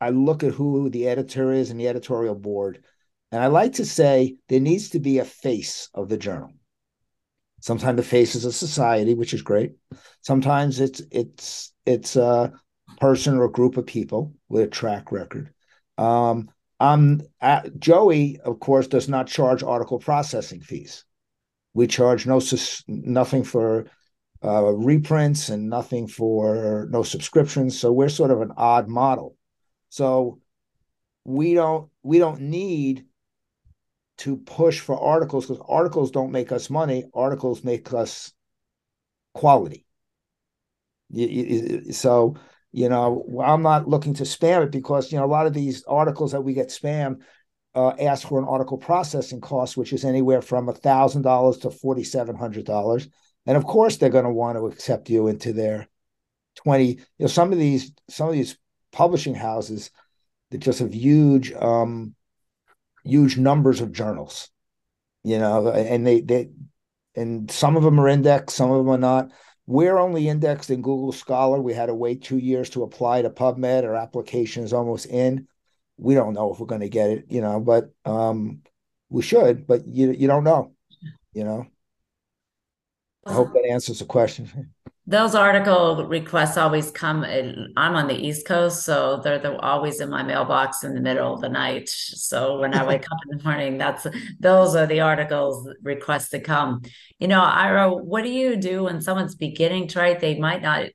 I 0.00 0.10
look 0.10 0.42
at 0.44 0.54
who 0.54 0.90
the 0.90 1.08
editor 1.08 1.52
is 1.52 1.70
and 1.70 1.78
the 1.78 1.88
editorial 1.88 2.34
board, 2.34 2.82
and 3.32 3.42
I 3.42 3.48
like 3.48 3.74
to 3.74 3.84
say 3.84 4.36
there 4.48 4.60
needs 4.60 4.90
to 4.90 5.00
be 5.00 5.18
a 5.18 5.24
face 5.24 5.88
of 5.94 6.08
the 6.08 6.16
journal. 6.16 6.52
Sometimes 7.60 7.96
the 7.96 8.02
face 8.02 8.34
is 8.34 8.44
a 8.44 8.52
society, 8.52 9.14
which 9.14 9.34
is 9.34 9.42
great. 9.42 9.72
Sometimes 10.22 10.80
it's 10.80 11.02
it's 11.10 11.72
it's 11.84 12.16
a 12.16 12.52
person 13.00 13.36
or 13.36 13.44
a 13.44 13.52
group 13.52 13.76
of 13.76 13.86
people 13.86 14.34
with 14.48 14.62
a 14.62 14.68
track 14.68 15.12
record. 15.12 15.52
Um, 15.96 16.50
um, 16.80 17.20
uh, 17.40 17.62
JOEI, 17.62 18.38
of 18.40 18.60
course, 18.60 18.86
does 18.86 19.08
not 19.08 19.26
charge 19.26 19.62
article 19.62 19.98
processing 19.98 20.60
fees. 20.60 21.04
We 21.74 21.88
charge 21.88 22.26
no 22.26 22.40
nothing 22.86 23.42
for 23.42 23.86
uh, 24.44 24.72
reprints 24.72 25.48
and 25.48 25.68
nothing 25.68 26.06
for 26.06 26.86
no 26.90 27.02
subscriptions. 27.02 27.78
So 27.78 27.92
we're 27.92 28.08
sort 28.08 28.30
of 28.30 28.40
an 28.40 28.52
odd 28.56 28.88
model. 28.88 29.36
So 29.88 30.40
we 31.24 31.54
don't 31.54 31.90
we 32.02 32.18
don't 32.18 32.40
need 32.40 33.04
to 34.18 34.36
push 34.36 34.80
for 34.80 34.98
articles 34.98 35.46
because 35.46 35.64
articles 35.68 36.10
don't 36.10 36.32
make 36.32 36.52
us 36.52 36.70
money. 36.70 37.04
Articles 37.14 37.64
make 37.64 37.92
us 37.92 38.32
quality. 39.34 39.86
So 41.92 42.36
you 42.72 42.88
know, 42.88 43.24
I'm 43.42 43.62
not 43.62 43.88
looking 43.88 44.14
to 44.14 44.24
spam 44.24 44.64
it 44.64 44.70
because 44.70 45.10
you 45.10 45.18
know 45.18 45.24
a 45.24 45.26
lot 45.26 45.46
of 45.46 45.54
these 45.54 45.84
articles 45.84 46.32
that 46.32 46.42
we 46.42 46.52
get 46.52 46.68
spam 46.68 47.20
uh, 47.74 47.94
ask 47.98 48.28
for 48.28 48.38
an 48.38 48.46
article 48.46 48.76
processing 48.76 49.40
cost, 49.40 49.76
which 49.76 49.92
is 49.92 50.04
anywhere 50.04 50.42
from 50.42 50.68
a 50.68 50.74
thousand 50.74 51.22
dollars 51.22 51.58
to 51.58 51.70
forty 51.70 52.04
seven 52.04 52.36
hundred 52.36 52.66
dollars, 52.66 53.08
and 53.46 53.56
of 53.56 53.64
course 53.64 53.96
they're 53.96 54.10
going 54.10 54.24
to 54.24 54.30
want 54.30 54.58
to 54.58 54.66
accept 54.66 55.08
you 55.08 55.28
into 55.28 55.52
their 55.52 55.88
twenty. 56.56 56.84
You 56.86 56.98
know, 57.20 57.26
some 57.26 57.52
of 57.52 57.58
these 57.58 57.92
some 58.10 58.28
of 58.28 58.34
these 58.34 58.58
publishing 58.92 59.34
houses 59.34 59.90
that 60.50 60.58
just 60.58 60.80
have 60.80 60.92
huge 60.92 61.52
um, 61.52 62.14
huge 63.08 63.38
numbers 63.38 63.80
of 63.80 63.92
journals, 63.92 64.50
you 65.24 65.38
know, 65.38 65.68
and 65.68 66.06
they 66.06 66.20
they 66.20 66.50
and 67.14 67.50
some 67.50 67.76
of 67.76 67.82
them 67.82 67.98
are 67.98 68.08
indexed, 68.08 68.56
some 68.56 68.70
of 68.70 68.78
them 68.78 68.88
are 68.88 68.98
not. 68.98 69.30
We're 69.66 69.98
only 69.98 70.28
indexed 70.28 70.70
in 70.70 70.80
Google 70.82 71.12
Scholar. 71.12 71.60
We 71.60 71.74
had 71.74 71.86
to 71.86 71.94
wait 71.94 72.22
two 72.22 72.38
years 72.38 72.70
to 72.70 72.84
apply 72.84 73.22
to 73.22 73.30
PubMed. 73.30 73.84
Our 73.84 73.96
application 73.96 74.64
is 74.64 74.72
almost 74.72 75.06
in. 75.06 75.46
We 75.98 76.14
don't 76.14 76.32
know 76.32 76.52
if 76.52 76.60
we're 76.60 76.66
going 76.66 76.80
to 76.80 76.88
get 76.88 77.10
it, 77.10 77.24
you 77.28 77.40
know, 77.40 77.60
but 77.60 77.90
um, 78.04 78.62
we 79.10 79.22
should. 79.22 79.66
But 79.66 79.86
you 79.86 80.12
you 80.12 80.26
don't 80.26 80.44
know, 80.44 80.74
you 81.32 81.44
know. 81.44 81.66
I 83.26 83.32
hope 83.34 83.52
that 83.52 83.68
answers 83.68 83.98
the 83.98 84.06
question. 84.06 84.72
Those 85.08 85.34
article 85.34 86.06
requests 86.06 86.58
always 86.58 86.90
come. 86.90 87.24
Eh, 87.24 87.50
I'm 87.78 87.94
on 87.94 88.08
the 88.08 88.14
East 88.14 88.46
Coast, 88.46 88.84
so 88.84 89.22
they're, 89.24 89.38
they're 89.38 89.64
always 89.64 90.02
in 90.02 90.10
my 90.10 90.22
mailbox 90.22 90.84
in 90.84 90.94
the 90.94 91.00
middle 91.00 91.32
of 91.32 91.40
the 91.40 91.48
night. 91.48 91.88
So 91.88 92.58
when 92.60 92.74
I 92.74 92.84
wake 92.86 93.06
up 93.10 93.16
in 93.24 93.38
the 93.38 93.42
morning, 93.42 93.78
that's 93.78 94.06
those 94.38 94.76
are 94.76 94.86
the 94.86 95.00
articles 95.00 95.66
requests 95.80 96.28
that 96.28 96.44
come. 96.44 96.82
You 97.18 97.26
know, 97.26 97.40
Ira, 97.40 97.90
what 97.90 98.22
do 98.22 98.28
you 98.28 98.56
do 98.56 98.82
when 98.82 99.00
someone's 99.00 99.34
beginning 99.34 99.88
to 99.88 99.98
write? 99.98 100.20
They 100.20 100.38
might 100.38 100.60
not, 100.60 100.90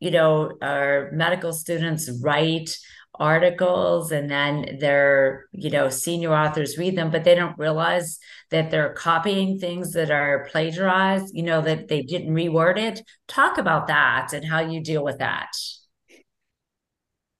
you 0.00 0.10
know, 0.10 0.52
our 0.60 1.10
medical 1.12 1.54
students 1.54 2.10
write 2.22 2.76
articles 3.18 4.12
and 4.12 4.30
then 4.30 4.78
their 4.80 5.46
you 5.52 5.70
know 5.70 5.88
senior 5.88 6.32
authors 6.32 6.78
read 6.78 6.96
them 6.96 7.10
but 7.10 7.24
they 7.24 7.34
don't 7.34 7.58
realize 7.58 8.18
that 8.50 8.70
they're 8.70 8.92
copying 8.94 9.58
things 9.58 9.92
that 9.92 10.10
are 10.10 10.46
plagiarized 10.50 11.34
you 11.34 11.42
know 11.42 11.60
that 11.60 11.88
they 11.88 12.02
didn't 12.02 12.34
reword 12.34 12.78
it. 12.78 13.02
Talk 13.28 13.58
about 13.58 13.86
that 13.88 14.32
and 14.32 14.44
how 14.44 14.60
you 14.60 14.80
deal 14.82 15.04
with 15.04 15.18
that. 15.18 15.48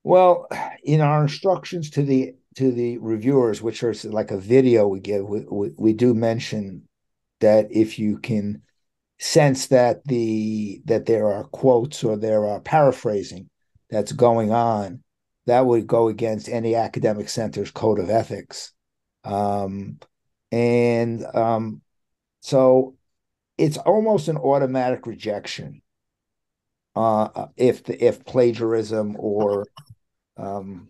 Well, 0.04 0.48
in 0.84 1.00
our 1.00 1.22
instructions 1.22 1.90
to 1.90 2.02
the 2.02 2.34
to 2.56 2.72
the 2.72 2.98
reviewers, 2.98 3.60
which 3.60 3.82
are 3.82 3.94
like 4.04 4.30
a 4.30 4.38
video 4.38 4.86
we 4.86 5.00
give, 5.00 5.26
we, 5.26 5.40
we, 5.50 5.70
we 5.76 5.92
do 5.92 6.14
mention 6.14 6.88
that 7.40 7.66
if 7.70 7.98
you 7.98 8.18
can 8.18 8.62
sense 9.18 9.66
that 9.68 10.04
the 10.04 10.80
that 10.84 11.06
there 11.06 11.32
are 11.32 11.44
quotes 11.44 12.04
or 12.04 12.16
there 12.16 12.46
are 12.46 12.60
paraphrasing 12.60 13.48
that's 13.90 14.12
going 14.12 14.52
on, 14.52 15.02
that 15.47 15.64
would 15.64 15.86
go 15.86 16.09
against 16.09 16.49
any 16.49 16.74
academic 16.74 17.28
center's 17.28 17.70
code 17.70 17.99
of 17.99 18.11
ethics. 18.11 18.72
Um, 19.24 19.99
and 20.53 21.24
um, 21.34 21.82
so 22.40 22.97
it's 23.59 23.78
almost 23.78 24.28
an 24.28 24.36
automatic 24.36 25.07
rejection 25.07 25.82
uh, 26.94 27.47
if 27.57 27.84
the, 27.84 28.05
if 28.05 28.24
plagiarism 28.24 29.16
or 29.18 29.66
um, 30.36 30.88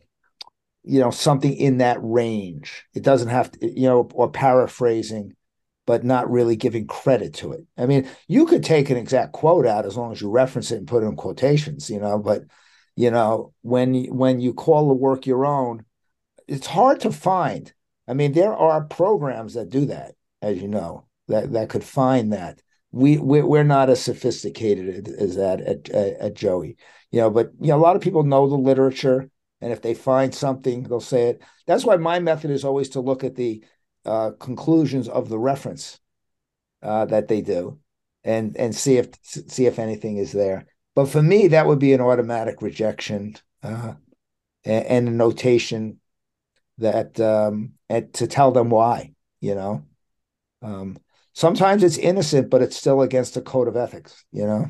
you 0.85 1.01
know 1.01 1.11
something 1.11 1.55
in 1.55 1.79
that 1.79 1.99
range. 2.01 2.85
It 2.95 3.03
doesn't 3.03 3.29
have 3.29 3.51
to, 3.53 3.67
you 3.69 3.89
know, 3.89 4.09
or 4.15 4.31
paraphrasing, 4.31 5.35
but 5.87 6.05
not 6.05 6.31
really 6.31 6.57
giving 6.57 6.87
credit 6.87 7.35
to 7.35 7.53
it. 7.53 7.65
I 7.77 7.87
mean, 7.87 8.09
you 8.29 8.47
could 8.47 8.65
take 8.65 8.91
an 8.91 8.97
exact 8.97 9.33
quote 9.33 9.67
out 9.67 9.85
as 9.87 9.97
long 9.97 10.13
as 10.13 10.21
you 10.21 10.31
reference 10.31 10.71
it 10.71 10.79
and 10.79 10.89
put 10.89 11.03
it 11.03 11.07
in 11.07 11.17
quotations, 11.17 11.91
you 11.91 12.01
know, 12.01 12.19
but 12.19 12.43
you 12.97 13.11
know 13.11 13.53
when 13.63 14.05
when 14.07 14.41
you 14.41 14.53
call 14.53 14.89
the 14.89 14.95
work 14.95 15.27
your 15.27 15.47
own 15.47 15.85
it's 16.49 16.67
hard 16.67 17.01
to 17.01 17.13
find. 17.13 17.73
I 18.09 18.15
mean 18.15 18.33
there 18.33 18.55
are 18.55 18.85
programs 18.85 19.55
that 19.55 19.71
do 19.71 19.87
that 19.87 20.15
as 20.43 20.61
you 20.61 20.69
know 20.69 21.07
that 21.29 21.53
that 21.53 21.69
could 21.69 21.85
find 21.85 22.33
that. 22.33 22.63
We 22.93 23.19
we're, 23.19 23.47
we're 23.47 23.65
not 23.65 23.91
as 23.91 24.01
sophisticated 24.03 25.09
as 25.09 25.37
that 25.37 25.61
at, 25.61 25.89
at, 25.91 26.13
at 26.19 26.35
JOEI 26.35 26.77
you 27.11 27.21
know 27.21 27.31
but 27.31 27.51
you 27.61 27.69
know 27.69 27.77
a 27.77 27.79
lot 27.87 27.97
of 27.97 28.03
people 28.03 28.23
know 28.23 28.49
the 28.49 28.57
literature 28.57 29.31
and 29.61 29.73
if 29.73 29.83
they 29.83 29.95
find 29.95 30.35
something 30.35 30.85
they'll 30.85 31.01
say 31.01 31.29
it. 31.31 31.43
That's 31.67 31.85
why 31.85 31.97
my 31.97 32.21
method 32.21 32.51
is 32.51 32.65
always 32.65 32.91
to 32.91 33.01
look 33.01 33.25
at 33.25 33.35
the 33.35 33.65
uh, 34.05 34.31
conclusions 34.39 35.09
of 35.09 35.29
the 35.29 35.39
reference 35.39 35.99
uh, 36.83 37.07
that 37.07 37.29
they 37.29 37.41
do 37.41 37.81
and 38.23 38.57
and 38.57 38.75
see 38.75 38.99
if 38.99 39.09
see 39.23 39.67
if 39.67 39.79
anything 39.79 40.17
is 40.17 40.33
there 40.33 40.67
but 40.97 41.11
for 41.11 41.23
me, 41.23 41.49
that 41.49 41.67
would 41.67 41.79
be 41.79 41.93
an 41.93 42.01
automatic 42.01 42.63
rejection 42.63 43.37
uh, 43.63 43.93
and, 44.65 44.87
and, 44.87 45.09
a 45.09 45.13
notation 45.13 46.01
that 46.79 47.21
um, 47.21 47.75
and 47.91 48.13
to 48.15 48.27
tell 48.27 48.51
them 48.51 48.71
why. 48.71 49.13
You 49.43 49.55
know, 49.55 49.85
um, 50.63 50.97
sometimes 51.35 51.83
it's 51.83 51.99
innocent, 51.99 52.49
but 52.49 52.63
it's 52.63 52.77
still 52.77 53.03
against 53.03 53.35
the 53.35 53.43
code 53.43 53.69
of 53.69 53.77
ethics. 53.77 54.25
You 54.33 54.47
know, 54.47 54.67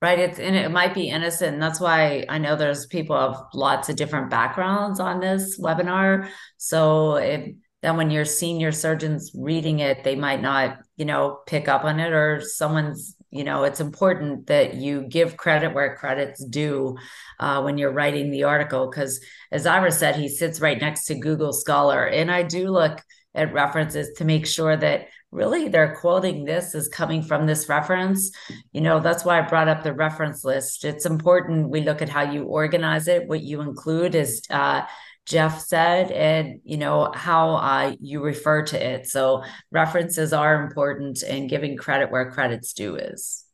right? 0.00 0.18
It's 0.18 0.38
and 0.38 0.56
it 0.56 0.70
might 0.70 0.94
be 0.94 1.10
innocent. 1.10 1.52
And 1.52 1.62
that's 1.62 1.80
why 1.80 2.24
I 2.30 2.38
know 2.38 2.56
there's 2.56 2.86
people 2.86 3.16
of 3.16 3.36
lots 3.52 3.90
of 3.90 3.96
different 3.96 4.30
backgrounds 4.30 5.00
on 5.00 5.20
this 5.20 5.60
webinar. 5.60 6.30
So 6.56 7.16
it 7.16 7.56
then 7.82 7.98
when 7.98 8.10
your 8.10 8.24
senior 8.24 8.72
surgeons 8.72 9.32
reading 9.34 9.80
it, 9.80 10.02
they 10.02 10.16
might 10.16 10.40
not, 10.40 10.78
you 10.96 11.04
know, 11.04 11.40
pick 11.46 11.68
up 11.68 11.84
on 11.84 12.00
it, 12.00 12.12
or 12.12 12.40
someone's 12.40 13.17
you 13.30 13.44
know 13.44 13.64
it's 13.64 13.80
important 13.80 14.46
that 14.46 14.74
you 14.74 15.02
give 15.02 15.36
credit 15.36 15.74
where 15.74 15.96
credit's 15.96 16.44
due 16.44 16.96
uh, 17.40 17.60
when 17.62 17.78
you're 17.78 17.92
writing 17.92 18.30
the 18.30 18.44
article 18.44 18.88
because 18.88 19.20
as 19.52 19.66
ira 19.66 19.92
said 19.92 20.16
he 20.16 20.28
sits 20.28 20.60
right 20.60 20.80
next 20.80 21.06
to 21.06 21.14
google 21.14 21.52
scholar. 21.52 22.04
And 22.06 22.30
i 22.30 22.42
do 22.42 22.68
look 22.70 23.02
at 23.34 23.52
references 23.52 24.10
to 24.16 24.24
make 24.24 24.46
sure 24.46 24.76
that 24.76 25.06
really 25.30 25.68
they're 25.68 25.96
quoting 26.00 26.44
this 26.44 26.74
is 26.74 26.88
coming 26.88 27.22
from 27.22 27.46
this 27.46 27.68
reference. 27.68 28.30
You 28.72 28.80
know 28.80 29.00
that's 29.00 29.24
why 29.24 29.38
i 29.38 29.42
brought 29.42 29.68
up 29.68 29.82
the 29.82 29.92
reference 29.92 30.44
list. 30.44 30.84
It's 30.84 31.06
important 31.06 31.70
we 31.70 31.82
look 31.82 32.02
at 32.02 32.08
how 32.08 32.30
you 32.30 32.44
organize 32.44 33.08
it. 33.08 33.28
What 33.28 33.42
you 33.42 33.60
include 33.60 34.14
is 34.14 34.42
uh, 34.50 34.82
Jeff 35.28 35.60
said, 35.60 36.10
and 36.10 36.60
you 36.64 36.78
know 36.78 37.12
how 37.14 37.56
uh, 37.56 37.94
you 38.00 38.22
refer 38.22 38.62
to 38.62 38.94
it. 38.94 39.06
So 39.06 39.44
references 39.70 40.32
are 40.32 40.62
important, 40.62 41.22
and 41.22 41.50
giving 41.50 41.76
credit 41.76 42.10
where 42.10 42.30
credit's 42.30 42.72
due 42.72 42.96
is. 42.96 43.44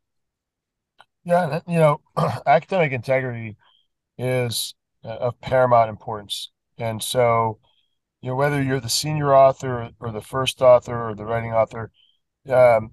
Yeah, 1.25 1.61
you 1.67 1.79
know, 1.79 2.01
academic 2.47 2.93
integrity 2.93 3.57
is 4.17 4.75
of 5.03 5.41
paramount 5.41 5.91
importance, 5.91 6.51
and 6.79 7.03
so 7.03 7.59
you 8.25 8.31
know, 8.31 8.37
whether 8.37 8.63
you're 8.63 8.81
the 8.81 8.89
senior 8.89 9.35
author 9.35 9.91
or, 10.01 10.11
the 10.11 10.23
first 10.23 10.63
author 10.63 11.11
or 11.11 11.15
the 11.15 11.27
writing 11.27 11.53
author, 11.53 11.91
um, 12.49 12.93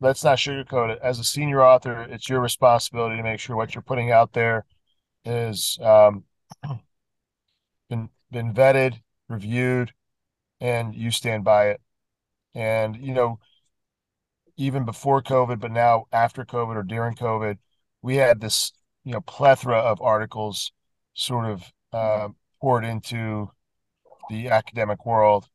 let's 0.00 0.24
not 0.24 0.38
sugarcoat 0.38 0.90
it. 0.90 0.98
As 1.02 1.18
a 1.18 1.24
senior 1.24 1.62
author, 1.62 2.06
it's 2.08 2.28
your 2.28 2.40
responsibility 2.40 3.16
to 3.16 3.22
make 3.22 3.38
sure 3.38 3.54
what 3.54 3.74
you're 3.74 3.82
putting 3.82 4.12
out 4.12 4.32
there 4.32 4.64
is 5.26 5.78
um, 5.82 6.24
been 7.88 8.10
been 8.30 8.52
vetted, 8.52 9.00
reviewed, 9.28 9.92
and 10.60 10.94
you 10.94 11.10
stand 11.10 11.44
by 11.44 11.68
it. 11.70 11.80
And 12.54 12.96
you 12.96 13.14
know, 13.14 13.38
even 14.56 14.84
before 14.84 15.22
COVID, 15.22 15.60
but 15.60 15.70
now 15.70 16.06
after 16.12 16.44
COVID 16.44 16.76
or 16.76 16.82
during 16.82 17.14
COVID, 17.14 17.58
we 18.02 18.16
had 18.16 18.40
this 18.40 18.72
you 19.04 19.12
know 19.12 19.20
plethora 19.20 19.78
of 19.78 20.00
articles 20.00 20.72
sort 21.14 21.46
of 21.46 21.64
uh, 21.92 22.28
poured 22.60 22.84
into 22.84 23.50
the 24.30 24.48
academic 24.48 25.06
world, 25.06 25.48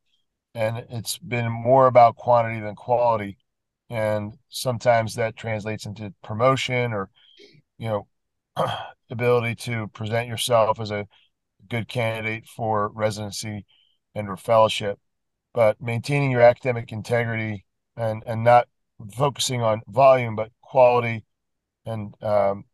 and 0.56 0.86
it's 0.90 1.18
been 1.18 1.52
more 1.52 1.88
about 1.88 2.16
quantity 2.16 2.60
than 2.60 2.76
quality. 2.76 3.38
And 3.90 4.38
sometimes 4.50 5.16
that 5.16 5.36
translates 5.36 5.86
into 5.86 6.14
promotion 6.24 6.94
or 6.94 7.10
you 7.78 7.90
know 7.90 8.08
ability 9.10 9.56
to 9.56 9.88
present 9.90 10.28
yourself 10.28 10.80
as 10.80 10.92
a 10.92 11.08
good 11.72 11.88
candidate 11.88 12.46
for 12.48 12.92
residency 12.94 13.66
and 14.14 14.28
or 14.28 14.38
fellowship 14.38 15.00
but 15.54 15.82
maintaining 15.82 16.32
your 16.32 16.42
academic 16.42 16.92
integrity 16.92 17.66
and 17.98 18.24
and 18.26 18.44
not 18.44 18.68
focusing 19.16 19.62
on 19.62 19.82
volume 19.88 20.36
but 20.36 20.52
quality 20.62 21.24
and 21.86 22.16
um, 22.24 22.66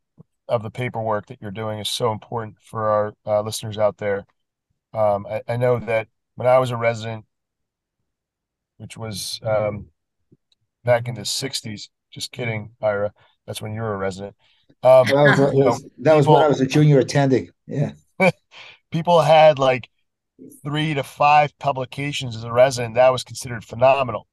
of 0.47 0.63
the 0.63 0.69
paperwork 0.69 1.27
that 1.27 1.41
you're 1.41 1.51
doing 1.51 1.79
is 1.79 1.89
so 1.89 2.11
important 2.11 2.55
for 2.61 2.89
our 2.89 3.13
uh, 3.25 3.41
listeners 3.41 3.77
out 3.77 3.97
there. 3.97 4.25
Um, 4.93 5.25
I, 5.29 5.41
I, 5.47 5.57
know 5.57 5.79
that 5.79 6.07
when 6.35 6.47
I 6.47 6.57
was 6.59 6.71
a 6.71 6.77
resident, 6.77 7.25
which 8.77 8.97
was 8.97 9.39
um, 9.43 9.87
back 10.83 11.07
in 11.07 11.15
the 11.15 11.21
'60s. 11.21 11.89
Just 12.11 12.31
kidding, 12.31 12.71
Ira. 12.81 13.11
That's 13.45 13.61
when 13.61 13.73
you 13.73 13.81
were 13.81 13.93
a 13.93 13.97
resident. 13.97 14.35
Um, 14.83 15.07
that 15.07 15.15
was, 15.15 15.37
that 15.37 15.53
was, 15.53 15.85
that 15.99 16.15
was 16.15 16.27
when 16.27 16.41
I 16.41 16.47
was 16.47 16.61
a 16.61 16.65
junior 16.65 16.99
attending. 16.99 17.49
Yeah. 17.67 17.91
People 18.97 19.21
had 19.21 19.59
like 19.59 19.89
three 20.63 20.95
to 20.95 21.03
five 21.03 21.57
publications 21.59 22.35
as 22.35 22.43
a 22.43 22.51
resident, 22.51 22.95
that 22.95 23.11
was 23.11 23.23
considered 23.23 23.63
phenomenal. 23.63 24.27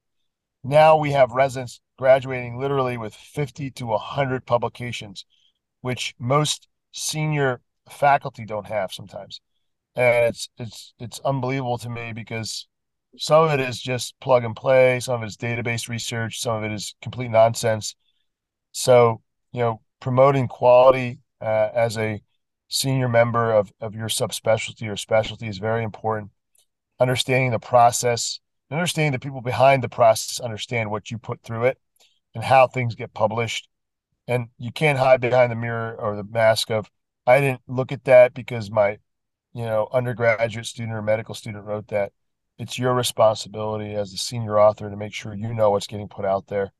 Now 0.63 0.97
we 0.97 1.11
have 1.11 1.31
residents 1.31 1.81
graduating 1.99 2.57
literally 2.59 2.97
with 2.97 3.13
50 3.13 3.69
to 3.69 3.85
100 3.85 4.47
publications, 4.47 5.23
which 5.81 6.15
most 6.17 6.67
senior 6.91 7.61
faculty 7.87 8.43
don't 8.43 8.65
have 8.65 8.91
sometimes. 8.91 9.39
And 9.95 10.25
it's 10.29 10.49
it's 10.57 10.93
it's 10.99 11.19
unbelievable 11.19 11.77
to 11.77 11.89
me 11.89 12.11
because 12.11 12.67
some 13.17 13.43
of 13.45 13.51
it 13.51 13.59
is 13.59 13.79
just 13.79 14.19
plug 14.19 14.43
and 14.43 14.55
play, 14.55 14.99
some 14.99 15.15
of 15.15 15.23
it 15.23 15.27
is 15.27 15.37
database 15.37 15.87
research, 15.87 16.41
some 16.41 16.55
of 16.57 16.63
it 16.63 16.71
is 16.71 16.95
complete 17.03 17.29
nonsense. 17.29 17.95
So, 18.71 19.21
you 19.51 19.59
know, 19.59 19.81
promoting 19.99 20.47
quality 20.47 21.19
uh, 21.39 21.69
as 21.75 21.97
a 21.99 22.21
senior 22.67 23.07
member 23.07 23.51
of, 23.51 23.71
of 23.79 23.95
your 23.95 24.07
subspecialty 24.07 24.89
or 24.91 24.97
specialty 24.97 25.47
is 25.47 25.57
very 25.57 25.83
important. 25.83 26.31
Understanding 26.99 27.51
the 27.51 27.59
process, 27.59 28.39
understanding 28.71 29.11
the 29.11 29.19
people 29.19 29.41
behind 29.41 29.83
the 29.83 29.89
process 29.89 30.39
understand 30.39 30.89
what 30.89 31.11
you 31.11 31.17
put 31.17 31.41
through 31.43 31.65
it 31.65 31.77
and 32.33 32.43
how 32.43 32.67
things 32.67 32.95
get 32.95 33.13
published. 33.13 33.69
And 34.27 34.47
you 34.57 34.71
can't 34.71 34.97
hide 34.97 35.21
behind 35.21 35.51
the 35.51 35.55
mirror 35.55 35.95
or 35.99 36.15
the 36.15 36.23
mask 36.23 36.71
of, 36.71 36.89
I 37.27 37.39
didn't 37.39 37.61
look 37.67 37.91
at 37.91 38.05
that 38.05 38.33
because 38.33 38.71
my, 38.71 38.97
you 39.53 39.63
know, 39.63 39.87
undergraduate 39.91 40.65
student 40.65 40.95
or 40.95 41.01
medical 41.01 41.35
student 41.35 41.65
wrote 41.65 41.87
that. 41.87 42.11
It's 42.57 42.79
your 42.79 42.93
responsibility 42.93 43.93
as 43.93 44.11
the 44.11 44.17
senior 44.17 44.59
author 44.59 44.89
to 44.89 44.95
make 44.95 45.13
sure 45.13 45.33
you 45.33 45.53
know 45.53 45.71
what's 45.71 45.87
getting 45.87 46.07
put 46.07 46.23
out 46.25 46.47
there. 46.47 46.71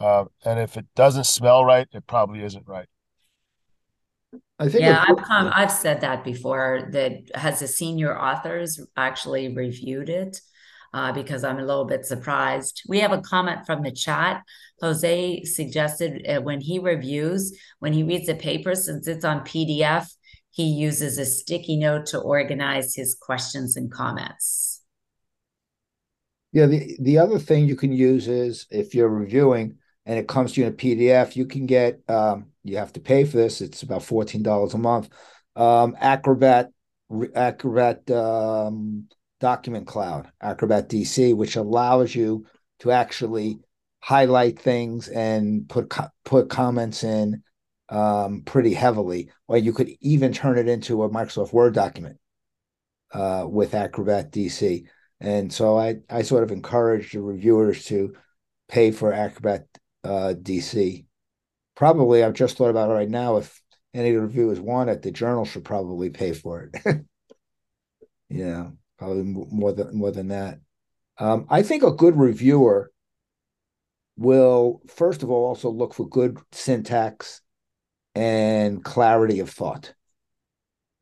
Uh, 0.00 0.24
and 0.44 0.58
if 0.58 0.76
it 0.76 0.86
doesn't 0.96 1.24
smell 1.24 1.64
right, 1.64 1.86
it 1.92 2.06
probably 2.06 2.42
isn't 2.42 2.66
right. 2.66 2.88
I 4.62 4.68
think 4.68 4.82
yeah, 4.82 5.04
I've 5.08 5.24
come, 5.24 5.50
I've 5.52 5.72
said 5.72 6.02
that 6.02 6.22
before. 6.22 6.88
That 6.92 7.30
has 7.34 7.58
the 7.58 7.66
senior 7.66 8.16
authors 8.16 8.80
actually 8.96 9.52
reviewed 9.52 10.08
it 10.08 10.40
uh, 10.94 11.10
because 11.12 11.42
I'm 11.42 11.58
a 11.58 11.64
little 11.64 11.84
bit 11.84 12.06
surprised. 12.06 12.82
We 12.86 13.00
have 13.00 13.10
a 13.10 13.20
comment 13.20 13.66
from 13.66 13.82
the 13.82 13.90
chat. 13.90 14.44
Jose 14.80 15.42
suggested 15.44 16.24
uh, 16.28 16.40
when 16.42 16.60
he 16.60 16.78
reviews, 16.78 17.58
when 17.80 17.92
he 17.92 18.04
reads 18.04 18.26
the 18.26 18.36
paper, 18.36 18.76
since 18.76 19.08
it's 19.08 19.24
on 19.24 19.40
PDF, 19.40 20.06
he 20.50 20.66
uses 20.66 21.18
a 21.18 21.26
sticky 21.26 21.76
note 21.76 22.06
to 22.06 22.20
organize 22.20 22.94
his 22.94 23.16
questions 23.20 23.76
and 23.76 23.90
comments. 23.90 24.82
Yeah, 26.52 26.66
the, 26.66 26.96
the 27.00 27.18
other 27.18 27.40
thing 27.40 27.66
you 27.66 27.74
can 27.74 27.92
use 27.92 28.28
is 28.28 28.66
if 28.70 28.94
you're 28.94 29.08
reviewing 29.08 29.78
and 30.06 30.20
it 30.20 30.28
comes 30.28 30.52
to 30.52 30.60
you 30.60 30.66
in 30.68 30.72
a 30.72 30.76
PDF, 30.76 31.34
you 31.34 31.46
can 31.46 31.66
get 31.66 32.00
um, 32.08 32.51
you 32.64 32.76
have 32.76 32.92
to 32.94 33.00
pay 33.00 33.24
for 33.24 33.36
this. 33.36 33.60
It's 33.60 33.82
about 33.82 34.02
fourteen 34.02 34.42
dollars 34.42 34.74
a 34.74 34.78
month. 34.78 35.08
Um, 35.56 35.96
Acrobat 35.98 36.70
Acrobat 37.34 38.10
um, 38.10 39.08
Document 39.40 39.86
Cloud, 39.86 40.30
Acrobat 40.40 40.88
DC, 40.88 41.34
which 41.34 41.56
allows 41.56 42.14
you 42.14 42.46
to 42.80 42.90
actually 42.90 43.58
highlight 44.00 44.58
things 44.58 45.08
and 45.08 45.68
put 45.68 45.92
put 46.24 46.48
comments 46.48 47.04
in 47.04 47.42
um, 47.88 48.42
pretty 48.42 48.74
heavily, 48.74 49.30
or 49.48 49.58
you 49.58 49.72
could 49.72 49.90
even 50.00 50.32
turn 50.32 50.58
it 50.58 50.68
into 50.68 51.02
a 51.02 51.10
Microsoft 51.10 51.52
Word 51.52 51.74
document 51.74 52.18
uh, 53.12 53.46
with 53.48 53.74
Acrobat 53.74 54.30
DC. 54.30 54.86
And 55.20 55.52
so 55.52 55.78
I 55.78 55.96
I 56.08 56.22
sort 56.22 56.44
of 56.44 56.50
encourage 56.50 57.12
the 57.12 57.20
reviewers 57.20 57.84
to 57.86 58.14
pay 58.68 58.90
for 58.90 59.12
Acrobat 59.12 59.66
uh, 60.04 60.34
DC 60.40 61.04
probably 61.74 62.22
I've 62.22 62.34
just 62.34 62.56
thought 62.56 62.70
about 62.70 62.90
it 62.90 62.94
right 62.94 63.08
now. 63.08 63.36
If 63.36 63.60
any 63.94 64.12
reviewers 64.12 64.60
want 64.60 64.90
it, 64.90 65.02
the 65.02 65.10
journal 65.10 65.44
should 65.44 65.64
probably 65.64 66.10
pay 66.10 66.32
for 66.32 66.70
it. 66.72 67.04
yeah, 68.28 68.68
probably 68.98 69.24
more 69.24 69.72
than 69.72 69.96
more 69.96 70.10
than 70.10 70.28
that. 70.28 70.60
Um, 71.18 71.46
I 71.50 71.62
think 71.62 71.82
a 71.82 71.92
good 71.92 72.16
reviewer 72.16 72.90
will 74.16 74.82
first 74.88 75.22
of 75.22 75.30
all 75.30 75.46
also 75.46 75.70
look 75.70 75.94
for 75.94 76.08
good 76.08 76.38
syntax 76.52 77.40
and 78.14 78.84
clarity 78.84 79.40
of 79.40 79.50
thought. 79.50 79.94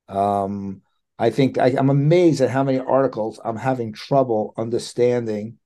Um, 0.09 0.83
I 1.19 1.31
think 1.31 1.59
I, 1.59 1.75
I'm 1.79 1.91
amazed 1.91 2.41
at 2.41 2.51
how 2.51 2.65
many 2.65 2.79
articles 2.79 3.41
I'm 3.45 3.57
having 3.57 3.93
trouble 3.93 4.55
understanding 4.57 5.59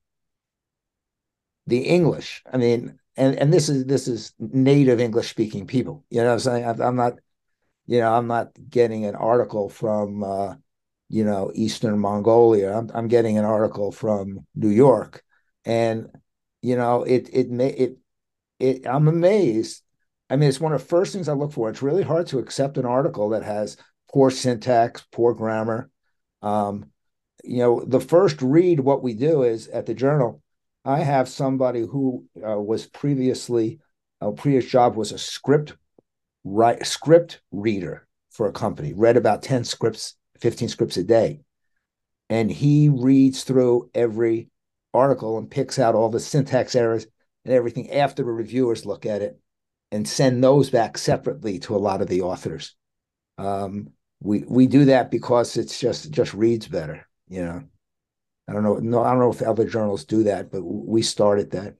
the 1.67 1.79
English. 1.79 2.43
I 2.51 2.57
mean, 2.57 2.99
and 3.17 3.35
and 3.35 3.53
this 3.53 3.69
is 3.69 3.85
this 3.85 4.07
is 4.07 4.33
native 4.39 4.99
English 4.99 5.29
speaking 5.29 5.67
people. 5.67 6.03
You 6.09 6.21
know, 6.21 6.33
I'm 6.33 6.39
saying 6.39 6.65
I'm 6.65 6.95
not, 6.95 7.13
you 7.85 7.99
know, 7.99 8.13
I'm 8.13 8.27
not 8.27 8.51
getting 8.69 9.05
an 9.05 9.15
article 9.15 9.69
from, 9.69 10.23
uh, 10.23 10.55
you 11.09 11.23
know, 11.23 11.51
Eastern 11.55 11.99
Mongolia. 11.99 12.77
I'm 12.77 12.89
I'm 12.93 13.07
getting 13.07 13.37
an 13.37 13.45
article 13.45 13.91
from 13.91 14.45
New 14.55 14.69
York, 14.69 15.23
and 15.63 16.09
you 16.61 16.75
know, 16.75 17.03
it 17.03 17.29
it 17.31 17.49
may 17.49 17.69
it 17.69 17.97
it. 18.59 18.87
I'm 18.87 19.07
amazed. 19.07 19.81
I 20.29 20.35
mean, 20.35 20.49
it's 20.49 20.59
one 20.59 20.73
of 20.73 20.81
the 20.81 20.87
first 20.87 21.13
things 21.13 21.29
I 21.29 21.33
look 21.33 21.53
for. 21.53 21.69
It's 21.69 21.83
really 21.83 22.03
hard 22.03 22.27
to 22.27 22.39
accept 22.39 22.77
an 22.77 22.85
article 22.85 23.29
that 23.29 23.43
has 23.43 23.77
poor 24.11 24.31
syntax, 24.31 25.05
poor 25.11 25.33
grammar. 25.33 25.89
Um, 26.41 26.91
you 27.43 27.59
know, 27.59 27.83
the 27.85 27.99
first 27.99 28.41
read 28.41 28.79
what 28.79 29.03
we 29.03 29.13
do 29.13 29.43
is 29.43 29.67
at 29.67 29.85
the 29.85 29.93
journal 29.93 30.41
I 30.85 30.99
have 30.99 31.27
somebody 31.27 31.81
who 31.81 32.25
uh, 32.47 32.59
was 32.59 32.85
previously 32.85 33.79
a 34.21 34.31
previous 34.31 34.65
job 34.65 34.95
was 34.95 35.11
a 35.11 35.17
script 35.17 35.75
right 36.43 36.85
script 36.85 37.41
reader 37.51 38.07
for 38.29 38.47
a 38.47 38.53
company, 38.53 38.93
read 38.93 39.17
about 39.17 39.41
10 39.41 39.63
scripts, 39.63 40.15
15 40.39 40.69
scripts 40.69 40.97
a 40.97 41.03
day. 41.03 41.41
And 42.29 42.51
he 42.51 42.89
reads 42.89 43.43
through 43.43 43.89
every 43.93 44.49
article 44.93 45.37
and 45.37 45.49
picks 45.49 45.79
out 45.79 45.95
all 45.95 46.09
the 46.09 46.19
syntax 46.19 46.75
errors 46.75 47.07
and 47.43 47.53
everything 47.53 47.91
after 47.91 48.23
the 48.23 48.31
reviewers 48.31 48.85
look 48.85 49.05
at 49.05 49.21
it 49.21 49.39
and 49.91 50.07
send 50.07 50.43
those 50.43 50.69
back 50.69 50.97
separately 50.97 51.59
to 51.59 51.75
a 51.75 51.77
lot 51.77 52.01
of 52.01 52.07
the 52.07 52.21
authors. 52.21 52.75
Um, 53.37 53.89
we 54.21 54.43
we 54.47 54.67
do 54.67 54.85
that 54.85 55.11
because 55.11 55.57
it's 55.57 55.79
just 55.79 56.09
just 56.11 56.33
reads 56.33 56.67
better, 56.67 57.07
you 57.27 57.43
know. 57.43 57.63
I 58.47 58.53
don't 58.53 58.63
know. 58.63 58.75
No, 58.75 59.03
I 59.03 59.11
don't 59.11 59.19
know 59.19 59.31
if 59.31 59.41
other 59.41 59.65
journals 59.65 60.05
do 60.05 60.23
that, 60.23 60.51
but 60.51 60.61
we 60.61 61.01
started 61.01 61.51
that. 61.51 61.75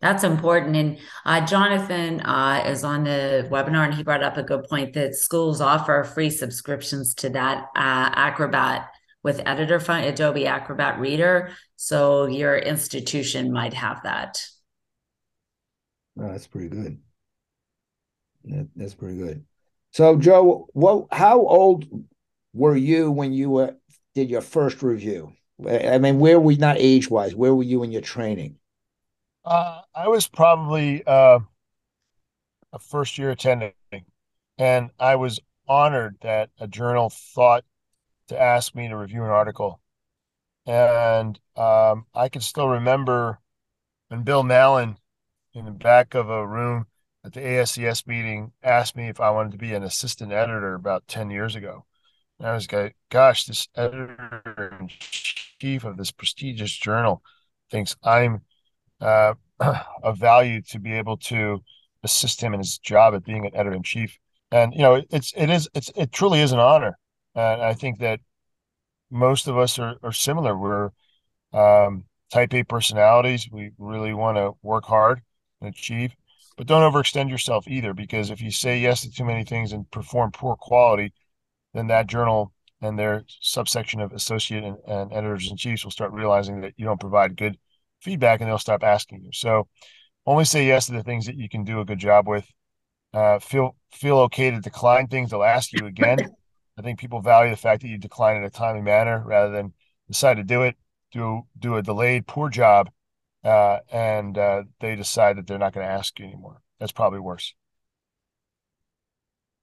That's 0.00 0.24
important. 0.24 0.76
And 0.76 0.98
uh, 1.24 1.46
Jonathan 1.46 2.20
uh, 2.20 2.64
is 2.66 2.84
on 2.84 3.04
the 3.04 3.48
webinar, 3.50 3.86
and 3.86 3.94
he 3.94 4.02
brought 4.02 4.22
up 4.22 4.36
a 4.36 4.42
good 4.42 4.64
point 4.64 4.92
that 4.92 5.14
schools 5.14 5.60
offer 5.60 6.04
free 6.04 6.30
subscriptions 6.30 7.14
to 7.16 7.30
that 7.30 7.68
uh, 7.74 8.10
Acrobat 8.14 8.90
with 9.22 9.40
editor 9.46 9.80
fund, 9.80 10.04
Adobe 10.04 10.46
Acrobat 10.46 11.00
Reader. 11.00 11.52
So 11.76 12.26
your 12.26 12.56
institution 12.56 13.52
might 13.52 13.72
have 13.72 14.02
that. 14.02 14.46
Oh, 16.20 16.28
that's 16.28 16.46
pretty 16.46 16.68
good. 16.68 16.98
that's 18.76 18.94
pretty 18.94 19.16
good. 19.16 19.44
So, 19.92 20.16
Joe, 20.16 20.68
what? 20.74 21.06
How 21.10 21.40
old 21.40 21.86
were 22.52 22.76
you 22.76 23.10
when 23.10 23.32
you 23.32 23.50
were 23.50 23.76
did 24.14 24.28
your 24.28 24.42
first 24.42 24.82
review? 24.82 25.32
I 25.64 25.98
mean, 25.98 26.18
where 26.18 26.38
were 26.38 26.46
we 26.46 26.56
not 26.56 26.76
age 26.78 27.08
wise? 27.10 27.34
Where 27.34 27.54
were 27.54 27.62
you 27.62 27.82
in 27.82 27.92
your 27.92 28.02
training? 28.02 28.58
Uh, 29.44 29.80
I 29.94 30.08
was 30.08 30.28
probably 30.28 31.02
uh, 31.06 31.38
a 32.72 32.78
first 32.78 33.16
year 33.16 33.30
attending, 33.30 33.72
and 34.58 34.90
I 34.98 35.16
was 35.16 35.40
honored 35.66 36.16
that 36.20 36.50
a 36.60 36.68
journal 36.68 37.10
thought 37.10 37.64
to 38.28 38.40
ask 38.40 38.74
me 38.74 38.88
to 38.88 38.96
review 38.96 39.24
an 39.24 39.30
article. 39.30 39.80
And 40.66 41.38
um, 41.56 42.06
I 42.12 42.28
can 42.28 42.42
still 42.42 42.68
remember 42.68 43.40
when 44.08 44.24
Bill 44.24 44.42
Mallon, 44.42 44.98
in 45.54 45.64
the 45.64 45.70
back 45.70 46.14
of 46.14 46.28
a 46.28 46.46
room 46.46 46.86
at 47.24 47.32
the 47.32 47.40
ASES 47.40 48.06
meeting, 48.06 48.52
asked 48.62 48.94
me 48.94 49.08
if 49.08 49.20
I 49.20 49.30
wanted 49.30 49.52
to 49.52 49.58
be 49.58 49.72
an 49.72 49.82
assistant 49.82 50.32
editor 50.32 50.74
about 50.74 51.08
10 51.08 51.30
years 51.30 51.54
ago. 51.56 51.85
I 52.40 52.52
was 52.52 52.70
like, 52.70 52.96
gosh, 53.10 53.44
this 53.46 53.68
editor 53.76 54.76
in 54.80 54.88
chief 54.88 55.84
of 55.84 55.96
this 55.96 56.10
prestigious 56.10 56.72
journal 56.72 57.22
thinks 57.70 57.96
I'm 58.02 58.42
uh, 59.00 59.34
of 60.02 60.18
value 60.18 60.60
to 60.62 60.78
be 60.78 60.92
able 60.92 61.16
to 61.16 61.62
assist 62.02 62.40
him 62.40 62.52
in 62.54 62.60
his 62.60 62.78
job 62.78 63.14
at 63.14 63.24
being 63.24 63.46
an 63.46 63.54
editor 63.54 63.74
in 63.74 63.82
chief. 63.82 64.18
And 64.50 64.74
you 64.74 64.80
know, 64.80 65.02
it's 65.10 65.32
it 65.36 65.50
is 65.50 65.68
it's 65.74 65.90
it 65.96 66.12
truly 66.12 66.40
is 66.40 66.52
an 66.52 66.58
honor. 66.60 66.98
And 67.34 67.60
I 67.62 67.74
think 67.74 67.98
that 67.98 68.20
most 69.10 69.48
of 69.48 69.58
us 69.58 69.78
are, 69.78 69.96
are 70.02 70.12
similar. 70.12 70.56
We're 70.56 70.90
um, 71.52 72.04
type 72.32 72.54
A 72.54 72.64
personalities. 72.64 73.48
We 73.50 73.72
really 73.78 74.14
want 74.14 74.36
to 74.36 74.52
work 74.62 74.84
hard 74.84 75.22
and 75.60 75.68
achieve, 75.68 76.14
but 76.56 76.66
don't 76.66 76.90
overextend 76.90 77.30
yourself 77.30 77.66
either. 77.68 77.94
Because 77.94 78.30
if 78.30 78.40
you 78.40 78.50
say 78.50 78.78
yes 78.78 79.02
to 79.02 79.10
too 79.10 79.24
many 79.24 79.44
things 79.44 79.72
and 79.72 79.90
perform 79.90 80.30
poor 80.32 80.56
quality, 80.56 81.12
then 81.76 81.88
that 81.88 82.06
journal 82.06 82.52
and 82.80 82.98
their 82.98 83.24
subsection 83.28 84.00
of 84.00 84.12
associate 84.12 84.64
and, 84.64 84.76
and 84.86 85.12
editors 85.12 85.50
in 85.50 85.56
chiefs 85.56 85.84
will 85.84 85.90
start 85.90 86.12
realizing 86.12 86.60
that 86.62 86.72
you 86.76 86.86
don't 86.86 87.00
provide 87.00 87.36
good 87.36 87.58
feedback 88.00 88.40
and 88.40 88.48
they'll 88.48 88.58
stop 88.58 88.82
asking 88.82 89.22
you. 89.22 89.30
So 89.32 89.68
only 90.24 90.44
say 90.44 90.66
yes 90.66 90.86
to 90.86 90.92
the 90.92 91.02
things 91.02 91.26
that 91.26 91.36
you 91.36 91.48
can 91.48 91.64
do 91.64 91.80
a 91.80 91.84
good 91.84 91.98
job 91.98 92.26
with. 92.26 92.46
Uh, 93.12 93.38
feel 93.38 93.76
feel 93.92 94.18
okay 94.18 94.50
to 94.50 94.60
decline 94.60 95.06
things. 95.06 95.30
They'll 95.30 95.42
ask 95.42 95.72
you 95.72 95.86
again. 95.86 96.18
I 96.78 96.82
think 96.82 96.98
people 96.98 97.20
value 97.20 97.50
the 97.50 97.56
fact 97.56 97.82
that 97.82 97.88
you 97.88 97.98
decline 97.98 98.36
in 98.36 98.44
a 98.44 98.50
timely 98.50 98.82
manner 98.82 99.22
rather 99.24 99.52
than 99.52 99.72
decide 100.08 100.36
to 100.36 100.44
do 100.44 100.62
it, 100.62 100.76
do 101.12 101.42
do 101.58 101.76
a 101.76 101.82
delayed 101.82 102.26
poor 102.26 102.50
job, 102.50 102.90
uh, 103.44 103.78
and 103.90 104.36
uh, 104.36 104.64
they 104.80 104.96
decide 104.96 105.38
that 105.38 105.46
they're 105.46 105.58
not 105.58 105.72
going 105.72 105.86
to 105.86 105.92
ask 105.92 106.18
you 106.18 106.26
anymore. 106.26 106.60
That's 106.78 106.92
probably 106.92 107.20
worse. 107.20 107.54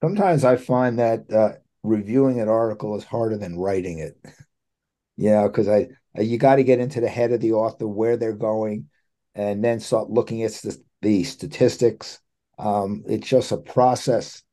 Sometimes 0.01 0.43
I 0.43 0.57
find 0.57 0.97
that 0.99 1.32
uh, 1.32 1.51
reviewing 1.84 2.40
an 2.40 2.50
article 2.50 2.96
is 2.96 3.04
harder 3.04 3.38
than 3.38 3.58
writing 3.60 4.00
it. 4.00 4.18
Yeah, 5.16 5.48
because 5.48 5.68
I 5.68 5.90
you 6.20 6.38
got 6.38 6.56
to 6.56 6.64
get 6.64 6.80
into 6.80 7.02
the 7.02 7.10
head 7.10 7.32
of 7.32 7.42
the 7.42 7.54
author 7.54 7.88
where 7.88 8.18
they're 8.18 8.34
going, 8.34 8.90
and 9.36 9.64
then 9.64 9.80
start 9.80 10.10
looking 10.10 10.44
at 10.44 10.52
the, 10.54 10.82
the 11.02 11.24
statistics. 11.24 12.20
Um, 12.58 13.04
it's 13.08 13.28
just 13.28 13.52
a 13.52 13.58
process 13.58 14.44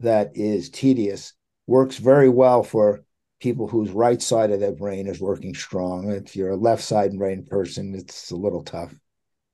that 0.00 0.32
is 0.34 0.70
tedious. 0.70 1.34
Works 1.66 1.98
very 1.98 2.28
well 2.28 2.62
for 2.62 3.04
people 3.40 3.68
whose 3.68 3.90
right 3.90 4.20
side 4.20 4.50
of 4.50 4.60
their 4.60 4.72
brain 4.72 5.06
is 5.06 5.20
working 5.20 5.54
strong. 5.54 6.10
If 6.10 6.36
you're 6.36 6.50
a 6.50 6.56
left 6.56 6.82
side 6.82 7.16
brain 7.16 7.46
person, 7.46 7.94
it's 7.94 8.30
a 8.30 8.36
little 8.36 8.62
tough, 8.62 8.94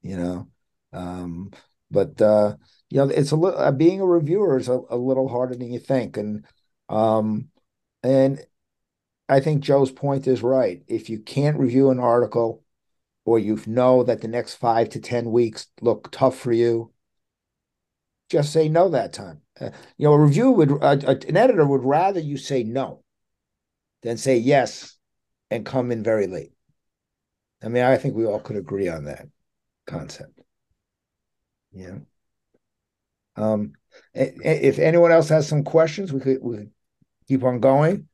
you 0.03 0.17
know. 0.17 0.49
Um, 0.93 1.53
but 1.91 2.21
uh, 2.21 2.57
you 2.91 2.99
know, 2.99 3.09
it's 3.09 3.33
a 3.33 3.37
little 3.37 3.59
uh, 3.59 3.73
being 3.73 4.01
a 4.01 4.07
reviewer 4.07 4.59
is 4.59 4.69
a, 4.69 4.81
a 4.91 4.97
little 4.97 5.29
harder 5.29 5.55
than 5.55 5.73
you 5.73 5.79
think, 5.79 6.17
and 6.17 6.45
um, 6.89 7.49
and 8.03 8.45
I 9.29 9.41
think 9.41 9.63
Joe's 9.63 9.91
point 9.91 10.27
is 10.27 10.43
right. 10.43 10.83
If 10.87 11.11
you 11.11 11.19
can't 11.19 11.59
review 11.59 11.91
an 11.91 11.99
article 11.99 12.63
or 13.25 13.39
you 13.39 13.61
know 13.67 14.05
that 14.05 14.21
the 14.21 14.29
next 14.29 14.55
five 14.55 14.91
to 14.91 15.01
10 15.01 15.31
weeks 15.33 15.67
look 15.81 16.11
tough 16.13 16.39
for 16.39 16.53
you, 16.53 16.93
just 18.31 18.53
say 18.53 18.69
no 18.69 18.89
that 18.91 19.13
time. 19.13 19.41
Uh, 19.61 19.71
you 19.97 20.07
know, 20.07 20.13
a 20.13 20.19
review 20.19 20.51
would, 20.53 20.71
uh, 20.83 20.97
an 21.29 21.37
editor 21.37 21.67
would 21.67 21.85
rather 21.85 22.21
you 22.21 22.37
say 22.37 22.63
no 22.63 23.03
than 24.03 24.17
say 24.17 24.37
yes 24.37 24.97
and 25.51 25.67
come 25.67 25.91
in 25.91 26.03
very 26.03 26.27
late. 26.27 26.53
I 27.63 27.69
mean, 27.69 27.83
I 27.83 27.97
think 27.97 28.15
we 28.15 28.27
all 28.27 28.41
could 28.41 28.57
agree 28.57 28.89
on 28.89 29.05
that 29.05 29.27
concept. 29.87 30.41
Yeah. 31.73 31.99
Um, 33.37 33.73
if 34.15 34.79
anyone 34.79 35.13
else 35.13 35.29
has 35.29 35.49
some 35.49 35.65
questions, 35.65 36.13
we 36.13 36.21
could, 36.21 36.39
we 36.43 36.57
could 36.59 36.71
keep 37.29 37.45
on 37.45 37.61
going. 37.61 38.09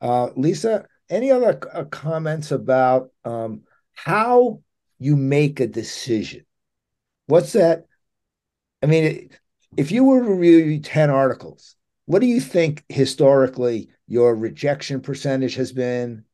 Uh, 0.00 0.30
Lisa, 0.36 0.86
any 1.10 1.30
other 1.30 1.58
uh, 1.72 1.84
comments 1.84 2.50
about 2.50 3.10
um, 3.24 3.62
how 3.94 4.60
you 4.98 5.16
make 5.16 5.60
a 5.60 5.66
decision? 5.66 6.44
What's 7.26 7.52
that? 7.52 7.86
I 8.82 8.86
mean, 8.86 9.30
if 9.76 9.90
you 9.90 10.04
were 10.04 10.22
to 10.22 10.32
review 10.32 10.80
10 10.80 11.10
articles, 11.10 11.76
what 12.06 12.20
do 12.20 12.26
you 12.26 12.40
think 12.40 12.84
historically 12.88 13.90
your 14.06 14.34
rejection 14.34 15.00
percentage 15.00 15.56
has 15.56 15.72
been, 15.72 16.24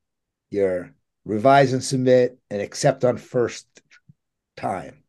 your 0.51 0.95
revise 1.25 1.73
and 1.73 1.83
submit, 1.83 2.39
and 2.51 2.63
accept 2.63 3.05
on 3.05 3.17
first 3.17 3.67
time? 4.57 5.03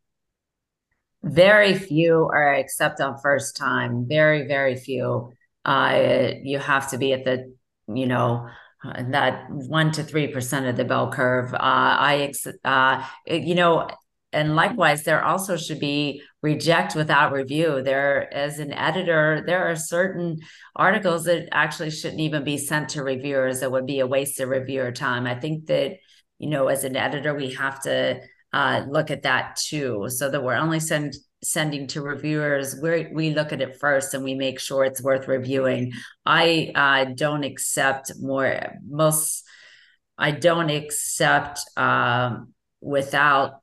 Very 1.24 1.74
few 1.74 2.30
are 2.32 2.54
accept 2.54 3.02
on 3.02 3.18
first 3.18 3.58
time. 3.58 4.08
Very, 4.08 4.48
very 4.48 4.76
few. 4.76 5.34
Uh, 5.66 6.32
you 6.43 6.59
have 6.59 6.91
to 6.91 6.97
be 6.97 7.11
at 7.13 7.26
the 7.26 7.55
you 7.88 8.07
know, 8.07 8.47
uh, 8.84 9.03
that 9.11 9.45
one 9.49 9.91
to 9.91 10.03
three 10.03 10.28
percent 10.28 10.66
of 10.66 10.76
the 10.76 10.86
bell 10.86 11.11
curve. 11.11 11.53
Uh, 11.53 11.57
I, 11.61 12.34
uh, 12.63 13.05
you 13.28 13.55
know, 13.55 13.88
and 14.34 14.55
likewise, 14.55 15.03
there 15.03 15.24
also 15.24 15.55
should 15.55 15.80
be 15.80 16.22
reject 16.41 16.95
without 16.95 17.32
review. 17.32 17.82
There, 17.82 18.34
as 18.34 18.59
an 18.59 18.74
editor, 18.74 19.43
there 19.45 19.70
are 19.70 19.76
certain 19.76 20.39
articles 20.76 21.26
that 21.26 21.47
actually 21.51 21.91
shouldn't 21.91 22.22
even 22.22 22.43
be 22.43 22.57
sent 22.57 22.89
to 22.89 23.03
reviewers. 23.03 23.61
It 23.61 23.72
would 23.72 23.86
be 23.86 23.99
a 23.99 24.07
waste 24.07 24.39
of 24.39 24.49
reviewer 24.49 24.91
time. 24.91 25.26
I 25.26 25.36
think 25.36 25.68
that, 25.68 25.97
you 26.38 26.49
know, 26.49 26.68
as 26.68 26.84
an 26.84 26.95
editor, 26.95 27.34
we 27.34 27.53
have 27.53 27.82
to 27.84 28.20
uh, 28.51 28.86
look 28.89 29.11
at 29.11 29.24
that 29.24 29.57
too, 29.57 30.07
so 30.09 30.30
that 30.30 30.43
we're 30.43 30.55
only 30.55 30.80
send, 30.80 31.16
sending 31.46 31.88
to 31.88 32.02
reviewers, 32.02 32.76
we 32.82 33.08
we 33.14 33.34
look 33.34 33.54
at 33.54 33.62
it 33.62 33.78
first 33.78 34.14
and 34.14 34.24
we 34.24 34.36
make 34.36 34.60
sure 34.60 34.84
it's 34.84 35.02
worth 35.02 35.28
reviewing. 35.28 35.93
I 36.26 36.72
uh, 36.76 37.14
don't 37.14 37.43
accept 37.43 38.12
more 38.20 38.78
most. 38.88 39.43
I 40.18 40.32
don't 40.32 40.70
accept 40.70 41.60
um, 41.76 42.54
without, 42.82 43.62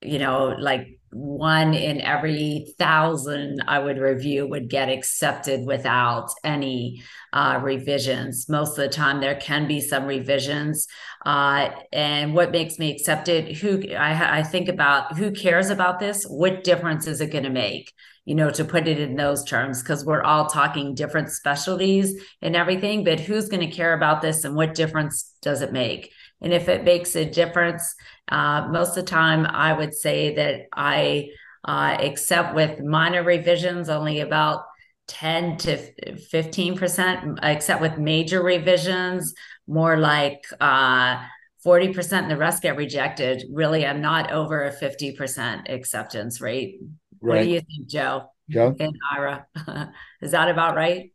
you 0.00 0.18
know, 0.18 0.56
like 0.58 0.98
one 1.14 1.74
in 1.74 2.00
every 2.00 2.74
thousand 2.78 3.62
I 3.68 3.78
would 3.78 3.98
review 3.98 4.46
would 4.48 4.68
get 4.68 4.88
accepted 4.88 5.64
without 5.64 6.30
any 6.42 7.02
uh, 7.32 7.60
revisions. 7.62 8.48
Most 8.48 8.70
of 8.70 8.84
the 8.84 8.88
time, 8.88 9.20
there 9.20 9.36
can 9.36 9.68
be 9.68 9.80
some 9.80 10.06
revisions. 10.06 10.86
Uh, 11.24 11.70
and 11.92 12.34
what 12.34 12.50
makes 12.50 12.78
me 12.78 12.90
accept 12.90 13.28
it? 13.28 13.56
Who 13.58 13.82
I, 13.94 14.40
I 14.40 14.42
think 14.42 14.68
about 14.68 15.16
who 15.16 15.30
cares 15.30 15.70
about 15.70 16.00
this? 16.00 16.24
What 16.24 16.64
difference 16.64 17.06
is 17.06 17.20
it 17.20 17.32
going 17.32 17.44
to 17.44 17.50
make? 17.50 17.92
You 18.24 18.34
know, 18.34 18.50
to 18.50 18.64
put 18.64 18.88
it 18.88 18.98
in 18.98 19.16
those 19.16 19.44
terms, 19.44 19.82
because 19.82 20.04
we're 20.04 20.22
all 20.22 20.46
talking 20.46 20.94
different 20.94 21.30
specialties 21.30 22.20
and 22.42 22.56
everything, 22.56 23.04
but 23.04 23.20
who's 23.20 23.48
going 23.48 23.68
to 23.68 23.76
care 23.76 23.92
about 23.92 24.22
this 24.22 24.44
and 24.44 24.54
what 24.56 24.74
difference 24.74 25.34
does 25.42 25.60
it 25.60 25.72
make? 25.72 26.10
And 26.40 26.52
if 26.52 26.68
it 26.68 26.84
makes 26.84 27.16
a 27.16 27.24
difference, 27.24 27.94
uh, 28.28 28.68
most 28.70 28.90
of 28.90 29.04
the 29.04 29.10
time, 29.10 29.46
I 29.46 29.72
would 29.72 29.94
say 29.94 30.34
that 30.36 30.66
I 30.72 31.30
uh, 31.64 31.96
accept 32.00 32.54
with 32.54 32.80
minor 32.80 33.22
revisions 33.22 33.88
only 33.88 34.20
about 34.20 34.64
10 35.08 35.58
to 35.58 35.92
15%, 36.32 37.38
except 37.42 37.80
with 37.80 37.98
major 37.98 38.42
revisions, 38.42 39.34
more 39.66 39.96
like 39.96 40.44
uh, 40.60 41.22
40% 41.64 42.12
and 42.12 42.30
the 42.30 42.36
rest 42.36 42.62
get 42.62 42.76
rejected. 42.76 43.44
Really, 43.52 43.86
I'm 43.86 44.00
not 44.00 44.32
over 44.32 44.64
a 44.64 44.72
50% 44.72 45.70
acceptance 45.72 46.40
rate. 46.40 46.80
Right. 47.20 47.36
What 47.36 47.42
do 47.42 47.50
you 47.50 47.60
think, 47.60 47.88
Joe? 47.88 48.30
Joe? 48.50 48.74
And 48.78 48.94
Ira. 49.12 49.46
Is 50.22 50.32
that 50.32 50.48
about 50.48 50.76
right? 50.76 51.12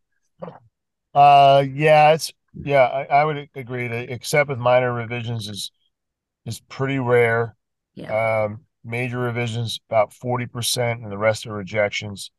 Uh, 1.14 1.64
yeah, 1.72 2.14
it's 2.14 2.32
yeah, 2.54 2.84
I, 2.84 3.04
I 3.06 3.26
would 3.26 3.50
agree 3.56 3.88
that 3.88 4.10
except 4.10 4.50
with 4.50 4.58
minor 4.58 4.94
revisions 4.94 5.48
is 5.48 5.72
is 6.46 6.60
pretty 6.62 7.00
rare. 7.00 7.56
Yeah. 7.96 8.46
Um, 8.46 8.62
major 8.84 9.20
revisions 9.20 9.80
about 9.90 10.12
40% 10.12 11.04
and 11.04 11.12
the 11.12 11.18
rest 11.18 11.46
are 11.46 11.54
rejections. 11.54 12.32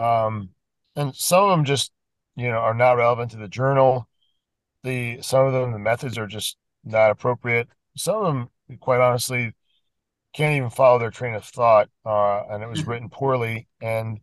Um, 0.00 0.50
and 0.96 1.14
some 1.14 1.44
of 1.44 1.50
them 1.50 1.64
just, 1.64 1.92
you 2.36 2.48
know, 2.48 2.58
are 2.58 2.74
not 2.74 2.96
relevant 2.96 3.30
to 3.32 3.36
the 3.36 3.48
journal. 3.48 4.08
The 4.82 5.22
some 5.22 5.46
of 5.46 5.52
them 5.52 5.72
the 5.72 5.78
methods 5.78 6.18
are 6.18 6.26
just 6.26 6.56
not 6.84 7.10
appropriate. 7.10 7.68
Some 7.96 8.16
of 8.16 8.24
them, 8.24 8.78
quite 8.80 9.00
honestly, 9.00 9.52
can't 10.34 10.56
even 10.56 10.70
follow 10.70 10.98
their 10.98 11.10
train 11.10 11.34
of 11.34 11.44
thought, 11.44 11.88
uh, 12.04 12.42
and 12.50 12.62
it 12.62 12.68
was 12.68 12.80
mm-hmm. 12.80 12.90
written 12.90 13.08
poorly. 13.08 13.68
And 13.80 14.20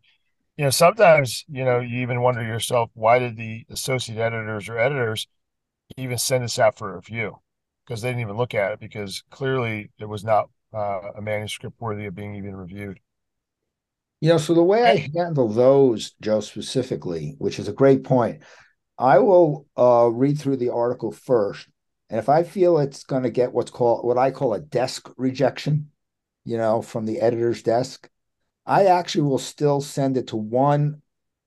you 0.58 0.66
know, 0.66 0.70
sometimes, 0.70 1.46
you 1.48 1.66
know, 1.66 1.80
you 1.80 2.02
even 2.02 2.22
wonder 2.22 2.44
yourself, 2.44 2.92
why 2.94 3.18
did 3.18 3.38
the 3.38 3.66
associate 3.70 4.20
editors 4.20 4.70
or 4.70 4.78
editors 4.78 5.28
even 5.98 6.18
send 6.18 6.44
this 6.44 6.60
out 6.60 6.78
for 6.78 6.96
review 6.96 7.40
because 7.86 8.02
they 8.02 8.10
didn't 8.10 8.22
even 8.22 8.38
look 8.38 8.54
at 8.54 8.74
it 8.74 8.80
because 8.80 9.24
clearly 9.30 9.92
it 10.00 10.06
was 10.06 10.24
not 10.24 10.50
uh, 10.74 11.02
a 11.18 11.22
manuscript 11.22 11.76
worthy 11.80 12.06
of 12.06 12.16
being 12.16 12.36
even 12.36 12.56
reviewed. 12.56 13.00
You 14.22 14.30
know, 14.30 14.38
so 14.38 14.54
the 14.54 14.64
way 14.64 14.84
I 14.84 15.10
handle 15.16 15.50
those, 15.50 16.12
Joe, 16.22 16.42
specifically, 16.42 17.36
which 17.40 17.58
is 17.58 17.68
a 17.68 17.74
great 17.74 18.04
point, 18.04 18.44
I 18.98 19.18
will 19.18 19.66
uh, 19.76 20.10
read 20.12 20.40
through 20.40 20.58
the 20.58 20.70
article 20.70 21.12
first. 21.12 21.68
And 22.10 22.20
if 22.20 22.30
I 22.30 22.44
feel 22.44 22.78
it's 22.78 23.04
going 23.04 23.24
to 23.24 23.32
get 23.32 23.52
what's 23.52 23.72
called 23.72 24.06
what 24.06 24.18
I 24.18 24.30
call 24.30 24.54
a 24.54 24.60
desk 24.60 25.10
rejection, 25.18 25.90
you 26.46 26.58
know, 26.58 26.82
from 26.82 27.06
the 27.06 27.20
editor's 27.20 27.64
desk, 27.64 28.10
I 28.66 28.86
actually 28.86 29.24
will 29.24 29.40
still 29.40 29.82
send 29.82 30.18
it 30.18 30.28
to 30.28 30.36
one 30.36 31.02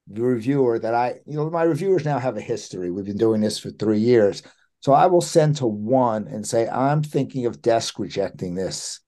reviewer 0.09 0.79
that 0.79 0.95
I, 0.95 1.21
you 1.27 1.37
know, 1.37 1.49
my 1.51 1.63
reviewers 1.63 2.05
now 2.05 2.19
have 2.19 2.37
a 2.37 2.41
history. 2.41 2.91
We've 2.91 3.05
been 3.05 3.17
doing 3.17 3.41
this 3.41 3.59
for 3.59 3.71
three 3.71 4.01
years. 4.01 4.43
So 4.85 4.93
I 4.93 5.07
will 5.07 5.23
send 5.23 5.57
to 5.57 5.67
one 5.67 6.29
and 6.29 6.47
say, 6.47 6.69
I'm 6.69 7.03
thinking 7.03 7.47
of 7.47 7.63
desk 7.63 7.99
rejecting 7.99 8.55
this. 8.55 9.01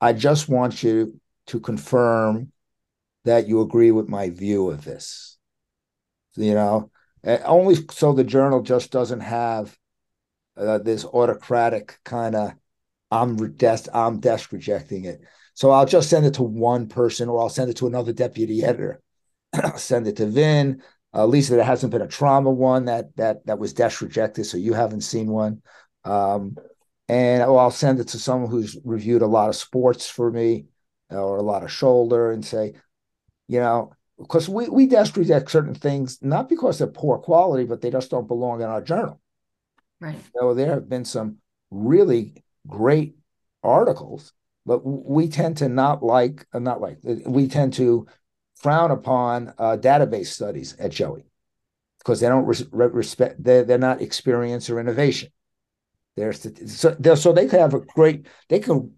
I 0.00 0.14
just 0.14 0.48
want 0.48 0.82
you 0.82 1.20
to 1.48 1.60
confirm 1.60 2.50
that 3.26 3.46
you 3.46 3.60
agree 3.60 3.90
with 3.90 4.08
my 4.08 4.30
view 4.30 4.70
of 4.70 4.84
this. 4.84 5.36
You 6.34 6.54
know, 6.54 6.90
only 7.44 7.74
so 7.90 8.14
the 8.14 8.24
journal 8.24 8.62
just 8.62 8.90
doesn't 8.90 9.20
have 9.20 9.76
uh, 10.56 10.78
this 10.78 11.04
autocratic 11.04 11.98
kind 12.06 12.34
of 12.34 12.54
I'm 13.10 13.36
desk 13.56 13.90
I'm 13.92 14.18
desk 14.18 14.50
rejecting 14.50 15.04
it. 15.04 15.20
So 15.52 15.72
I'll 15.72 15.84
just 15.84 16.08
send 16.08 16.24
it 16.24 16.32
to 16.34 16.42
one 16.42 16.88
person, 16.88 17.28
or 17.28 17.38
I'll 17.38 17.50
send 17.50 17.68
it 17.68 17.76
to 17.76 17.86
another 17.86 18.14
deputy 18.14 18.64
editor. 18.64 19.02
send 19.76 20.06
it 20.06 20.16
to 20.16 20.26
Vin. 20.26 20.82
Uh, 21.14 21.26
Lisa, 21.26 21.54
there 21.54 21.64
hasn't 21.64 21.92
been 21.92 22.02
a 22.02 22.08
trauma 22.08 22.50
one 22.50 22.86
that 22.86 23.14
that 23.16 23.46
that 23.46 23.58
was 23.58 23.72
desk 23.72 24.00
rejected, 24.00 24.44
so 24.44 24.56
you 24.56 24.72
haven't 24.72 25.02
seen 25.02 25.28
one. 25.28 25.62
Um, 26.04 26.56
and 27.08 27.42
I'll 27.42 27.70
send 27.70 28.00
it 28.00 28.08
to 28.08 28.18
someone 28.18 28.50
who's 28.50 28.78
reviewed 28.84 29.22
a 29.22 29.26
lot 29.26 29.48
of 29.48 29.56
sports 29.56 30.08
for 30.08 30.30
me, 30.30 30.66
or 31.10 31.36
a 31.36 31.42
lot 31.42 31.62
of 31.62 31.70
shoulder, 31.70 32.32
and 32.32 32.44
say, 32.44 32.74
you 33.48 33.60
know, 33.60 33.92
because 34.18 34.48
we 34.48 34.68
we 34.68 34.86
desk 34.86 35.16
reject 35.16 35.50
certain 35.50 35.74
things 35.74 36.18
not 36.22 36.48
because 36.48 36.78
they're 36.78 36.86
poor 36.86 37.18
quality, 37.18 37.64
but 37.64 37.80
they 37.80 37.90
just 37.90 38.10
don't 38.10 38.28
belong 38.28 38.62
in 38.62 38.68
our 38.68 38.80
journal. 38.80 39.20
Right. 40.00 40.18
So 40.34 40.54
there 40.54 40.74
have 40.74 40.88
been 40.88 41.04
some 41.04 41.38
really 41.70 42.42
great 42.66 43.16
articles, 43.62 44.32
but 44.66 44.78
we 44.84 45.28
tend 45.28 45.58
to 45.58 45.68
not 45.68 46.02
like, 46.02 46.46
not 46.54 46.80
like, 46.80 46.98
we 47.02 47.48
tend 47.48 47.74
to 47.74 48.06
frown 48.62 48.90
upon 48.90 49.52
uh, 49.58 49.76
database 49.76 50.26
studies 50.26 50.76
at 50.78 50.92
JOEI 50.92 51.24
because 51.98 52.20
they 52.20 52.28
don't 52.28 52.46
res- 52.46 52.64
respect, 52.72 53.42
they're, 53.42 53.64
they're 53.64 53.78
not 53.78 54.00
experience 54.00 54.70
or 54.70 54.80
innovation. 54.80 55.30
They're, 56.16 56.32
so, 56.32 56.96
they're, 56.98 57.16
so 57.16 57.32
they 57.32 57.46
can 57.46 57.58
have 57.58 57.74
a 57.74 57.80
great, 57.80 58.26
they 58.48 58.60
can 58.60 58.92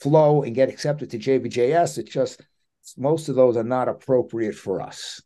flow 0.00 0.42
and 0.42 0.54
get 0.54 0.68
accepted 0.68 1.10
to 1.10 1.18
JBJS. 1.18 1.98
It's 1.98 2.12
just 2.12 2.40
most 2.96 3.28
of 3.28 3.34
those 3.34 3.56
are 3.56 3.64
not 3.64 3.88
appropriate 3.88 4.54
for 4.54 4.80
us. 4.80 5.20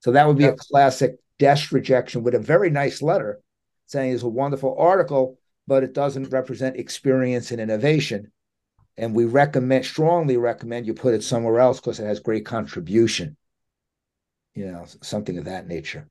So 0.00 0.12
that 0.12 0.26
would 0.26 0.38
be 0.38 0.44
a 0.44 0.54
classic 0.54 1.16
desk 1.38 1.72
rejection 1.72 2.22
with 2.22 2.34
a 2.34 2.38
very 2.38 2.70
nice 2.70 3.02
letter 3.02 3.40
saying 3.86 4.12
it's 4.12 4.22
a 4.22 4.28
wonderful 4.28 4.76
article, 4.78 5.38
but 5.66 5.82
it 5.82 5.92
doesn't 5.92 6.30
represent 6.30 6.76
experience 6.76 7.50
and 7.50 7.60
innovation. 7.60 8.30
And 8.98 9.14
we 9.14 9.24
recommend, 9.24 9.84
strongly 9.84 10.36
recommend 10.36 10.86
you 10.86 10.92
put 10.92 11.14
it 11.14 11.22
somewhere 11.22 11.60
else 11.60 11.80
because 11.80 12.00
it 12.00 12.04
has 12.04 12.20
great 12.20 12.44
contribution, 12.44 13.36
you 14.54 14.70
know, 14.70 14.86
something 15.02 15.38
of 15.38 15.44
that 15.44 15.66
nature. 15.66 16.08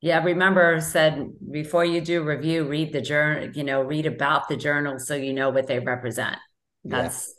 Yeah, 0.00 0.22
remember 0.22 0.80
said 0.80 1.30
before 1.50 1.84
you 1.84 2.00
do 2.00 2.22
review, 2.22 2.64
read 2.64 2.92
the 2.92 3.00
journal, 3.00 3.50
you 3.50 3.64
know, 3.64 3.82
read 3.82 4.06
about 4.06 4.48
the 4.48 4.56
journal 4.56 4.98
so 4.98 5.14
you 5.14 5.32
know 5.32 5.50
what 5.50 5.66
they 5.66 5.80
represent. 5.80 6.36
That's 6.84 7.34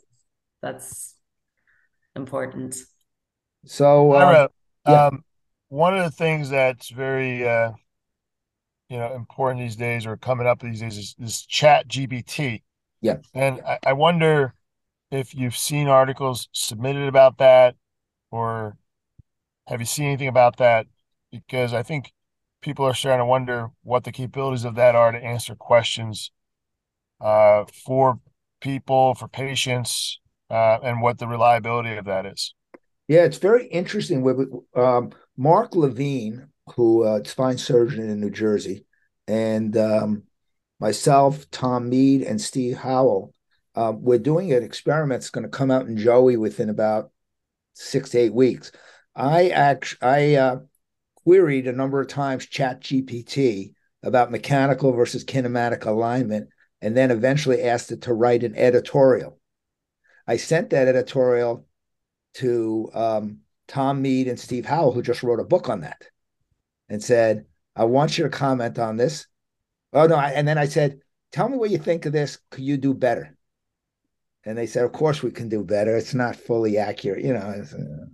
yeah. 0.62 0.70
that's 0.70 1.14
important. 2.14 2.76
So, 3.64 4.12
uh, 4.12 4.48
yeah. 4.86 5.06
um, 5.06 5.24
one 5.68 5.96
of 5.96 6.04
the 6.04 6.10
things 6.10 6.50
that's 6.50 6.90
very 6.90 7.48
uh, 7.48 7.72
you 8.88 8.98
know 8.98 9.14
important 9.14 9.60
these 9.60 9.76
days 9.76 10.06
or 10.06 10.16
coming 10.16 10.46
up 10.46 10.60
these 10.60 10.80
days 10.80 10.96
is, 10.96 11.14
is 11.18 11.42
chat 11.46 11.88
gpt 11.88 12.62
yeah 13.00 13.16
and 13.34 13.60
I, 13.66 13.78
I, 13.86 13.92
wonder 13.92 14.54
if 15.10 15.34
you've 15.34 15.56
seen 15.56 15.88
articles 15.88 16.48
submitted 16.52 17.08
about 17.08 17.38
that 17.38 17.74
or 18.30 18.76
have 19.66 19.80
you 19.80 19.86
seen 19.86 20.06
anything 20.06 20.28
about 20.28 20.56
that 20.58 20.86
because 21.30 21.72
i 21.72 21.82
think 21.82 22.12
people 22.60 22.84
are 22.84 22.94
starting 22.94 23.20
to 23.20 23.26
wonder 23.26 23.68
what 23.82 24.04
the 24.04 24.12
capabilities 24.12 24.64
of 24.64 24.74
that 24.74 24.94
are 24.94 25.12
to 25.12 25.18
answer 25.18 25.54
questions 25.54 26.30
uh, 27.20 27.64
for 27.84 28.20
people 28.60 29.14
for 29.14 29.28
patients 29.28 30.20
uh, 30.50 30.78
and 30.82 31.00
what 31.00 31.18
the 31.18 31.26
reliability 31.26 31.96
of 31.96 32.04
that 32.04 32.26
is 32.26 32.54
yeah 33.06 33.24
it's 33.24 33.38
very 33.38 33.66
interesting 33.68 34.22
with 34.22 34.48
um, 34.74 35.10
mark 35.36 35.74
levine 35.74 36.48
who 36.74 37.04
uh, 37.04 37.22
spine 37.24 37.58
surgeon 37.58 38.08
in 38.08 38.20
New 38.20 38.30
Jersey, 38.30 38.84
and 39.26 39.76
um, 39.76 40.24
myself, 40.80 41.50
Tom 41.50 41.88
Mead, 41.88 42.22
and 42.22 42.40
Steve 42.40 42.78
Howell. 42.78 43.32
Uh, 43.78 43.92
we're 43.92 44.18
doing 44.18 44.52
an 44.52 44.64
experiment 44.64 45.20
that's 45.20 45.30
going 45.30 45.44
to 45.44 45.48
come 45.48 45.70
out 45.70 45.86
in 45.86 45.96
JOEI 45.96 46.36
within 46.36 46.68
about 46.68 47.12
six 47.74 48.10
to 48.10 48.18
eight 48.18 48.34
weeks. 48.34 48.72
I 49.14 49.50
actually 49.50 49.98
I 50.02 50.34
uh, 50.34 50.58
queried 51.14 51.68
a 51.68 51.72
number 51.72 52.00
of 52.00 52.08
times 52.08 52.46
Chat 52.46 52.80
GPT 52.80 53.74
about 54.02 54.32
mechanical 54.32 54.90
versus 54.90 55.24
kinematic 55.24 55.86
alignment, 55.86 56.48
and 56.82 56.96
then 56.96 57.12
eventually 57.12 57.62
asked 57.62 57.92
it 57.92 58.02
to 58.02 58.14
write 58.14 58.42
an 58.42 58.56
editorial. 58.56 59.38
I 60.26 60.38
sent 60.38 60.70
that 60.70 60.88
editorial 60.88 61.64
to 62.34 62.90
um, 62.94 63.38
Tom 63.68 64.02
Mead 64.02 64.26
and 64.26 64.40
Steve 64.40 64.66
Howell, 64.66 64.90
who 64.90 65.02
just 65.02 65.22
wrote 65.22 65.38
a 65.38 65.44
book 65.44 65.68
on 65.68 65.82
that 65.82 66.02
and 66.88 67.00
said, 67.00 67.46
I 67.76 67.84
want 67.84 68.18
you 68.18 68.24
to 68.24 68.30
comment 68.30 68.76
on 68.80 68.96
this. 68.96 69.28
Oh, 69.92 70.08
no. 70.08 70.16
I, 70.16 70.30
and 70.30 70.48
then 70.48 70.58
I 70.58 70.66
said, 70.66 70.98
Tell 71.30 71.48
me 71.48 71.58
what 71.58 71.70
you 71.70 71.78
think 71.78 72.06
of 72.06 72.12
this. 72.12 72.38
Could 72.50 72.64
you 72.64 72.76
do 72.76 72.92
better? 72.92 73.37
And 74.48 74.56
they 74.56 74.66
said, 74.66 74.86
Of 74.86 74.92
course 74.92 75.22
we 75.22 75.30
can 75.30 75.50
do 75.50 75.62
better. 75.62 75.94
It's 75.94 76.14
not 76.14 76.34
fully 76.34 76.78
accurate, 76.78 77.22
you 77.22 77.34
know. 77.34 77.40
Uh, 77.40 78.06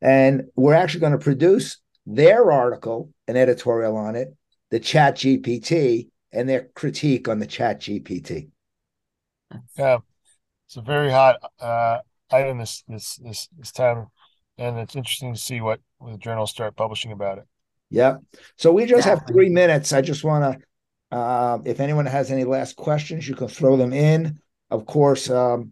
and 0.00 0.44
we're 0.56 0.72
actually 0.72 1.00
going 1.00 1.12
to 1.12 1.18
produce 1.18 1.78
their 2.06 2.50
article, 2.50 3.12
an 3.28 3.36
editorial 3.36 3.94
on 3.94 4.16
it, 4.16 4.34
the 4.70 4.80
Chat 4.80 5.16
GPT, 5.16 6.08
and 6.32 6.48
their 6.48 6.68
critique 6.74 7.28
on 7.28 7.38
the 7.38 7.46
Chat 7.46 7.82
GPT. 7.82 8.48
Yeah, 9.76 9.98
it's 10.66 10.78
a 10.78 10.80
very 10.80 11.10
hot 11.10 11.36
uh, 11.60 11.98
item 12.30 12.58
this 12.58 12.82
this 12.88 13.16
this 13.16 13.48
this 13.58 13.70
time, 13.70 14.06
and 14.56 14.78
it's 14.78 14.96
interesting 14.96 15.34
to 15.34 15.38
see 15.38 15.60
what, 15.60 15.80
what 15.98 16.12
the 16.12 16.18
journals 16.18 16.50
start 16.50 16.76
publishing 16.76 17.12
about 17.12 17.36
it. 17.36 17.44
Yeah. 17.90 18.16
So 18.56 18.72
we 18.72 18.86
just 18.86 19.06
have 19.06 19.26
three 19.28 19.50
minutes. 19.50 19.92
I 19.92 20.00
just 20.00 20.24
want 20.24 20.60
to, 21.10 21.16
uh, 21.16 21.58
if 21.66 21.78
anyone 21.78 22.06
has 22.06 22.30
any 22.30 22.44
last 22.44 22.74
questions, 22.74 23.28
you 23.28 23.34
can 23.34 23.48
throw 23.48 23.76
them 23.76 23.92
in. 23.92 24.40
Of 24.74 24.86
course, 24.86 25.30
um, 25.30 25.70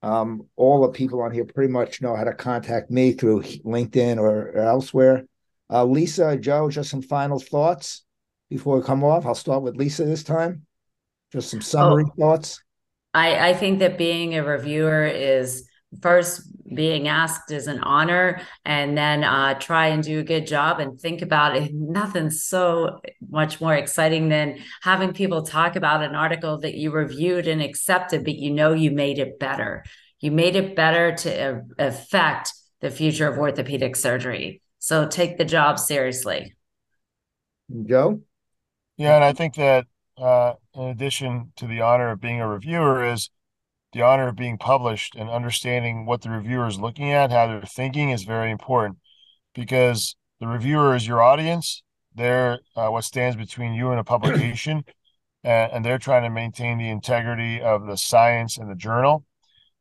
um, 0.00 0.46
all 0.56 0.80
the 0.80 0.88
people 0.88 1.20
on 1.20 1.30
here 1.30 1.44
pretty 1.44 1.70
much 1.70 2.00
know 2.00 2.16
how 2.16 2.24
to 2.24 2.32
contact 2.32 2.90
me 2.90 3.12
through 3.12 3.42
LinkedIn 3.42 4.16
or, 4.16 4.48
or 4.48 4.58
elsewhere. 4.60 5.26
Uh, 5.70 5.84
Lisa, 5.84 6.38
Joe, 6.38 6.70
just 6.70 6.88
some 6.88 7.02
final 7.02 7.38
thoughts 7.38 8.02
before 8.48 8.78
we 8.78 8.82
come 8.82 9.04
off. 9.04 9.26
I'll 9.26 9.34
start 9.34 9.62
with 9.62 9.76
Lisa 9.76 10.06
this 10.06 10.24
time. 10.24 10.62
Just 11.34 11.50
some 11.50 11.60
summary 11.60 12.04
oh, 12.06 12.14
thoughts. 12.18 12.64
I, 13.12 13.50
I 13.50 13.52
think 13.52 13.80
that 13.80 13.98
being 13.98 14.34
a 14.36 14.42
reviewer 14.42 15.04
is 15.04 15.68
first 16.02 16.42
being 16.74 17.08
asked 17.08 17.50
is 17.50 17.66
an 17.66 17.80
honor 17.80 18.40
and 18.64 18.96
then 18.96 19.22
uh, 19.22 19.54
try 19.58 19.88
and 19.88 20.02
do 20.02 20.20
a 20.20 20.24
good 20.24 20.46
job 20.46 20.80
and 20.80 20.98
think 20.98 21.22
about 21.22 21.56
it. 21.56 21.72
Nothing's 21.72 22.44
so 22.44 23.00
much 23.28 23.60
more 23.60 23.74
exciting 23.74 24.28
than 24.28 24.58
having 24.82 25.12
people 25.12 25.42
talk 25.42 25.76
about 25.76 26.02
an 26.02 26.14
article 26.14 26.58
that 26.60 26.74
you 26.74 26.90
reviewed 26.90 27.46
and 27.46 27.62
accepted 27.62 28.24
but 28.24 28.34
you 28.34 28.50
know 28.50 28.72
you 28.72 28.90
made 28.90 29.18
it 29.18 29.38
better. 29.38 29.84
You 30.20 30.30
made 30.30 30.56
it 30.56 30.74
better 30.74 31.14
to 31.16 31.62
affect 31.78 32.52
the 32.80 32.90
future 32.90 33.28
of 33.28 33.38
orthopedic 33.38 33.94
surgery. 33.96 34.62
So 34.78 35.06
take 35.06 35.38
the 35.38 35.44
job 35.44 35.78
seriously. 35.78 36.54
Joe? 37.86 38.20
Yeah 38.96 39.16
and 39.16 39.24
i 39.24 39.32
think 39.32 39.54
that 39.54 39.86
uh, 40.16 40.54
in 40.74 40.82
addition 40.84 41.52
to 41.56 41.66
the 41.66 41.80
honor 41.80 42.10
of 42.10 42.20
being 42.20 42.40
a 42.40 42.48
reviewer 42.48 43.04
is 43.04 43.30
the 43.94 44.02
honor 44.02 44.28
of 44.28 44.36
being 44.36 44.58
published 44.58 45.14
and 45.14 45.30
understanding 45.30 46.04
what 46.04 46.20
the 46.20 46.28
reviewer 46.28 46.66
is 46.66 46.80
looking 46.80 47.12
at, 47.12 47.30
how 47.30 47.46
they're 47.46 47.62
thinking 47.62 48.10
is 48.10 48.24
very 48.24 48.50
important 48.50 48.98
because 49.54 50.16
the 50.40 50.48
reviewer 50.48 50.94
is 50.96 51.06
your 51.06 51.22
audience. 51.22 51.82
They're 52.14 52.58
uh, 52.76 52.88
what 52.88 53.04
stands 53.04 53.36
between 53.36 53.72
you 53.72 53.90
and 53.90 54.00
a 54.00 54.04
publication, 54.04 54.84
and, 55.44 55.72
and 55.72 55.84
they're 55.84 55.98
trying 55.98 56.24
to 56.24 56.30
maintain 56.30 56.76
the 56.76 56.90
integrity 56.90 57.62
of 57.62 57.86
the 57.86 57.96
science 57.96 58.58
and 58.58 58.68
the 58.68 58.74
journal. 58.74 59.24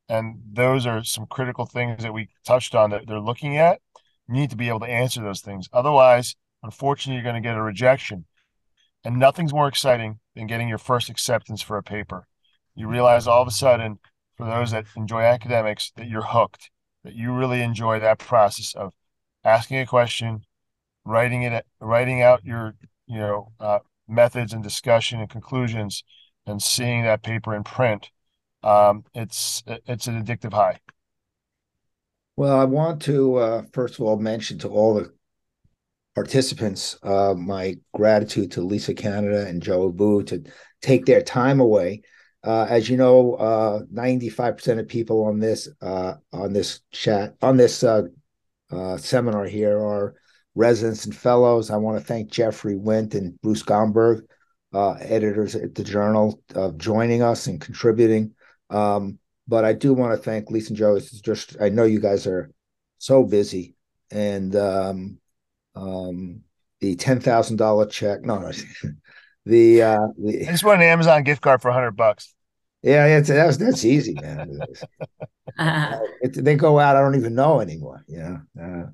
And 0.07 0.35
those 0.51 0.85
are 0.85 1.03
some 1.03 1.25
critical 1.25 1.65
things 1.65 2.03
that 2.03 2.13
we 2.13 2.29
touched 2.45 2.75
on 2.75 2.91
that 2.91 3.07
they're 3.07 3.19
looking 3.19 3.57
at. 3.57 3.79
You 4.27 4.35
need 4.35 4.51
to 4.51 4.55
be 4.55 4.67
able 4.67 4.81
to 4.81 4.85
answer 4.85 5.23
those 5.23 5.41
things. 5.41 5.67
Otherwise, 5.73 6.35
unfortunately, 6.61 7.15
you're 7.15 7.23
going 7.23 7.41
to 7.41 7.47
get 7.47 7.57
a 7.57 7.61
rejection. 7.61 8.25
And 9.03 9.17
nothing's 9.17 9.53
more 9.53 9.67
exciting 9.67 10.19
than 10.35 10.47
getting 10.47 10.69
your 10.69 10.77
first 10.77 11.09
acceptance 11.09 11.61
for 11.61 11.77
a 11.77 11.83
paper. 11.83 12.27
You 12.75 12.87
realize 12.87 13.27
all 13.27 13.41
of 13.41 13.47
a 13.47 13.51
sudden, 13.51 13.99
for 14.35 14.45
those 14.45 14.71
that 14.71 14.85
enjoy 14.95 15.21
academics, 15.21 15.91
that 15.95 16.07
you're 16.07 16.23
hooked, 16.23 16.69
that 17.03 17.13
you 17.15 17.33
really 17.33 17.61
enjoy 17.61 17.99
that 17.99 18.19
process 18.19 18.73
of 18.75 18.93
asking 19.43 19.79
a 19.79 19.85
question, 19.85 20.45
writing 21.05 21.43
it, 21.43 21.65
writing 21.79 22.21
out 22.21 22.43
your, 22.43 22.75
you 23.07 23.19
know, 23.19 23.51
uh, 23.59 23.79
methods 24.07 24.53
and 24.53 24.63
discussion 24.63 25.19
and 25.19 25.29
conclusions, 25.29 26.03
and 26.45 26.61
seeing 26.61 27.03
that 27.03 27.23
paper 27.23 27.55
in 27.55 27.63
print. 27.63 28.09
Um, 28.63 29.03
it's 29.13 29.61
it's 29.67 30.07
an 30.07 30.23
addictive 30.23 30.53
high. 30.53 30.79
Well, 32.35 32.59
I 32.59 32.65
want 32.65 33.01
to 33.03 33.35
uh, 33.35 33.63
first 33.73 33.95
of 33.95 34.01
all 34.01 34.17
mention 34.17 34.57
to 34.59 34.69
all 34.69 34.95
the 34.95 35.13
participants 36.15 36.97
uh, 37.03 37.33
my 37.35 37.75
gratitude 37.93 38.51
to 38.51 38.61
Lisa 38.61 38.93
Cannada 38.93 39.47
and 39.47 39.61
Joe 39.61 39.91
Abboud 39.91 40.27
to 40.27 40.43
take 40.81 41.05
their 41.05 41.21
time 41.21 41.59
away. 41.59 42.01
Uh, 42.43 42.67
as 42.69 42.89
you 42.89 42.97
know, 42.97 43.35
uh, 43.35 43.79
95% 43.93 44.79
of 44.79 44.87
people 44.87 45.23
on 45.23 45.39
this 45.39 45.69
uh, 45.81 46.15
on 46.33 46.51
this 46.51 46.81
chat 46.91 47.35
on 47.41 47.55
this 47.55 47.83
uh, 47.83 48.03
uh, 48.69 48.97
seminar 48.97 49.45
here 49.45 49.79
are 49.79 50.15
residents 50.55 51.05
and 51.05 51.15
fellows. 51.15 51.71
I 51.71 51.77
want 51.77 51.97
to 51.97 52.03
thank 52.03 52.29
Jeffrey 52.29 52.75
Wint 52.75 53.15
and 53.15 53.39
Bruce 53.41 53.63
Gomberg, 53.63 54.23
editors 54.73 55.55
at 55.55 55.73
the 55.73 55.83
Journal, 55.83 56.41
of 56.53 56.77
joining 56.77 57.21
us 57.21 57.47
and 57.47 57.61
contributing. 57.61 58.33
Um, 58.69 59.19
but 59.47 59.63
I 59.63 59.73
do 59.73 59.93
want 59.93 60.11
to 60.11 60.17
thank 60.17 60.49
Lisa 60.49 60.69
and 60.69 60.77
Joe. 60.77 60.95
It's 60.95 61.21
just 61.21 61.55
I 61.61 61.69
know 61.69 61.83
you 61.83 61.99
guys 61.99 62.27
are 62.27 62.51
so 62.97 63.23
busy, 63.23 63.75
and 64.11 64.53
um, 64.55 65.17
um, 65.75 66.41
the 66.81 66.95
ten 66.95 67.19
thousand 67.19 67.57
dollar 67.57 67.85
check. 67.85 68.21
No, 68.23 68.39
no, 68.39 68.51
the 69.45 69.81
uh, 69.81 70.07
the. 70.17 70.47
I 70.47 70.51
just 70.51 70.63
want 70.63 70.81
an 70.81 70.87
Amazon 70.87 71.23
gift 71.23 71.41
card 71.41 71.61
for 71.61 71.71
hundred 71.71 71.91
bucks. 71.91 72.33
Yeah, 72.81 73.05
it's 73.05 73.29
that's 73.29 73.57
that's 73.57 73.85
easy, 73.85 74.13
man. 74.13 74.59
uh, 75.57 75.99
it, 76.21 76.43
they 76.43 76.55
go 76.55 76.79
out. 76.79 76.95
I 76.95 77.01
don't 77.01 77.15
even 77.15 77.35
know 77.35 77.59
anymore. 77.59 78.03
You 78.07 78.17
know, 78.19 78.41
uh, 78.61 78.85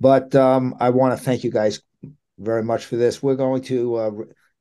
but 0.00 0.34
um, 0.34 0.74
I 0.80 0.90
want 0.90 1.16
to 1.16 1.24
thank 1.24 1.44
you 1.44 1.50
guys 1.50 1.80
very 2.38 2.62
much 2.62 2.84
for 2.84 2.96
this. 2.96 3.22
We're 3.22 3.36
going 3.36 3.62
to 3.62 3.94
uh, 3.96 4.10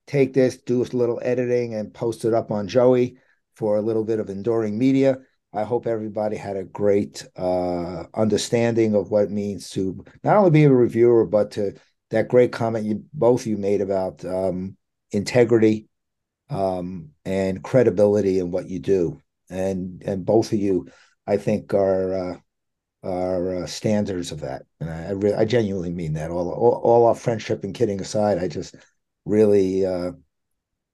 take 0.07 0.33
this, 0.33 0.57
do 0.57 0.81
a 0.81 0.85
little 0.85 1.19
editing, 1.21 1.73
and 1.73 1.93
post 1.93 2.25
it 2.25 2.33
up 2.33 2.51
on 2.51 2.67
JOEI 2.67 3.17
for 3.55 3.77
a 3.77 3.81
little 3.81 4.03
bit 4.03 4.19
of 4.19 4.29
enduring 4.29 4.77
media. 4.77 5.17
I 5.53 5.63
hope 5.63 5.87
everybody 5.87 6.35
had 6.35 6.57
a 6.57 6.65
great 6.65 7.25
uh, 7.37 8.03
understanding 8.13 8.93
of 8.93 9.09
what 9.09 9.23
it 9.23 9.31
means 9.31 9.69
to 9.71 10.03
not 10.23 10.35
only 10.35 10.51
be 10.51 10.65
a 10.65 10.69
reviewer, 10.69 11.25
but 11.25 11.51
to 11.51 11.73
that 12.11 12.27
great 12.27 12.51
comment 12.51 12.85
you 12.85 13.05
both 13.13 13.47
you 13.47 13.57
made 13.57 13.81
about 13.81 14.23
um, 14.25 14.75
integrity 15.16 15.88
um, 16.49 17.09
and 17.24 17.63
credibility 17.63 18.39
in 18.39 18.51
what 18.51 18.70
you 18.70 18.80
do, 18.80 19.22
and 19.49 20.03
and 20.05 20.26
both 20.26 20.51
of 20.51 20.59
you, 20.59 20.88
I 21.26 21.38
think, 21.38 21.74
are 21.74 22.13
uh, 22.13 22.38
are 23.03 23.63
uh, 23.63 23.68
standards 23.68 24.32
of 24.32 24.41
that, 24.41 24.63
and 24.80 24.89
I 24.89 25.30
I, 25.38 25.41
I 25.41 25.45
genuinely 25.45 25.91
mean 25.91 26.13
that. 26.13 26.32
All, 26.32 26.49
all, 26.51 26.82
all 26.84 27.07
our 27.07 27.16
friendship 27.16 27.63
and 27.63 27.74
kidding 27.74 28.01
aside, 28.01 28.38
I 28.38 28.47
just 28.47 28.76
really 29.26 29.86
uh, 29.86 30.11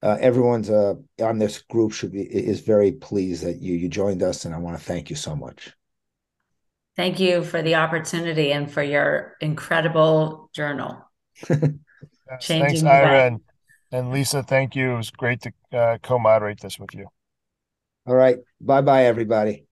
uh, 0.02 0.16
everyone's 0.20 0.70
uh, 0.70 0.94
on 1.20 1.38
this 1.38 1.62
group 1.62 1.92
should 1.92 2.12
be 2.12 2.22
is 2.22 2.60
very 2.60 2.92
pleased 2.92 3.44
that 3.44 3.60
you 3.60 3.74
you 3.74 3.88
joined 3.88 4.22
us, 4.22 4.44
and 4.44 4.54
I 4.54 4.58
want 4.58 4.78
to 4.78 4.84
thank 4.84 5.10
you 5.10 5.16
so 5.16 5.36
much. 5.36 5.72
Thank 6.96 7.20
you 7.20 7.42
for 7.42 7.62
the 7.62 7.76
opportunity 7.76 8.52
and 8.52 8.70
for 8.70 8.82
your 8.82 9.36
incredible 9.40 10.50
journal. 10.52 11.10
yes, 11.48 12.46
thanks, 12.46 12.82
Ira 12.82 13.38
and, 13.92 14.10
Lisa. 14.10 14.42
Thank 14.42 14.74
you. 14.74 14.92
It 14.92 14.96
was 14.96 15.10
great 15.10 15.42
to 15.42 15.52
uh, 15.72 15.98
co-moderate 16.02 16.60
this 16.60 16.78
with 16.78 16.94
you. 16.94 17.06
All 18.06 18.16
right. 18.16 18.38
Bye 18.60 18.80
bye, 18.80 19.04
everybody. 19.04 19.66